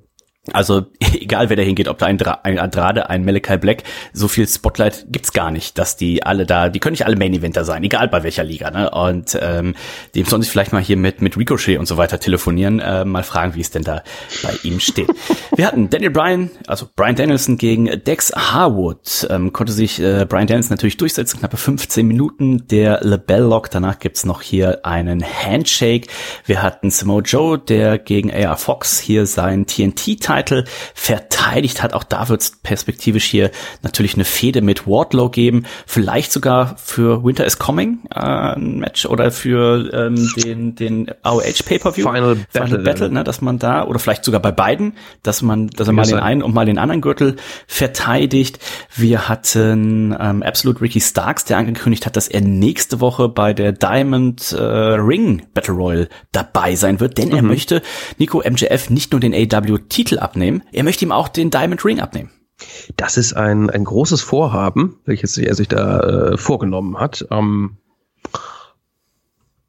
Also 0.53 0.87
egal 1.01 1.51
wer 1.51 1.57
da 1.57 1.63
hingeht, 1.63 1.89
ob 1.89 1.99
da 1.99 2.07
ein, 2.07 2.17
Dra 2.17 2.41
ein 2.45 2.59
Andrade, 2.59 3.11
ein 3.11 3.25
Malachi 3.25 3.59
Black, 3.59 3.83
so 4.15 4.27
viel 4.27 4.49
Spotlight 4.49 5.07
gibt's 5.11 5.33
gar 5.33 5.51
nicht, 5.51 5.79
dass 5.79 5.97
die 5.97 6.23
alle 6.23 6.47
da, 6.47 6.71
die 6.71 6.81
können 6.81 6.93
nicht 6.93 7.05
alle 7.05 7.17
Main 7.17 7.35
Eventer 7.35 7.65
sein, 7.65 7.85
egal 7.85 8.09
bei 8.09 8.23
welcher 8.23 8.43
Liga. 8.43 8.71
Ne? 8.71 8.91
Und 8.91 9.39
ähm, 9.41 9.75
dem 10.15 10.25
sollen 10.25 10.41
sich 10.41 10.51
vielleicht 10.51 10.73
mal 10.73 10.83
hier 10.83 10.97
mit 10.97 11.21
mit 11.21 11.37
Ricochet 11.37 11.79
und 11.79 11.87
so 11.87 11.99
weiter 11.99 12.19
telefonieren, 12.19 12.81
äh, 12.81 13.05
mal 13.05 13.23
fragen, 13.23 13.55
wie 13.55 13.61
es 13.61 13.71
denn 13.71 13.83
da 13.83 14.03
bei 14.43 14.55
ihm 14.63 14.81
steht. 14.81 15.11
Wir 15.55 15.67
hatten 15.67 15.91
Daniel 15.91 16.11
Bryan, 16.11 16.51
also 16.67 16.89
Bryan 16.97 17.17
Danielson 17.17 17.59
gegen 17.59 18.03
Dex 18.05 18.33
Harwood. 18.35 19.27
Ähm, 19.29 19.53
konnte 19.53 19.73
sich 19.75 20.01
äh, 20.01 20.25
Bryan 20.27 20.47
Danielson 20.47 20.71
natürlich 20.71 20.97
durchsetzen, 20.97 21.39
knappe 21.41 21.59
15 21.59 22.07
Minuten. 22.07 22.67
Der 22.69 23.01
LeBell 23.03 23.43
Lock, 23.43 23.71
danach 23.71 23.99
gibt's 23.99 24.25
noch 24.25 24.41
hier 24.41 24.87
einen 24.87 25.23
Handshake. 25.23 26.09
Wir 26.47 26.63
hatten 26.63 26.91
Samoa 26.91 27.21
Joe, 27.21 27.59
der 27.59 27.99
gegen 27.99 28.33
AR 28.33 28.57
Fox 28.57 28.99
hier 28.99 29.27
sein 29.27 29.67
TNT 29.67 30.21
Title 30.31 30.65
verteidigt 30.95 31.83
hat. 31.83 31.95
Auch 31.95 32.05
da 32.05 32.29
wird 32.29 32.43
es 32.43 32.51
perspektivisch 32.63 33.25
hier 33.25 33.51
natürlich 33.83 34.15
eine 34.15 34.25
Fehde 34.25 34.63
mit 34.63 34.87
Wardlow 34.87 35.29
geben. 35.29 35.65
Vielleicht 35.87 36.33
sogar 36.33 36.77
für 36.77 37.25
Winter 37.25 37.45
is 37.45 37.59
Coming 37.59 38.01
äh, 38.15 38.21
ein 38.21 38.79
Match 38.79 39.07
oder 39.07 39.31
für 39.31 39.93
ähm, 39.93 40.31
den, 40.37 40.75
den 40.75 41.11
AOH 41.23 41.65
Pay-Per-View. 41.65 42.07
Final 42.07 42.37
Battle. 42.53 42.67
Final 42.67 42.79
Battle, 42.85 43.11
ne, 43.11 43.25
dass 43.25 43.41
man 43.41 43.59
da, 43.59 43.85
oder 43.85 43.99
vielleicht 43.99 44.25
sogar 44.25 44.41
bei 44.41 44.53
beiden, 44.53 44.95
dass 45.23 45.43
man, 45.43 45.69
dass 45.69 45.89
er 45.89 45.93
mal 45.93 46.07
den 46.07 46.19
einen 46.19 46.43
und 46.43 46.55
mal 46.55 46.67
den 46.67 46.79
anderen 46.79 47.01
Gürtel 47.01 47.37
verteidigt. 47.67 48.59
Wir 48.95 49.29
hatten 49.29 50.17
ähm, 50.19 50.43
Absolute 50.43 50.81
Ricky 50.81 51.01
Starks, 51.01 51.45
der 51.45 51.59
angekündigt 51.59 52.07
hat, 52.07 52.17
dass 52.17 52.29
er 52.29 52.41
nächste 52.41 53.01
Woche 53.01 53.29
bei 53.29 53.53
der 53.53 53.73
Diamond 53.73 54.53
äh, 54.53 54.63
Ring 54.63 55.43
Battle 55.55 55.75
Royal 55.75 56.09
dabei 56.33 56.77
sein 56.77 57.01
wird, 57.01 57.19
denn 57.19 57.31
mhm. 57.31 57.35
er 57.35 57.43
möchte 57.43 57.83
Nico 58.19 58.39
MJF 58.39 58.91
nicht 58.91 59.13
nur 59.13 59.21
den 59.21 59.35
AW-Titel 59.35 60.19
abnehmen, 60.21 60.63
er 60.73 60.85
möchte 60.85 61.05
ihm 61.05 61.13
auch 61.13 61.29
den 61.29 61.51
Diamond 61.51 61.85
Ring 61.85 62.01
abnehmen. 62.01 62.31
Das 62.97 63.17
ist 63.17 63.33
ein, 63.33 63.71
ein 63.71 63.85
großes 63.85 64.21
Vorhaben, 64.21 64.99
welches 65.05 65.39
er 65.39 65.55
sich 65.55 65.69
da 65.69 66.01
äh, 66.01 66.37
vorgenommen 66.37 66.99
hat. 66.99 67.27
Ähm, 67.31 67.79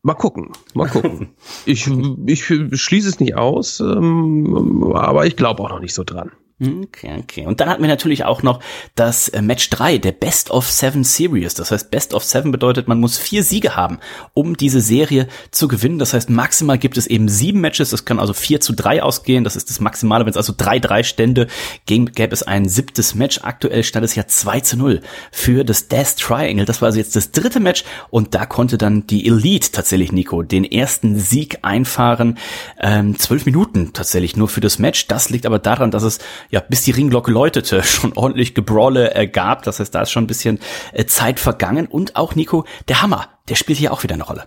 mal 0.02 0.14
gucken, 0.16 0.52
mal 0.74 0.90
gucken. 0.90 1.30
ich, 1.66 1.90
ich 2.26 2.46
schließe 2.46 3.10
es 3.10 3.20
nicht 3.20 3.36
aus, 3.36 3.80
ähm, 3.80 4.92
aber 4.94 5.26
ich 5.26 5.38
glaube 5.38 5.64
auch 5.64 5.70
noch 5.70 5.80
nicht 5.80 5.94
so 5.94 6.04
dran. 6.04 6.32
Okay, 6.62 7.18
okay. 7.18 7.46
Und 7.48 7.60
dann 7.60 7.70
hatten 7.70 7.82
wir 7.82 7.90
natürlich 7.90 8.24
auch 8.24 8.44
noch 8.44 8.60
das 8.94 9.30
äh, 9.30 9.42
Match 9.42 9.72
3, 9.72 9.98
der 9.98 10.12
Best 10.12 10.52
of 10.52 10.70
Seven 10.70 11.04
Series. 11.04 11.56
Das 11.56 11.72
heißt, 11.72 11.90
Best 11.90 12.14
of 12.14 12.24
Seven 12.24 12.52
bedeutet, 12.52 12.88
man 12.88 13.00
muss 13.00 13.18
vier 13.18 13.44
Siege 13.44 13.76
haben, 13.76 13.98
um 14.36 14.56
diese 14.56 14.80
Serie 14.80 15.28
zu 15.50 15.68
gewinnen. 15.68 15.98
Das 15.98 16.14
heißt, 16.14 16.30
maximal 16.30 16.78
gibt 16.78 16.98
es 16.98 17.08
eben 17.08 17.30
sieben 17.30 17.62
Matches. 17.62 17.90
Das 17.90 18.06
kann 18.06 18.20
also 18.20 18.34
vier 18.34 18.62
zu 18.62 18.74
drei 18.74 19.02
ausgehen. 19.02 19.44
Das 19.44 19.56
ist 19.56 19.72
das 19.72 19.80
Maximale. 19.80 20.26
Wenn 20.26 20.30
es 20.30 20.38
also 20.38 20.54
drei, 20.56 20.78
drei 20.78 21.02
Stände 21.02 21.48
gäbe, 21.88 22.12
gäbe 22.12 22.34
es 22.34 22.44
ein 22.44 22.70
siebtes 22.70 23.16
Match. 23.16 23.40
Aktuell 23.42 23.84
stand 23.84 24.06
es 24.06 24.14
ja 24.14 24.28
2 24.28 24.60
zu 24.60 24.78
0 24.78 25.02
für 25.32 25.66
das 25.66 25.88
Death 25.88 26.18
Triangle. 26.18 26.66
Das 26.66 26.82
war 26.82 26.88
also 26.88 27.00
jetzt 27.00 27.16
das 27.16 27.32
dritte 27.32 27.60
Match. 27.60 27.84
Und 28.12 28.36
da 28.36 28.46
konnte 28.46 28.78
dann 28.78 29.08
die 29.08 29.26
Elite 29.26 29.72
tatsächlich, 29.72 30.12
Nico, 30.12 30.44
den 30.44 30.66
ersten 30.66 31.18
Sieg 31.18 31.58
einfahren. 31.64 32.38
Ähm, 32.80 33.18
zwölf 33.18 33.48
Minuten 33.48 33.94
tatsächlich 33.94 34.36
nur 34.36 34.48
für 34.48 34.62
das 34.62 34.78
Match. 34.78 35.08
Das 35.08 35.32
liegt 35.32 35.48
aber 35.48 35.58
daran, 35.58 35.90
dass 35.90 36.04
es 36.04 36.20
ja, 36.52 36.60
bis 36.60 36.84
die 36.84 36.92
Ringglocke 36.92 37.32
läutete, 37.32 37.82
schon 37.84 38.14
ordentlich 38.14 38.54
Gebrawle 38.54 39.16
äh, 39.16 39.28
gab. 39.28 39.64
Das 39.64 39.80
heißt, 39.80 39.96
da 39.96 40.02
ist 40.02 40.12
schon 40.12 40.26
ein 40.26 40.28
bisschen 40.28 40.60
äh, 40.94 41.06
Zeit 41.06 41.40
vergangen. 41.40 41.88
Und 41.88 42.16
auch 42.16 42.36
Nico, 42.36 42.66
der 42.88 43.02
Hammer, 43.02 43.30
der 43.50 43.56
spielt 43.56 43.80
hier 43.80 43.92
auch 43.92 44.04
wieder 44.04 44.16
eine 44.16 44.24
Rolle. 44.24 44.46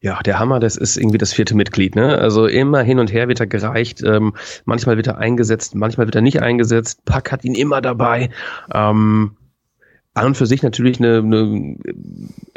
Ja, 0.00 0.20
der 0.22 0.38
Hammer, 0.38 0.60
das 0.60 0.76
ist 0.76 0.96
irgendwie 0.96 1.18
das 1.18 1.32
vierte 1.32 1.54
Mitglied. 1.54 1.94
Ne? 1.94 2.18
Also 2.18 2.46
immer 2.46 2.82
hin 2.82 2.98
und 2.98 3.12
her 3.12 3.28
wird 3.28 3.40
er 3.40 3.46
gereicht. 3.46 4.02
Ähm, 4.02 4.34
manchmal 4.64 4.96
wird 4.96 5.06
er 5.06 5.18
eingesetzt, 5.18 5.74
manchmal 5.74 6.06
wird 6.06 6.14
er 6.14 6.22
nicht 6.22 6.42
eingesetzt. 6.42 7.04
Pack 7.04 7.32
hat 7.32 7.44
ihn 7.44 7.54
immer 7.54 7.80
dabei. 7.80 8.30
Ähm, 8.72 9.36
an 10.14 10.26
und 10.26 10.36
für 10.36 10.46
sich 10.46 10.62
natürlich 10.62 10.98
eine, 10.98 11.18
eine 11.18 11.76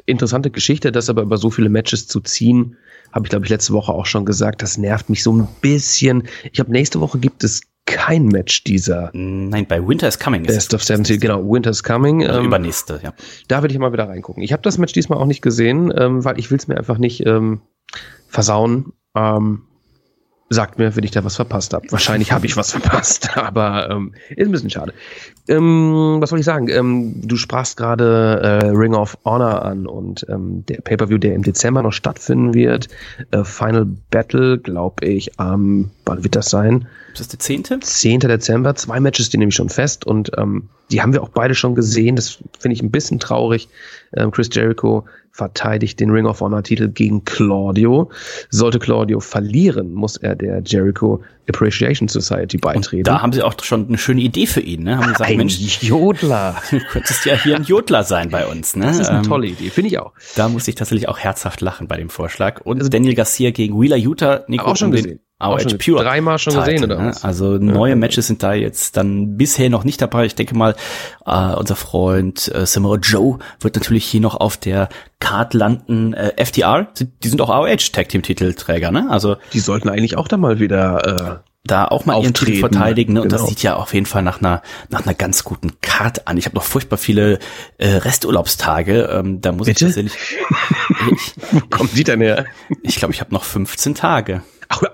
interessante 0.05 0.49
Geschichte, 0.49 0.93
das 0.93 1.09
aber 1.09 1.23
über 1.23 1.37
so 1.37 1.49
viele 1.49 1.69
Matches 1.69 2.07
zu 2.07 2.21
ziehen, 2.21 2.77
habe 3.11 3.25
ich 3.25 3.29
glaube 3.29 3.45
ich 3.45 3.49
letzte 3.49 3.73
Woche 3.73 3.91
auch 3.91 4.05
schon 4.05 4.25
gesagt, 4.25 4.61
das 4.61 4.77
nervt 4.77 5.09
mich 5.09 5.23
so 5.23 5.33
ein 5.33 5.47
bisschen. 5.59 6.23
Ich 6.45 6.53
glaube, 6.53 6.71
nächste 6.71 7.01
Woche 7.01 7.19
gibt 7.19 7.43
es 7.43 7.61
kein 7.85 8.25
Match 8.25 8.63
dieser. 8.63 9.09
Nein, 9.13 9.65
bei 9.67 9.85
Winter 9.85 10.07
is 10.07 10.19
Coming 10.19 10.45
ist 10.45 10.53
Best 10.53 10.73
of 10.73 10.83
70, 10.83 11.19
genau, 11.19 11.43
Winter 11.49 11.71
is 11.71 11.83
Coming. 11.83 12.25
Also 12.25 12.39
ähm, 12.39 12.45
übernächste, 12.45 12.99
ja. 13.03 13.13
Da 13.47 13.63
will 13.63 13.71
ich 13.71 13.79
mal 13.79 13.91
wieder 13.91 14.07
reingucken. 14.07 14.43
Ich 14.43 14.53
habe 14.53 14.61
das 14.61 14.77
Match 14.77 14.93
diesmal 14.93 15.19
auch 15.19 15.25
nicht 15.25 15.41
gesehen, 15.41 15.91
ähm, 15.95 16.23
weil 16.23 16.39
ich 16.39 16.51
will 16.51 16.57
es 16.57 16.67
mir 16.67 16.77
einfach 16.77 16.97
nicht 16.97 17.25
ähm, 17.25 17.61
versauen. 18.27 18.93
Ähm, 19.15 19.63
sagt 20.49 20.79
mir, 20.79 20.95
wenn 20.95 21.03
ich 21.03 21.11
da 21.11 21.23
was 21.23 21.35
verpasst 21.35 21.73
habe. 21.73 21.85
Wahrscheinlich 21.91 22.31
habe 22.31 22.45
ich 22.45 22.57
was 22.57 22.71
verpasst, 22.77 23.37
aber 23.37 23.89
ähm, 23.89 24.13
ist 24.35 24.47
ein 24.47 24.51
bisschen 24.51 24.69
schade. 24.69 24.93
Ähm, 25.47 26.17
was 26.19 26.31
soll 26.31 26.39
ich 26.39 26.45
sagen? 26.45 26.69
Ähm, 26.69 27.27
du 27.27 27.35
sprachst 27.35 27.77
gerade 27.77 28.39
äh, 28.41 28.67
Ring 28.67 28.93
of 28.93 29.17
Honor 29.25 29.63
an 29.63 29.85
und 29.85 30.25
ähm, 30.29 30.65
der 30.67 30.81
Pay-per-View, 30.81 31.17
der 31.19 31.35
im 31.35 31.43
Dezember 31.43 31.83
noch 31.83 31.93
stattfinden 31.93 32.53
wird. 32.53 32.87
Äh, 33.31 33.43
Final 33.43 33.85
Battle, 34.09 34.57
glaube 34.57 35.05
ich, 35.05 35.39
am, 35.39 35.91
wann 36.05 36.23
wird 36.23 36.35
das 36.35 36.49
sein? 36.49 36.87
Ist 37.13 37.19
das 37.19 37.27
der 37.29 37.39
10.? 37.39 37.81
10. 37.81 38.19
Dezember. 38.21 38.75
Zwei 38.75 38.99
Matches, 38.99 39.29
die 39.29 39.37
nehme 39.37 39.49
ich 39.49 39.55
schon 39.55 39.69
fest 39.69 40.05
und 40.05 40.31
ähm, 40.37 40.69
die 40.91 41.01
haben 41.01 41.13
wir 41.13 41.21
auch 41.21 41.29
beide 41.29 41.55
schon 41.55 41.75
gesehen. 41.75 42.15
Das 42.15 42.39
finde 42.59 42.73
ich 42.73 42.81
ein 42.81 42.91
bisschen 42.91 43.19
traurig. 43.19 43.69
Ähm, 44.15 44.31
Chris 44.31 44.49
Jericho 44.51 45.05
verteidigt 45.39 45.99
den 46.01 46.11
Ring 46.11 46.25
of 46.25 46.41
Honor 46.41 46.63
Titel 46.63 46.89
gegen 46.89 47.23
Claudio. 47.23 48.11
Sollte 48.49 48.77
Claudio 48.77 49.21
verlieren, 49.21 49.93
muss 49.93 50.17
er 50.17 50.35
der 50.35 50.61
Jericho 50.65 51.23
Appreciation 51.47 52.09
Society 52.09 52.57
beitreten. 52.57 52.97
Und 52.97 53.07
da 53.07 53.21
haben 53.21 53.31
sie 53.31 53.41
auch 53.41 53.55
schon 53.63 53.87
eine 53.87 53.97
schöne 53.97 54.21
Idee 54.21 54.45
für 54.45 54.59
ihn, 54.59 54.83
ne? 54.83 54.97
Haben 54.97 55.13
gesagt, 55.13 55.31
ein 55.31 55.37
Mensch, 55.37 55.81
Jodler. 55.81 56.55
Du 56.69 56.79
könntest 56.91 57.25
ja 57.25 57.41
hier 57.41 57.55
ein 57.55 57.63
Jodler 57.63 58.03
sein 58.03 58.29
bei 58.29 58.45
uns, 58.45 58.75
ne? 58.75 58.85
Das 58.85 58.99
ist 58.99 59.09
eine 59.09 59.19
ähm, 59.19 59.23
tolle 59.23 59.47
Idee, 59.47 59.69
finde 59.69 59.87
ich 59.87 59.99
auch. 59.99 60.11
Da 60.35 60.49
muss 60.49 60.67
ich 60.67 60.75
tatsächlich 60.75 61.07
auch 61.07 61.17
herzhaft 61.17 61.61
lachen 61.61 61.87
bei 61.87 61.97
dem 61.97 62.09
Vorschlag. 62.09 62.61
Und 62.61 62.77
also, 62.77 62.89
Daniel 62.89 63.15
Garcia 63.15 63.51
gegen 63.51 63.79
Wheeler 63.79 63.97
Utah, 63.97 64.43
Nico, 64.47 64.65
auch 64.65 64.75
schon 64.75 64.91
gesehen. 64.91 65.21
Auch 65.39 65.59
schon 65.61 65.77
Pure. 65.77 66.03
Dreimal 66.03 66.37
schon 66.37 66.53
Title, 66.53 66.73
gesehen, 66.73 66.83
oder? 66.91 67.01
Ne? 67.01 67.13
Also 67.21 67.57
neue 67.57 67.91
ja. 67.91 67.95
Matches 67.95 68.27
sind 68.27 68.43
da 68.43 68.53
jetzt 68.53 68.97
dann 68.97 69.37
bisher 69.37 69.69
noch 69.69 69.85
nicht 69.85 70.01
dabei. 70.01 70.25
Ich 70.25 70.35
denke 70.35 70.53
mal, 70.55 70.75
äh, 71.25 71.55
unser 71.55 71.77
Freund 71.77 72.53
äh, 72.53 72.65
Samoa 72.65 72.97
Joe 72.97 73.39
wird 73.61 73.75
natürlich 73.75 74.03
hier 74.03 74.19
noch 74.19 74.35
auf 74.35 74.57
der 74.57 74.89
Card 75.19 75.53
landen. 75.53 76.13
Äh, 76.13 76.33
FTR, 76.43 76.89
die 77.23 77.27
sind 77.29 77.39
auch 77.39 77.49
ROH 77.49 77.91
Tag 77.93 78.09
Team 78.09 78.21
Titelträger, 78.21 78.91
ne? 78.91 79.07
Also 79.09 79.37
die 79.53 79.61
sollten 79.61 79.87
eigentlich 79.87 80.17
auch 80.17 80.27
da 80.27 80.35
mal 80.35 80.59
wieder 80.59 81.41
äh, 81.43 81.49
da 81.63 81.85
auch 81.85 82.05
mal 82.05 82.21
ihren 82.21 82.33
Titel 82.33 82.59
verteidigen. 82.59 83.13
Ne? 83.13 83.21
Und 83.21 83.29
genau. 83.29 83.41
das 83.41 83.49
sieht 83.49 83.63
ja 83.63 83.75
auf 83.75 83.93
jeden 83.93 84.05
Fall 84.05 84.23
nach 84.23 84.41
einer 84.41 84.61
nach 84.89 85.03
einer 85.03 85.13
ganz 85.13 85.45
guten 85.45 85.79
Card 85.79 86.27
an. 86.27 86.37
Ich 86.37 86.45
habe 86.45 86.55
noch 86.55 86.63
furchtbar 86.63 86.97
viele 86.97 87.39
äh, 87.77 87.87
Resturlaubstage. 87.87 89.03
Ähm, 89.03 89.39
da 89.39 89.53
muss 89.53 89.67
Bitte? 89.67 89.87
ich 89.87 89.95
tatsächlich. 89.95 90.17
Ich, 91.11 91.33
Wo 91.51 91.59
kommen 91.69 91.89
die 91.93 92.03
denn 92.03 92.19
her? 92.19 92.45
Ich 92.83 92.97
glaube, 92.97 93.13
ich 93.13 93.21
habe 93.21 93.33
noch 93.33 93.43
15 93.43 93.95
Tage. 93.95 94.41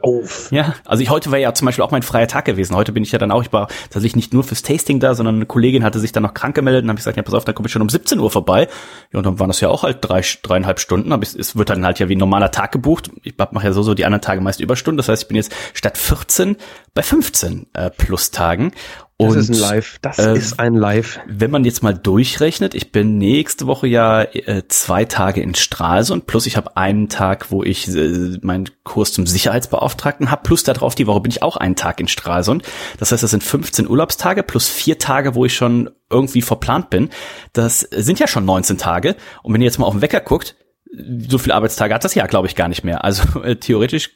Auf. 0.01 0.51
Ja, 0.51 0.75
also 0.85 1.03
ich, 1.03 1.09
heute 1.09 1.31
wäre 1.31 1.41
ja 1.41 1.53
zum 1.53 1.65
Beispiel 1.65 1.83
auch 1.83 1.91
mein 1.91 2.01
freier 2.01 2.27
Tag 2.27 2.45
gewesen. 2.45 2.75
Heute 2.75 2.91
bin 2.91 3.03
ich 3.03 3.11
ja 3.11 3.19
dann 3.19 3.31
auch, 3.31 3.41
ich 3.41 3.53
war 3.53 3.67
tatsächlich 3.89 4.15
nicht 4.15 4.33
nur 4.33 4.43
fürs 4.43 4.61
Tasting 4.61 4.99
da, 4.99 5.15
sondern 5.15 5.35
eine 5.35 5.45
Kollegin 5.45 5.83
hatte 5.83 5.99
sich 5.99 6.11
dann 6.11 6.23
noch 6.23 6.33
krank 6.33 6.55
gemeldet 6.55 6.83
und 6.83 6.89
habe 6.89 6.97
ich 6.97 7.01
gesagt, 7.01 7.17
ja, 7.17 7.23
pass 7.23 7.33
auf, 7.33 7.45
dann 7.45 7.55
komme 7.55 7.67
ich 7.67 7.71
schon 7.71 7.81
um 7.81 7.89
17 7.89 8.19
Uhr 8.19 8.31
vorbei. 8.31 8.67
Ja, 9.11 9.19
und 9.19 9.25
dann 9.25 9.39
waren 9.39 9.47
das 9.47 9.61
ja 9.61 9.69
auch 9.69 9.83
halt 9.83 9.97
drei, 10.01 10.21
dreieinhalb 10.43 10.79
Stunden, 10.79 11.11
aber 11.11 11.23
es, 11.23 11.35
es 11.35 11.55
wird 11.55 11.69
dann 11.69 11.85
halt 11.85 11.99
ja 11.99 12.09
wie 12.09 12.15
ein 12.15 12.19
normaler 12.19 12.51
Tag 12.51 12.71
gebucht. 12.71 13.11
Ich 13.23 13.35
mache 13.37 13.65
ja 13.65 13.73
so, 13.73 13.83
so 13.83 13.93
die 13.93 14.05
anderen 14.05 14.21
Tage 14.21 14.41
meist 14.41 14.59
Überstunden. 14.59 14.97
Das 14.97 15.09
heißt, 15.09 15.23
ich 15.23 15.27
bin 15.27 15.37
jetzt 15.37 15.53
statt 15.73 15.97
14 15.97 16.57
bei 16.93 17.01
15 17.01 17.67
äh, 17.73 17.89
plus 17.89 18.31
Tagen. 18.31 18.71
Und, 19.17 19.33
das 19.33 19.47
ist 19.47 19.49
ein 19.49 19.69
Live. 19.69 19.97
Das 20.01 20.19
äh, 20.19 20.33
ist 20.33 20.59
ein 20.59 20.75
Live. 20.75 21.21
Wenn 21.25 21.49
man 21.49 21.63
jetzt 21.63 21.81
mal 21.81 21.93
durchrechnet, 21.93 22.75
ich 22.75 22.91
bin 22.91 23.17
nächste 23.17 23.65
Woche 23.65 23.87
ja 23.87 24.23
äh, 24.23 24.63
zwei 24.67 25.05
Tage 25.05 25.41
in 25.41 25.55
Stralsund, 25.55 26.25
plus 26.25 26.45
ich 26.45 26.57
habe 26.57 26.75
einen 26.75 27.07
Tag, 27.07 27.49
wo 27.49 27.63
ich 27.63 27.87
äh, 27.87 28.37
meinen 28.41 28.69
Kurs 28.83 29.13
zum 29.13 29.25
Sicherheitsbeauftragten 29.25 30.31
habe, 30.31 30.43
plus 30.43 30.63
darauf 30.63 30.95
die 30.95 31.07
Woche 31.07 31.21
bin 31.21 31.31
ich 31.31 31.43
auch 31.43 31.55
einen 31.55 31.77
Tag 31.77 32.01
in 32.01 32.09
Stralsund. 32.09 32.63
Das 32.97 33.13
heißt, 33.13 33.23
das 33.23 33.31
sind 33.31 33.41
15 33.41 33.87
Urlaubstage 33.87 34.43
plus 34.43 34.67
vier 34.67 34.99
Tage, 34.99 35.33
wo 35.33 35.45
ich 35.45 35.55
schon 35.55 35.91
irgendwie 36.09 36.41
verplant 36.41 36.89
bin. 36.89 37.09
Das 37.53 37.79
sind 37.79 38.19
ja 38.19 38.27
schon 38.27 38.43
19 38.43 38.77
Tage. 38.77 39.15
Und 39.43 39.53
wenn 39.53 39.61
ihr 39.61 39.65
jetzt 39.65 39.79
mal 39.79 39.85
auf 39.85 39.93
den 39.93 40.01
Wecker 40.01 40.19
guckt, 40.19 40.57
so 41.29 41.37
viele 41.37 41.55
Arbeitstage 41.55 41.93
hat 41.93 42.03
das 42.03 42.15
Jahr, 42.15 42.27
glaube 42.27 42.47
ich, 42.47 42.55
gar 42.55 42.67
nicht 42.67 42.83
mehr. 42.83 43.05
Also 43.05 43.41
äh, 43.43 43.55
theoretisch 43.55 44.13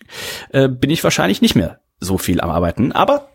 äh, 0.49 0.67
bin 0.67 0.89
ich 0.89 1.05
wahrscheinlich 1.05 1.41
nicht 1.41 1.55
mehr 1.55 1.79
so 2.01 2.17
viel 2.17 2.41
am 2.41 2.49
Arbeiten. 2.49 2.91
Aber 2.91 3.29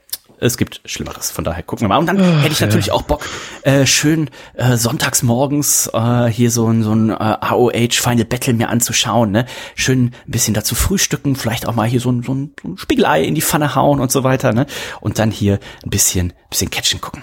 es 0.44 0.59
gibt 0.59 0.83
Schlimmeres. 0.85 1.30
Von 1.30 1.44
daher 1.44 1.62
gucken 1.62 1.85
wir 1.85 1.88
mal. 1.88 1.98
Und 1.98 2.07
dann 2.07 2.20
oh, 2.20 2.42
hätte 2.42 2.52
ich 2.52 2.61
natürlich 2.61 2.87
ja. 2.87 2.92
auch 2.92 3.02
Bock, 3.02 3.26
äh, 3.62 3.87
schön 3.87 4.30
äh, 4.54 4.76
sonntags 4.76 5.22
morgens 5.22 5.90
äh, 5.92 6.26
hier 6.26 6.50
so 6.50 6.68
ein, 6.68 6.83
so 6.83 6.92
ein 6.92 7.11
äh, 7.11 7.14
AOH 7.14 7.92
Final 7.92 8.24
Battle 8.26 8.54
mir 8.54 8.68
anzuschauen. 8.68 9.30
Ne? 9.30 9.46
Schön 9.74 10.12
ein 10.26 10.30
bisschen 10.30 10.54
dazu 10.54 10.74
frühstücken, 10.74 11.35
vielleicht 11.35 11.66
auch 11.66 11.74
mal 11.74 11.88
hier 11.88 12.00
so 12.00 12.12
ein, 12.12 12.22
so 12.22 12.35
ein, 12.35 12.52
so 12.62 12.68
ein 12.68 12.76
Spiegelei 12.76 13.22
in 13.24 13.35
die 13.35 13.42
Pfanne 13.42 13.74
hauen 13.74 14.00
und 14.00 14.12
so 14.12 14.22
weiter. 14.22 14.52
Ne? 14.52 14.66
Und 15.00 15.18
dann 15.18 15.30
hier 15.30 15.59
ein 15.83 15.90
bisschen, 15.90 16.33
bisschen 16.50 16.70
Catchen 16.70 17.00
gucken. 17.00 17.22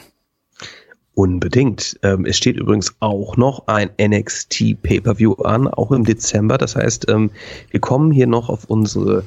Unbedingt. 1.14 2.00
Ähm, 2.04 2.26
es 2.26 2.38
steht 2.38 2.56
übrigens 2.56 2.96
auch 3.02 3.38
noch 3.38 3.68
ein 3.68 3.92
NXT 4.02 4.82
Pay-per-View 4.82 5.34
an, 5.44 5.68
auch 5.68 5.92
im 5.92 6.06
Dezember. 6.06 6.58
Das 6.58 6.76
heißt, 6.76 7.10
ähm, 7.10 7.32
wir 7.70 7.82
kommen 7.82 8.12
hier 8.12 8.28
noch 8.28 8.50
auf 8.50 8.66
unsere 8.66 9.24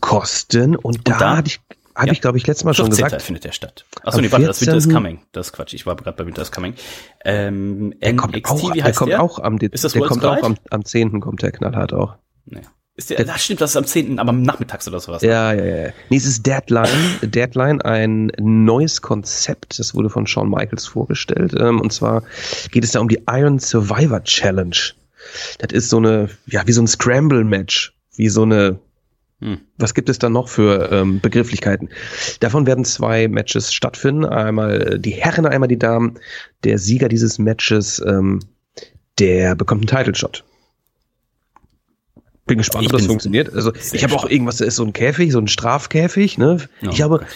Kosten 0.00 0.76
und, 0.76 0.84
und 0.84 1.08
da, 1.08 1.18
da 1.18 1.36
hatte 1.38 1.48
ich 1.48 1.60
habe 1.96 2.08
ja. 2.08 2.12
ich, 2.12 2.20
glaube 2.20 2.38
ich, 2.38 2.46
letztes 2.46 2.64
Mal 2.64 2.74
schon 2.74 2.90
gesagt. 2.90 3.22
findet 3.22 3.44
der 3.44 3.52
statt. 3.52 3.86
Achso, 4.02 4.20
nee, 4.20 4.30
warte, 4.30 4.46
das 4.46 4.60
Winter 4.60 4.76
is 4.76 4.88
Coming. 4.88 5.20
Das 5.32 5.48
ist 5.48 5.52
Quatsch, 5.52 5.72
ich 5.74 5.86
war 5.86 5.96
gerade 5.96 6.16
bei 6.16 6.26
Winter 6.26 6.42
is 6.42 6.52
Coming. 6.52 6.74
Ähm, 7.24 7.94
der 8.00 8.12
NXT, 8.12 8.22
kommt 8.42 8.46
auch, 8.46 8.72
der? 8.72 8.92
Kommt 8.92 9.10
der? 9.12 9.22
auch 9.22 9.38
am, 9.38 9.58
ist 9.58 9.84
das 9.84 9.92
der 9.92 10.02
kommt 10.02 10.24
auch 10.24 10.42
am, 10.42 10.56
am 10.70 10.84
10. 10.84 11.20
kommt 11.20 11.42
der 11.42 11.52
knallhart 11.52 11.92
auch. 11.92 12.16
Nee. 12.44 12.60
Ist 12.98 13.10
der, 13.10 13.24
das 13.24 13.44
stimmt, 13.44 13.60
das 13.60 13.70
ist 13.70 13.76
am 13.76 13.84
10., 13.84 14.18
aber 14.18 14.32
nachmittags 14.32 14.88
oder 14.88 15.00
sowas. 15.00 15.20
Ja, 15.20 15.52
ja, 15.52 15.64
ja. 15.64 15.92
Nee, 16.08 16.16
es 16.16 16.24
ist 16.24 16.46
Deadline. 16.46 16.88
Deadline, 17.22 17.82
ein 17.82 18.32
neues 18.38 19.02
Konzept. 19.02 19.78
Das 19.78 19.94
wurde 19.94 20.08
von 20.08 20.26
Shawn 20.26 20.48
Michaels 20.48 20.86
vorgestellt. 20.86 21.54
Ähm, 21.58 21.80
und 21.80 21.92
zwar 21.92 22.22
geht 22.70 22.84
es 22.84 22.92
da 22.92 23.00
um 23.00 23.08
die 23.08 23.22
Iron 23.28 23.58
Survivor 23.58 24.24
Challenge. 24.24 24.76
Das 25.58 25.72
ist 25.72 25.90
so 25.90 25.98
eine, 25.98 26.30
ja, 26.46 26.66
wie 26.66 26.72
so 26.72 26.80
ein 26.80 26.86
Scramble-Match. 26.86 27.94
Wie 28.14 28.30
so 28.30 28.42
eine, 28.44 28.78
hm. 29.40 29.60
Was 29.76 29.92
gibt 29.92 30.08
es 30.08 30.18
da 30.18 30.30
noch 30.30 30.48
für 30.48 30.90
ähm, 30.90 31.20
Begrifflichkeiten? 31.20 31.90
Davon 32.40 32.66
werden 32.66 32.84
zwei 32.86 33.28
Matches 33.28 33.72
stattfinden. 33.72 34.24
Einmal 34.24 34.98
die 34.98 35.10
Herren, 35.10 35.44
einmal 35.44 35.68
die 35.68 35.78
Damen. 35.78 36.18
Der 36.64 36.78
Sieger 36.78 37.08
dieses 37.08 37.38
Matches, 37.38 38.02
ähm, 38.06 38.40
der 39.18 39.54
bekommt 39.54 39.82
einen 39.82 39.98
Title 39.98 40.14
Shot. 40.14 40.44
Bin 42.46 42.58
gespannt, 42.58 42.84
ich 42.84 42.92
ob 42.92 42.98
das 42.98 43.06
funktioniert. 43.06 43.52
Also 43.52 43.72
ich 43.92 44.04
habe 44.04 44.14
auch 44.14 44.24
irgendwas, 44.24 44.58
da 44.58 44.64
ist 44.64 44.76
so 44.76 44.84
ein 44.84 44.92
Käfig, 44.92 45.32
so 45.32 45.38
ein 45.38 45.48
Strafkäfig. 45.48 46.38
Ne? 46.38 46.58
Oh, 46.82 46.88
ich 46.90 47.02
habe, 47.02 47.26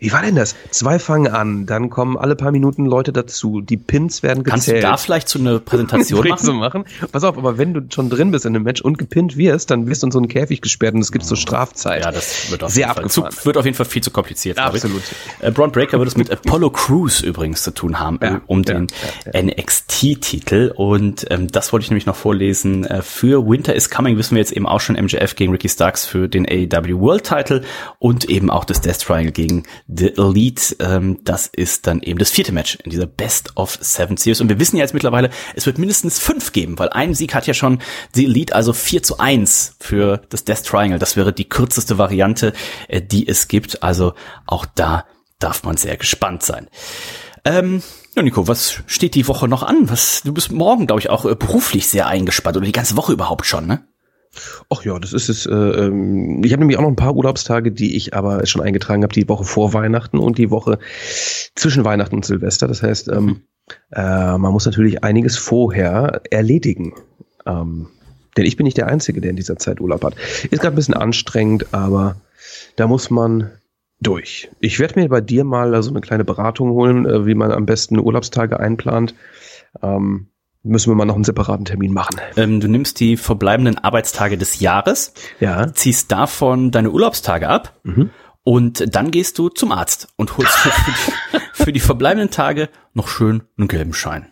wie 0.00 0.12
war 0.12 0.22
denn 0.22 0.34
das? 0.34 0.56
Zwei 0.70 0.98
fangen 0.98 1.28
an, 1.28 1.66
dann 1.66 1.90
kommen 1.90 2.16
alle 2.16 2.34
paar 2.34 2.52
Minuten 2.52 2.86
Leute 2.86 3.12
dazu. 3.12 3.60
Die 3.60 3.76
Pins 3.76 4.22
werden 4.22 4.44
gezählt. 4.44 4.52
Kannst 4.52 4.68
du 4.68 4.80
da 4.80 4.96
vielleicht 4.96 5.28
so 5.28 5.38
eine 5.38 5.60
Präsentation 5.60 6.26
machen? 6.28 6.46
So 6.46 6.52
machen? 6.54 6.84
Pass 7.12 7.22
auf, 7.22 7.36
aber 7.36 7.58
wenn 7.58 7.74
du 7.74 7.82
schon 7.90 8.08
drin 8.08 8.30
bist 8.30 8.46
in 8.46 8.56
einem 8.56 8.64
Match 8.64 8.80
und 8.80 8.96
gepinnt 8.96 9.36
wirst, 9.36 9.70
dann 9.70 9.86
wirst 9.88 10.02
du 10.02 10.06
in 10.06 10.10
so 10.10 10.18
einen 10.18 10.28
Käfig 10.28 10.62
gesperrt 10.62 10.94
und 10.94 11.02
es 11.02 11.12
gibt 11.12 11.26
so 11.26 11.36
Strafzeit. 11.36 12.02
Ja, 12.04 12.12
das 12.12 12.50
wird 12.50 12.64
auf, 12.64 12.72
Sehr 12.72 12.86
jeden, 12.86 12.94
Fall, 12.94 13.10
zu, 13.10 13.44
wird 13.44 13.58
auf 13.58 13.64
jeden 13.66 13.76
Fall 13.76 13.86
viel 13.86 14.02
zu 14.02 14.10
kompliziert. 14.10 14.58
Absolut. 14.58 15.02
Äh, 15.40 15.50
Braun 15.50 15.70
Breaker 15.70 15.98
wird 15.98 16.08
es 16.08 16.16
mit 16.16 16.30
Apollo 16.30 16.70
Crews 16.70 17.20
übrigens 17.20 17.62
zu 17.62 17.70
tun 17.72 18.00
haben, 18.00 18.18
ja, 18.22 18.40
um 18.46 18.62
ja, 18.62 18.74
den 18.74 18.86
ja, 19.32 19.42
NXT-Titel. 19.42 20.72
Und 20.74 21.26
ähm, 21.30 21.48
das 21.52 21.74
wollte 21.74 21.84
ich 21.84 21.90
nämlich 21.90 22.06
noch 22.06 22.16
vorlesen. 22.16 22.84
Äh, 22.84 23.02
für 23.02 23.46
Winter 23.46 23.74
is 23.74 23.90
Coming 23.90 24.16
wissen 24.16 24.34
wir 24.34 24.40
jetzt 24.40 24.52
eben 24.52 24.66
auch 24.66 24.80
schon 24.80 24.96
MJF 24.96 25.36
gegen 25.36 25.52
Ricky 25.52 25.68
Starks 25.68 26.06
für 26.06 26.26
den 26.26 26.46
AEW 26.48 27.00
World 27.00 27.24
Title 27.24 27.62
und 27.98 28.24
eben 28.24 28.50
auch 28.50 28.64
das 28.64 28.80
Death 28.80 29.00
Triangle 29.00 29.32
gegen 29.32 29.64
The 29.92 30.16
Elite. 30.16 30.76
Ähm, 30.78 31.18
das 31.24 31.46
ist 31.46 31.86
dann 31.86 32.00
eben 32.00 32.18
das 32.18 32.30
vierte 32.30 32.52
Match 32.52 32.76
in 32.76 32.90
dieser 32.90 33.06
Best 33.06 33.56
of 33.56 33.78
Seven 33.80 34.16
Series. 34.16 34.40
Und 34.40 34.48
wir 34.48 34.58
wissen 34.58 34.76
ja 34.76 34.82
jetzt 34.82 34.94
mittlerweile, 34.94 35.30
es 35.54 35.66
wird 35.66 35.78
mindestens 35.78 36.18
fünf 36.18 36.52
geben, 36.52 36.78
weil 36.78 36.90
ein 36.90 37.14
Sieg 37.14 37.34
hat 37.34 37.46
ja 37.46 37.54
schon 37.54 37.80
The 38.14 38.24
Elite, 38.24 38.54
also 38.54 38.72
4 38.72 39.02
zu 39.02 39.18
1 39.18 39.76
für 39.80 40.22
das 40.28 40.44
Death 40.44 40.64
Triangle. 40.64 40.98
Das 40.98 41.16
wäre 41.16 41.32
die 41.32 41.48
kürzeste 41.48 41.98
Variante, 41.98 42.52
äh, 42.88 43.02
die 43.02 43.26
es 43.26 43.48
gibt. 43.48 43.82
Also 43.82 44.14
auch 44.46 44.66
da 44.74 45.06
darf 45.38 45.64
man 45.64 45.76
sehr 45.76 45.96
gespannt 45.96 46.42
sein. 46.42 46.68
Ähm, 47.44 47.82
ja, 48.14 48.22
Nico, 48.22 48.48
was 48.48 48.82
steht 48.86 49.14
die 49.14 49.28
Woche 49.28 49.48
noch 49.48 49.62
an? 49.62 49.88
Was, 49.88 50.22
du 50.22 50.32
bist 50.32 50.52
morgen, 50.52 50.86
glaube 50.86 51.00
ich, 51.00 51.10
auch 51.10 51.24
äh, 51.24 51.34
beruflich 51.34 51.88
sehr 51.88 52.06
eingespannt 52.06 52.56
oder 52.56 52.66
die 52.66 52.72
ganze 52.72 52.96
Woche 52.96 53.12
überhaupt 53.12 53.46
schon, 53.46 53.66
ne? 53.66 53.86
Ach 54.68 54.84
ja, 54.84 54.98
das 54.98 55.12
ist 55.12 55.28
es. 55.28 55.46
Äh, 55.46 55.52
ähm, 55.52 56.42
ich 56.44 56.52
habe 56.52 56.60
nämlich 56.60 56.78
auch 56.78 56.82
noch 56.82 56.88
ein 56.88 56.96
paar 56.96 57.16
Urlaubstage, 57.16 57.72
die 57.72 57.96
ich 57.96 58.14
aber 58.14 58.46
schon 58.46 58.62
eingetragen 58.62 59.02
habe, 59.02 59.12
die 59.12 59.28
Woche 59.28 59.44
vor 59.44 59.72
Weihnachten 59.72 60.18
und 60.18 60.38
die 60.38 60.50
Woche 60.50 60.78
zwischen 61.54 61.84
Weihnachten 61.84 62.14
und 62.14 62.24
Silvester. 62.24 62.68
Das 62.68 62.82
heißt, 62.82 63.08
ähm, 63.08 63.24
mhm. 63.24 63.42
äh, 63.92 64.38
man 64.38 64.52
muss 64.52 64.66
natürlich 64.66 65.02
einiges 65.02 65.36
vorher 65.36 66.22
erledigen. 66.30 66.94
Ähm, 67.46 67.88
denn 68.36 68.46
ich 68.46 68.56
bin 68.56 68.64
nicht 68.64 68.76
der 68.76 68.86
Einzige, 68.86 69.20
der 69.20 69.30
in 69.30 69.36
dieser 69.36 69.56
Zeit 69.56 69.80
Urlaub 69.80 70.04
hat. 70.04 70.14
Ist 70.50 70.60
gerade 70.60 70.74
ein 70.74 70.76
bisschen 70.76 70.94
anstrengend, 70.94 71.74
aber 71.74 72.16
da 72.76 72.86
muss 72.86 73.10
man 73.10 73.50
durch. 74.00 74.50
Ich 74.60 74.78
werde 74.78 74.98
mir 74.98 75.08
bei 75.08 75.20
dir 75.20 75.44
mal 75.44 75.82
so 75.82 75.90
eine 75.90 76.00
kleine 76.00 76.24
Beratung 76.24 76.70
holen, 76.70 77.04
äh, 77.04 77.26
wie 77.26 77.34
man 77.34 77.50
am 77.50 77.66
besten 77.66 77.98
Urlaubstage 77.98 78.60
einplant. 78.60 79.14
Ähm, 79.82 80.28
müssen 80.62 80.90
wir 80.90 80.94
mal 80.94 81.04
noch 81.04 81.14
einen 81.14 81.24
separaten 81.24 81.64
Termin 81.64 81.92
machen. 81.92 82.20
Ähm, 82.36 82.60
du 82.60 82.68
nimmst 82.68 83.00
die 83.00 83.16
verbleibenden 83.16 83.78
Arbeitstage 83.78 84.36
des 84.36 84.60
Jahres, 84.60 85.14
ja. 85.38 85.72
ziehst 85.72 86.12
davon 86.12 86.70
deine 86.70 86.90
Urlaubstage 86.90 87.48
ab 87.48 87.78
mhm. 87.82 88.10
und 88.42 88.94
dann 88.94 89.10
gehst 89.10 89.38
du 89.38 89.48
zum 89.48 89.72
Arzt 89.72 90.08
und 90.16 90.36
holst 90.36 90.52
für, 90.52 90.70
die, 90.70 91.40
für 91.64 91.72
die 91.72 91.80
verbleibenden 91.80 92.30
Tage 92.30 92.68
noch 92.92 93.08
schön 93.08 93.42
einen 93.56 93.68
gelben 93.68 93.94
Schein. 93.94 94.30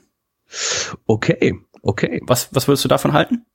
Okay, 1.07 1.59
okay. 1.83 2.21
Was, 2.27 2.55
was 2.55 2.69
würdest 2.69 2.85
du 2.85 2.89
davon 2.89 3.13
halten? 3.13 3.47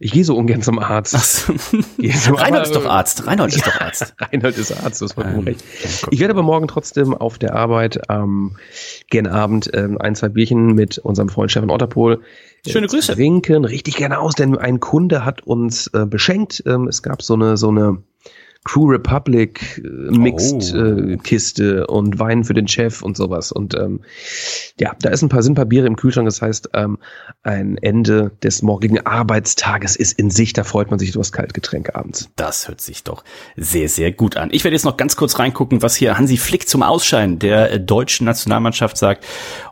Ich 0.00 0.12
gehe 0.12 0.24
so 0.24 0.36
ungern 0.36 0.62
zum 0.62 0.78
Arzt. 0.78 1.10
So. 1.12 1.52
Reinhold 2.34 2.66
ist 2.66 2.76
doch 2.76 2.86
Arzt. 2.86 3.26
Reinhold 3.26 3.54
ist 3.54 3.66
doch 3.66 3.80
Arzt. 3.80 4.14
Reinhold 4.20 4.56
ist 4.56 4.72
Arzt, 4.72 5.02
das 5.02 5.16
war 5.16 5.26
ähm, 5.26 5.40
recht. 5.40 5.64
Ich 6.10 6.20
werde 6.20 6.34
aber 6.34 6.44
morgen 6.44 6.68
trotzdem 6.68 7.14
auf 7.14 7.38
der 7.38 7.56
Arbeit 7.56 8.00
ähm, 8.08 8.56
gen 9.10 9.26
Abend 9.26 9.68
ähm, 9.74 9.98
ein, 9.98 10.14
zwei 10.14 10.28
Bierchen 10.28 10.74
mit 10.74 10.98
unserem 10.98 11.28
Freund 11.28 11.50
Stefan 11.50 11.70
Otterpohl 11.70 12.22
äh, 12.64 12.70
Schöne 12.70 12.86
Grüße. 12.86 13.14
trinken. 13.14 13.64
Richtig 13.64 13.96
gerne 13.96 14.20
aus, 14.20 14.36
denn 14.36 14.56
ein 14.56 14.78
Kunde 14.78 15.24
hat 15.24 15.42
uns 15.42 15.88
äh, 15.88 16.06
beschenkt. 16.06 16.62
Ähm, 16.64 16.86
es 16.86 17.02
gab 17.02 17.22
so 17.22 17.34
eine, 17.34 17.56
so 17.56 17.68
eine 17.68 17.98
Crew 18.64 18.90
Republic 18.90 19.80
äh, 19.82 19.88
Mixed 20.10 20.74
Oh. 20.74 20.78
äh, 20.78 21.16
Kiste 21.18 21.86
und 21.86 22.18
Wein 22.18 22.44
für 22.44 22.54
den 22.54 22.68
Chef 22.68 23.02
und 23.02 23.16
sowas. 23.16 23.50
Und 23.52 23.74
ähm, 23.74 24.00
ja, 24.78 24.94
da 25.00 25.10
ist 25.10 25.22
ein 25.22 25.28
paar, 25.28 25.42
sind 25.42 25.52
ein 25.52 25.56
paar 25.56 25.64
Biere 25.64 25.86
im 25.86 25.96
Kühlschrank. 25.96 26.26
Das 26.26 26.42
heißt, 26.42 26.70
ähm, 26.74 26.98
ein 27.42 27.78
Ende 27.78 28.32
des 28.42 28.62
morgigen 28.62 29.06
Arbeitstages 29.06 29.96
ist 29.96 30.18
in 30.18 30.30
sich. 30.30 30.52
Da 30.52 30.64
freut 30.64 30.90
man 30.90 30.98
sich 30.98 31.10
über 31.10 31.20
das 31.20 31.32
Kaltgetränk 31.32 31.94
abends. 31.94 32.28
Das 32.36 32.68
hört 32.68 32.80
sich 32.80 33.04
doch 33.04 33.24
sehr, 33.56 33.88
sehr 33.88 34.12
gut 34.12 34.36
an. 34.36 34.50
Ich 34.52 34.64
werde 34.64 34.74
jetzt 34.74 34.84
noch 34.84 34.96
ganz 34.96 35.16
kurz 35.16 35.38
reingucken, 35.38 35.80
was 35.82 35.96
hier 35.96 36.18
Hansi 36.18 36.36
Flick 36.36 36.68
zum 36.68 36.82
Ausscheiden 36.82 37.38
der 37.38 37.78
deutschen 37.78 38.26
Nationalmannschaft 38.26 38.98
sagt. 38.98 39.24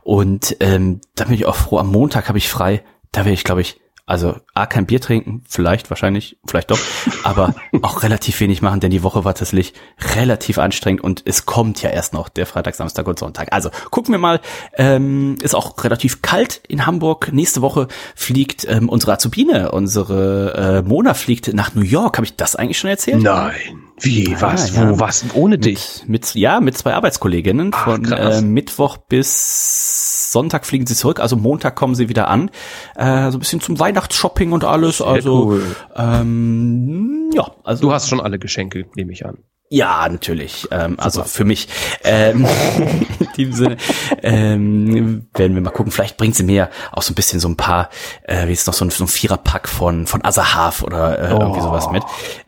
Und 0.03 0.57
ähm, 0.61 1.01
da 1.15 1.25
bin 1.25 1.35
ich 1.35 1.45
auch 1.47 1.57
froh. 1.57 1.79
Am 1.79 1.91
Montag 1.91 2.29
habe 2.29 2.39
ich 2.39 2.49
frei. 2.49 2.83
Da 3.13 3.21
werde 3.21 3.33
ich, 3.35 3.45
glaube 3.45 3.61
ich, 3.61 3.81
also 4.07 4.37
A, 4.55 4.67
kein 4.67 4.87
Bier 4.87 5.01
trinken, 5.01 5.43
vielleicht, 5.49 5.91
wahrscheinlich, 5.91 6.39
vielleicht 6.47 6.71
doch, 6.71 6.79
aber 7.25 7.57
auch 7.83 8.05
relativ 8.05 8.39
wenig 8.39 8.63
machen, 8.63 8.79
denn 8.79 8.93
die 8.93 9.03
Woche 9.03 9.25
war 9.25 9.35
tatsächlich 9.35 9.75
relativ 10.15 10.59
anstrengend 10.59 11.03
und 11.03 11.23
es 11.25 11.45
kommt 11.45 11.83
ja 11.83 11.91
erst 11.91 12.13
noch 12.13 12.29
der 12.29 12.47
Freitag, 12.47 12.77
Samstag 12.77 13.09
und 13.09 13.19
Sonntag. 13.19 13.53
Also 13.53 13.71
gucken 13.91 14.13
wir 14.13 14.19
mal, 14.19 14.41
ähm, 14.75 15.37
ist 15.43 15.57
auch 15.57 15.83
relativ 15.83 16.23
kalt 16.23 16.61
in 16.69 16.87
Hamburg. 16.87 17.33
Nächste 17.33 17.63
Woche 17.63 17.89
fliegt 18.15 18.65
ähm, 18.69 18.89
unsere 18.89 19.13
Azubine, 19.13 19.73
unsere 19.73 20.83
äh, 20.85 20.89
Mona 20.89 21.15
fliegt 21.15 21.53
nach 21.53 21.75
New 21.75 21.83
York. 21.83 22.17
Habe 22.17 22.27
ich 22.27 22.37
das 22.37 22.55
eigentlich 22.55 22.79
schon 22.79 22.91
erzählt? 22.91 23.23
Nein. 23.23 23.86
Wie? 24.01 24.35
Ah, 24.37 24.53
was? 24.53 24.75
ja. 24.77 24.91
Wo? 24.91 25.01
Was? 25.01 25.25
Ohne 25.35 25.59
dich? 25.59 26.03
Mit, 26.07 26.35
ja, 26.35 26.61
mit 26.61 26.77
zwei 26.77 26.95
Arbeitskolleginnen. 26.95 27.71
Ach, 27.75 27.85
Von 27.85 28.05
äh, 28.13 28.41
Mittwoch 28.43 28.99
bis 28.99 30.33
Sonntag 30.33 30.67
fliegen 30.67 30.87
sie 30.87 30.95
zurück. 30.95 31.19
Also 31.21 31.37
Montag 31.37 31.77
kommen 31.77 31.95
sie 31.95 32.09
wieder 32.09 32.29
an. 32.29 32.51
Äh, 32.95 33.31
so 33.31 33.37
ein 33.37 33.41
bisschen 33.41 33.61
zum 33.61 33.79
Weihnachtsshopping 33.79 34.53
und 34.53 34.65
alles. 34.65 35.01
also 35.01 35.47
cool. 35.47 35.77
ähm, 35.97 37.31
ja, 37.35 37.51
also 37.65 37.83
Du 37.83 37.93
hast 37.93 38.09
schon 38.09 38.21
alle 38.21 38.39
Geschenke, 38.39 38.87
nehme 38.97 39.13
ich 39.13 39.25
an. 39.25 39.39
ja, 39.71 40.07
natürlich. 40.09 40.69
Ähm, 40.71 40.97
also 40.99 41.25
für 41.25 41.45
mich. 41.45 41.69
Ähm, 42.05 42.47
in 43.21 43.29
diesem 43.37 43.53
Sinne 43.53 43.77
ähm, 44.23 45.27
werden 45.35 45.55
wir 45.55 45.61
mal 45.63 45.71
gucken. 45.71 45.91
Vielleicht 45.93 46.17
bringt 46.17 46.35
sie 46.37 46.45
mir 46.45 46.71
auch 46.93 47.03
so 47.03 47.13
ein 47.13 47.15
bisschen 47.15 47.41
so 47.41 47.49
ein 47.49 47.57
paar, 47.57 47.91
äh, 48.23 48.47
wie 48.49 48.53
ist 48.53 48.67
noch 48.67 48.75
so 48.75 48.85
ein, 48.85 48.91
so 48.91 49.05
ein 49.05 49.09
Viererpack 49.09 49.69
von 49.69 50.07
von 50.07 50.25
Asahav 50.25 50.83
oder 50.83 51.19
äh, 51.19 51.31
irgendwie 51.33 51.61
sowas 51.61 51.91
mit. 51.91 52.03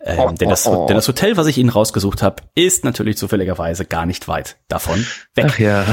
Ähm, 0.09 0.37
denn, 0.37 0.49
das, 0.49 0.65
denn 0.65 0.95
das 0.95 1.07
Hotel, 1.07 1.37
was 1.37 1.47
ich 1.47 1.59
Ihnen 1.59 1.69
rausgesucht 1.69 2.23
habe, 2.23 2.43
ist 2.55 2.83
natürlich 2.85 3.19
zufälligerweise 3.19 3.85
gar 3.85 4.07
nicht 4.07 4.27
weit 4.27 4.57
davon 4.67 5.07
weg. 5.35 5.47
Ach 5.49 5.59
ja. 5.59 5.85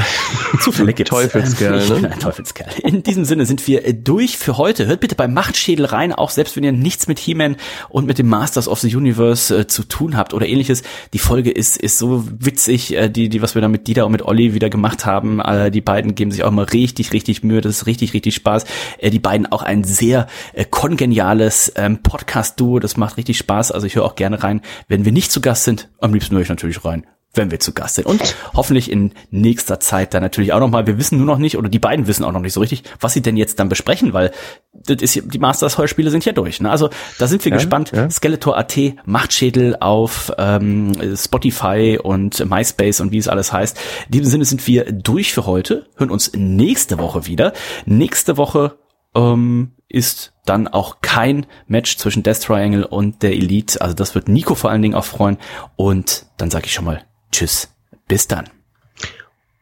Zufälle 0.60 0.94
gibt's. 0.94 1.10
Teufelskerl, 1.10 1.78
Ich 1.82 1.90
ne? 1.90 2.10
Teufelskerl. 2.18 2.68
In 2.82 3.02
diesem 3.02 3.26
Sinne 3.26 3.44
sind 3.44 3.66
wir 3.66 3.86
äh, 3.86 3.92
durch 3.92 4.38
für 4.38 4.56
heute. 4.56 4.86
Hört 4.86 5.00
bitte 5.00 5.14
bei 5.14 5.28
Machtschädel 5.28 5.84
rein, 5.84 6.14
auch 6.14 6.30
selbst 6.30 6.56
wenn 6.56 6.64
ihr 6.64 6.72
nichts 6.72 7.08
mit 7.08 7.18
He-Man 7.18 7.56
und 7.90 8.06
mit 8.06 8.18
dem 8.18 8.28
Masters 8.28 8.68
of 8.68 8.80
the 8.80 8.94
Universe 8.94 9.54
äh, 9.54 9.66
zu 9.66 9.84
tun 9.84 10.16
habt 10.16 10.32
oder 10.32 10.46
ähnliches. 10.46 10.82
Die 11.12 11.18
Folge 11.18 11.50
ist, 11.50 11.76
ist 11.76 11.98
so 11.98 12.24
witzig, 12.26 12.94
äh, 12.94 13.10
die, 13.10 13.28
die, 13.28 13.42
was 13.42 13.54
wir 13.54 13.60
da 13.60 13.68
mit 13.68 13.86
Dieter 13.86 14.06
und 14.06 14.12
mit 14.12 14.22
Olli 14.22 14.54
wieder 14.54 14.70
gemacht 14.70 15.04
haben. 15.04 15.40
Äh, 15.40 15.70
die 15.70 15.82
beiden 15.82 16.14
geben 16.14 16.30
sich 16.30 16.42
auch 16.42 16.50
mal 16.50 16.64
richtig, 16.64 17.12
richtig 17.12 17.42
Mühe. 17.42 17.60
Das 17.60 17.76
ist 17.76 17.86
richtig, 17.86 18.14
richtig 18.14 18.34
Spaß. 18.34 18.64
Äh, 18.98 19.10
die 19.10 19.18
beiden 19.18 19.46
auch 19.52 19.62
ein 19.62 19.84
sehr 19.84 20.26
äh, 20.54 20.64
kongeniales 20.64 21.72
ähm, 21.76 22.02
Podcast-Duo. 22.02 22.78
Das 22.78 22.96
macht 22.96 23.18
richtig 23.18 23.36
Spaß. 23.36 23.72
Also 23.72 23.86
ich 23.86 23.94
höre 23.96 24.05
auch 24.06 24.14
gerne 24.14 24.42
rein. 24.42 24.62
Wenn 24.88 25.04
wir 25.04 25.12
nicht 25.12 25.30
zu 25.32 25.40
Gast 25.40 25.64
sind, 25.64 25.88
am 26.00 26.12
liebsten 26.14 26.34
höre 26.34 26.42
ich 26.42 26.48
natürlich 26.48 26.84
rein 26.84 27.06
wenn 27.38 27.50
wir 27.50 27.60
zu 27.60 27.74
Gast 27.74 27.96
sind. 27.96 28.06
Und 28.06 28.34
hoffentlich 28.54 28.90
in 28.90 29.12
nächster 29.30 29.78
Zeit 29.78 30.14
dann 30.14 30.22
natürlich 30.22 30.54
auch 30.54 30.58
nochmal, 30.58 30.86
wir 30.86 30.96
wissen 30.96 31.18
nur 31.18 31.26
noch 31.26 31.36
nicht, 31.36 31.58
oder 31.58 31.68
die 31.68 31.78
beiden 31.78 32.06
wissen 32.06 32.24
auch 32.24 32.32
noch 32.32 32.40
nicht 32.40 32.54
so 32.54 32.60
richtig, 32.60 32.84
was 32.98 33.12
sie 33.12 33.20
denn 33.20 33.36
jetzt 33.36 33.60
dann 33.60 33.68
besprechen, 33.68 34.14
weil 34.14 34.30
das 34.72 35.02
ist, 35.02 35.16
ja- 35.16 35.22
die 35.22 35.38
Masters-Heuerspiele 35.38 36.08
sind 36.08 36.24
ja 36.24 36.32
durch. 36.32 36.62
Ne? 36.62 36.70
Also 36.70 36.88
da 37.18 37.26
sind 37.26 37.44
wir 37.44 37.50
Ja, 37.50 37.56
gespannt. 37.58 37.92
ja. 37.94 38.08
Skeletor.at, 38.08 38.78
Machtschädel 39.04 39.76
auf 39.80 40.32
ähm, 40.38 40.92
Spotify 41.14 41.98
und 42.02 42.42
MySpace 42.48 43.00
und 43.00 43.12
wie 43.12 43.18
es 43.18 43.28
alles 43.28 43.52
heißt. 43.52 43.76
In 44.06 44.12
diesem 44.12 44.30
Sinne 44.30 44.44
sind 44.46 44.66
wir 44.66 44.90
durch 44.90 45.34
für 45.34 45.44
heute, 45.44 45.84
hören 45.96 46.10
uns 46.10 46.32
nächste 46.34 46.98
Woche 46.98 47.26
wieder. 47.26 47.52
Nächste 47.84 48.38
Woche 48.38 48.78
ähm, 49.14 49.72
ist 49.88 50.32
dann 50.44 50.68
auch 50.68 50.98
kein 51.00 51.46
Match 51.66 51.96
zwischen 51.96 52.22
Death 52.22 52.42
Triangle 52.42 52.84
und 52.86 53.22
der 53.22 53.32
Elite. 53.32 53.80
Also 53.80 53.94
das 53.94 54.14
wird 54.14 54.28
Nico 54.28 54.54
vor 54.54 54.70
allen 54.70 54.82
Dingen 54.82 54.94
auch 54.94 55.04
freuen. 55.04 55.38
Und 55.76 56.26
dann 56.36 56.50
sage 56.50 56.66
ich 56.66 56.72
schon 56.72 56.84
mal 56.84 57.02
Tschüss. 57.32 57.68
Bis 58.08 58.28
dann. 58.28 58.48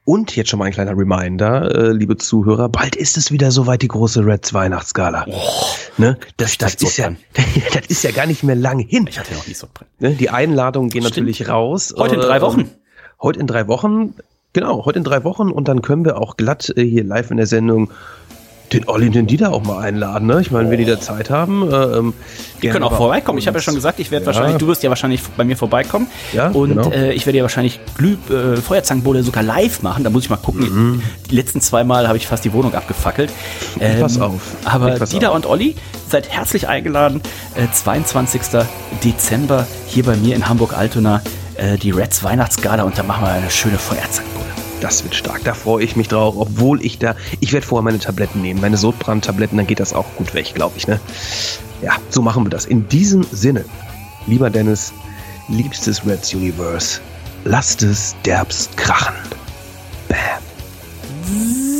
Und 0.07 0.37
jetzt 0.37 0.51
schon 0.51 0.59
mal 0.59 0.67
ein 0.67 0.73
kleiner 0.73 0.91
Reminder, 0.97 1.75
äh, 1.75 1.93
liebe 1.93 2.19
Zuhörer, 2.19 2.69
bald 2.69 2.95
ist 2.95 3.17
es 3.17 3.33
wieder 3.33 3.51
soweit 3.51 3.81
die 3.81 3.89
große 3.89 4.27
Reds 4.27 4.53
Weihnachtsgala. 4.53 5.27
ne? 5.97 6.19
Das, 6.37 6.59
das, 6.59 6.75
ist 6.75 6.99
ja, 6.99 7.11
das 7.73 7.87
ist 7.87 8.05
ja 8.05 8.11
gar 8.11 8.27
nicht 8.27 8.43
mehr 8.43 8.55
lang 8.55 8.81
hin. 8.81 9.07
Ich 9.09 9.19
hatte 9.19 9.31
ja 9.33 9.39
noch 9.39 9.47
nie 9.47 9.55
so. 9.55 9.67
Ne? 10.01 10.11
Die 10.11 10.29
Einladungen 10.29 10.91
gehen 10.91 11.01
Stimmt. 11.03 11.17
natürlich 11.29 11.49
raus. 11.49 11.95
Heute 11.97 12.17
in 12.17 12.21
drei 12.21 12.37
Äh, 12.37 12.43
Wochen. 12.43 12.71
Heute 13.23 13.41
in 13.41 13.47
drei 13.47 13.67
Wochen. 13.67 14.15
Genau, 14.53 14.85
heute 14.85 14.99
in 14.99 15.05
drei 15.05 15.25
Wochen 15.25 15.51
und 15.51 15.69
dann 15.69 15.81
können 15.81 16.05
wir 16.05 16.19
auch 16.19 16.37
glatt 16.37 16.71
äh, 16.77 16.85
hier 16.85 17.03
live 17.03 17.31
in 17.31 17.39
der 17.39 17.47
Sendung 17.47 17.91
den 18.75 18.89
Olli 18.89 19.07
und 19.07 19.15
den 19.15 19.27
Dieter 19.27 19.53
auch 19.53 19.63
mal 19.65 19.81
einladen. 19.81 20.27
Ne? 20.27 20.41
Ich 20.41 20.51
meine, 20.51 20.71
wenn 20.71 20.79
die 20.79 20.85
da 20.85 21.01
Zeit 21.01 21.31
haben. 21.31 21.71
Äh, 21.71 21.75
ähm, 21.77 22.15
Die 22.63 22.69
können 22.69 22.85
auch 22.85 22.97
vorbeikommen. 22.97 23.39
Ich 23.39 23.47
habe 23.47 23.59
ja 23.59 23.63
schon 23.63 23.75
gesagt, 23.75 24.01
ich 24.01 24.11
werde 24.11 24.25
Ja. 24.25 24.27
wahrscheinlich, 24.27 24.59
du 24.59 24.67
wirst 24.67 24.83
ja 24.83 24.89
wahrscheinlich 24.91 25.23
bei 25.37 25.45
mir 25.45 25.57
vorbeikommen. 25.57 26.07
Ja, 26.33 26.49
und 26.49 26.71
genau. 26.71 26.91
äh, 26.91 27.13
ich 27.13 27.27
werde 27.27 27.39
ja 27.39 27.45
wahrscheinlich 27.45 27.81
Glüh, 27.97 28.17
äh, 28.31 28.57
Feuerzangenbowle 28.57 29.23
sogar 29.23 29.43
live 29.43 29.83
machen. 29.83 30.05
Da 30.05 30.11
muss 30.11 30.25
ich 30.25 30.31
mal 30.31 30.37
gucken. 30.37 31.03
Die 31.31 31.35
letzten 31.37 31.61
zwei 31.61 31.85
Mal 31.85 32.07
habe 32.09 32.17
ich 32.19 32.27
fast 32.27 32.45
die 32.45 32.53
Wohnung 32.53 32.75
abgefackelt. 32.75 33.31
Ähm, 33.81 34.01
pass 34.01 34.21
auf. 34.21 34.41
Aber 34.65 34.93
pass 34.97 35.11
Dieter 35.11 35.31
auf. 35.31 35.37
und 35.37 35.47
Olli, 35.47 35.77
seid 36.09 36.29
herzlich 36.31 36.69
eingeladen. 36.69 37.21
Äh, 37.55 37.67
22. 37.73 38.41
Dezember 39.05 39.67
hier 39.87 40.05
bei 40.05 40.17
mir 40.17 40.35
in 40.37 40.49
Hamburg-Altona. 40.49 41.23
Äh, 41.57 41.77
die 41.79 41.91
Reds 41.93 42.25
Weihnachtsgala 42.25 42.83
und 42.83 42.99
da 42.99 43.03
machen 43.05 43.25
wir 43.25 43.31
eine 43.33 43.51
schöne 43.51 43.79
Feuerzangenbowle. 43.79 44.45
Das 44.85 45.03
wird 45.03 45.15
stark, 45.15 45.43
da 45.45 45.55
freue 45.55 45.83
ich 45.83 45.97
mich 45.97 46.09
drauf, 46.09 46.35
obwohl 46.37 46.85
ich 46.85 46.99
da, 46.99 47.17
ich 47.41 47.55
werde 47.55 47.67
vorher 47.67 47.83
meine 47.83 47.99
Tabletten 47.99 48.43
nehmen, 48.43 48.61
meine 48.61 48.77
Sodbrand-Tabletten, 48.77 49.57
dann 49.57 49.67
geht 49.67 49.81
das 49.81 49.95
auch 49.95 50.05
gut 50.17 50.35
weg, 50.35 50.53
glaube 50.55 50.75
ich, 50.77 50.87
ne? 50.87 51.01
Ja, 51.81 51.93
so 52.11 52.21
machen 52.21 52.45
wir 52.45 52.51
das. 52.51 52.67
In 52.67 52.87
diesem 52.89 53.23
Sinne, 53.33 53.65
lieber 54.27 54.51
Dennis, 54.51 54.93
liebstes 55.49 56.07
Reds 56.07 56.35
Universe, 56.35 57.01
lasst 57.45 57.83
es 57.83 58.15
derbst 58.27 58.77
krachen. 58.77 59.15
Bam. 60.07 61.74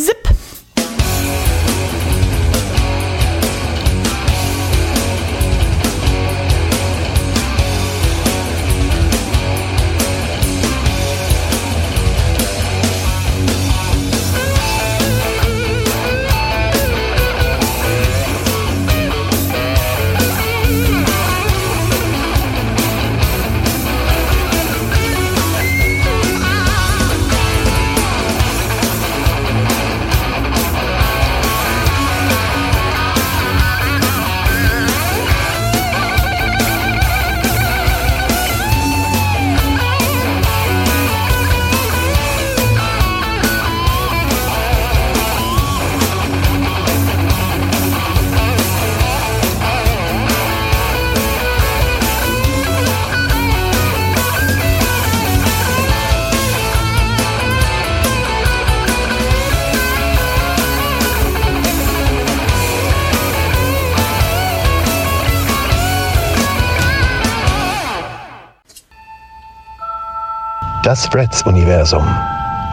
Das 70.95 71.07
Freds-Universum. 71.07 72.07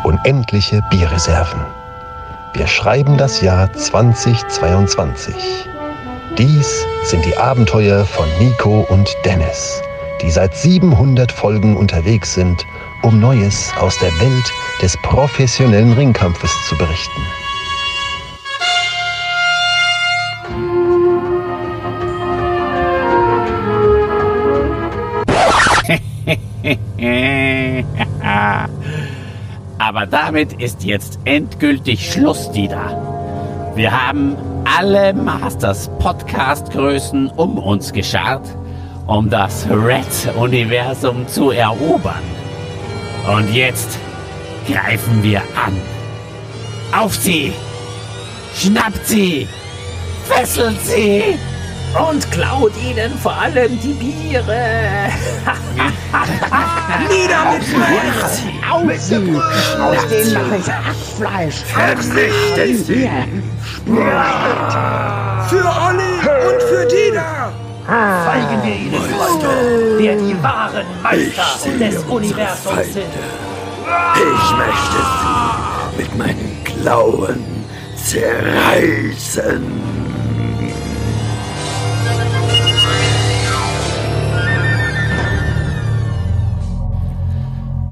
Unendliche 0.03 0.83
Bierreserven. 0.91 1.59
Wir 2.53 2.67
schreiben 2.67 3.17
das 3.17 3.41
Jahr 3.41 3.73
2022. 3.73 5.33
Dies 6.37 6.85
sind 7.05 7.25
die 7.25 7.35
Abenteuer 7.35 8.05
von 8.05 8.27
Nico 8.37 8.85
und 8.89 9.09
Dennis, 9.25 9.81
die 10.21 10.29
seit 10.29 10.55
700 10.55 11.31
Folgen 11.31 11.75
unterwegs 11.75 12.35
sind, 12.35 12.63
um 13.01 13.19
Neues 13.19 13.71
aus 13.79 13.97
der 13.97 14.11
Welt 14.19 14.53
des 14.83 14.95
professionellen 14.97 15.93
Ringkampfes 15.93 16.51
zu 16.69 16.77
berichten. 16.77 17.21
Aber 29.93 30.05
damit 30.05 30.53
ist 30.53 30.85
jetzt 30.85 31.19
endgültig 31.25 32.13
Schluss, 32.13 32.49
Dieter. 32.53 33.73
Wir 33.75 33.91
haben 33.91 34.37
alle 34.63 35.13
Masters 35.13 35.91
Podcast 35.99 36.71
Größen 36.71 37.27
um 37.31 37.57
uns 37.57 37.91
geschart, 37.91 38.47
um 39.05 39.29
das 39.29 39.67
Red 39.69 40.05
Universum 40.37 41.27
zu 41.27 41.51
erobern. 41.51 42.23
Und 43.35 43.53
jetzt 43.53 43.99
greifen 44.65 45.21
wir 45.23 45.41
an. 45.61 45.75
Auf 46.97 47.13
sie! 47.13 47.51
Schnappt 48.55 49.05
sie! 49.05 49.45
Fesselt 50.23 50.79
sie! 50.83 51.37
Und 51.93 52.31
klaut 52.31 52.71
ihnen 52.77 53.17
vor 53.19 53.33
allem 53.33 53.79
die 53.79 53.93
Biere! 53.93 55.09
Nieder 57.09 57.51
mit 57.51 57.63
Schmerz! 57.65 58.43
Auf 58.71 58.97
sie! 58.97 59.35
Aus 59.79 60.07
denen 60.07 60.33
mache 60.33 60.57
ich 60.57 60.71
Hackfleisch! 60.71 61.63
Vernichtet 61.65 62.85
sie! 62.85 63.09
Für 65.49 65.65
Olli 65.65 66.13
und 66.47 66.61
für 66.63 66.87
Dina! 66.87 67.51
Zeigen 67.85 68.63
wir 68.63 68.75
ihnen 68.75 69.03
heute, 69.19 69.49
wer 69.97 70.15
die 70.15 70.43
wahren 70.43 70.85
Meister 71.03 71.69
des 71.77 72.03
Universums 72.03 72.93
sind. 72.93 73.13
Ich 74.15 74.51
möchte 74.57 74.99
sie 75.19 75.97
mit 75.97 76.17
meinen 76.17 76.63
Klauen 76.63 77.43
zerreißen. 77.97 79.80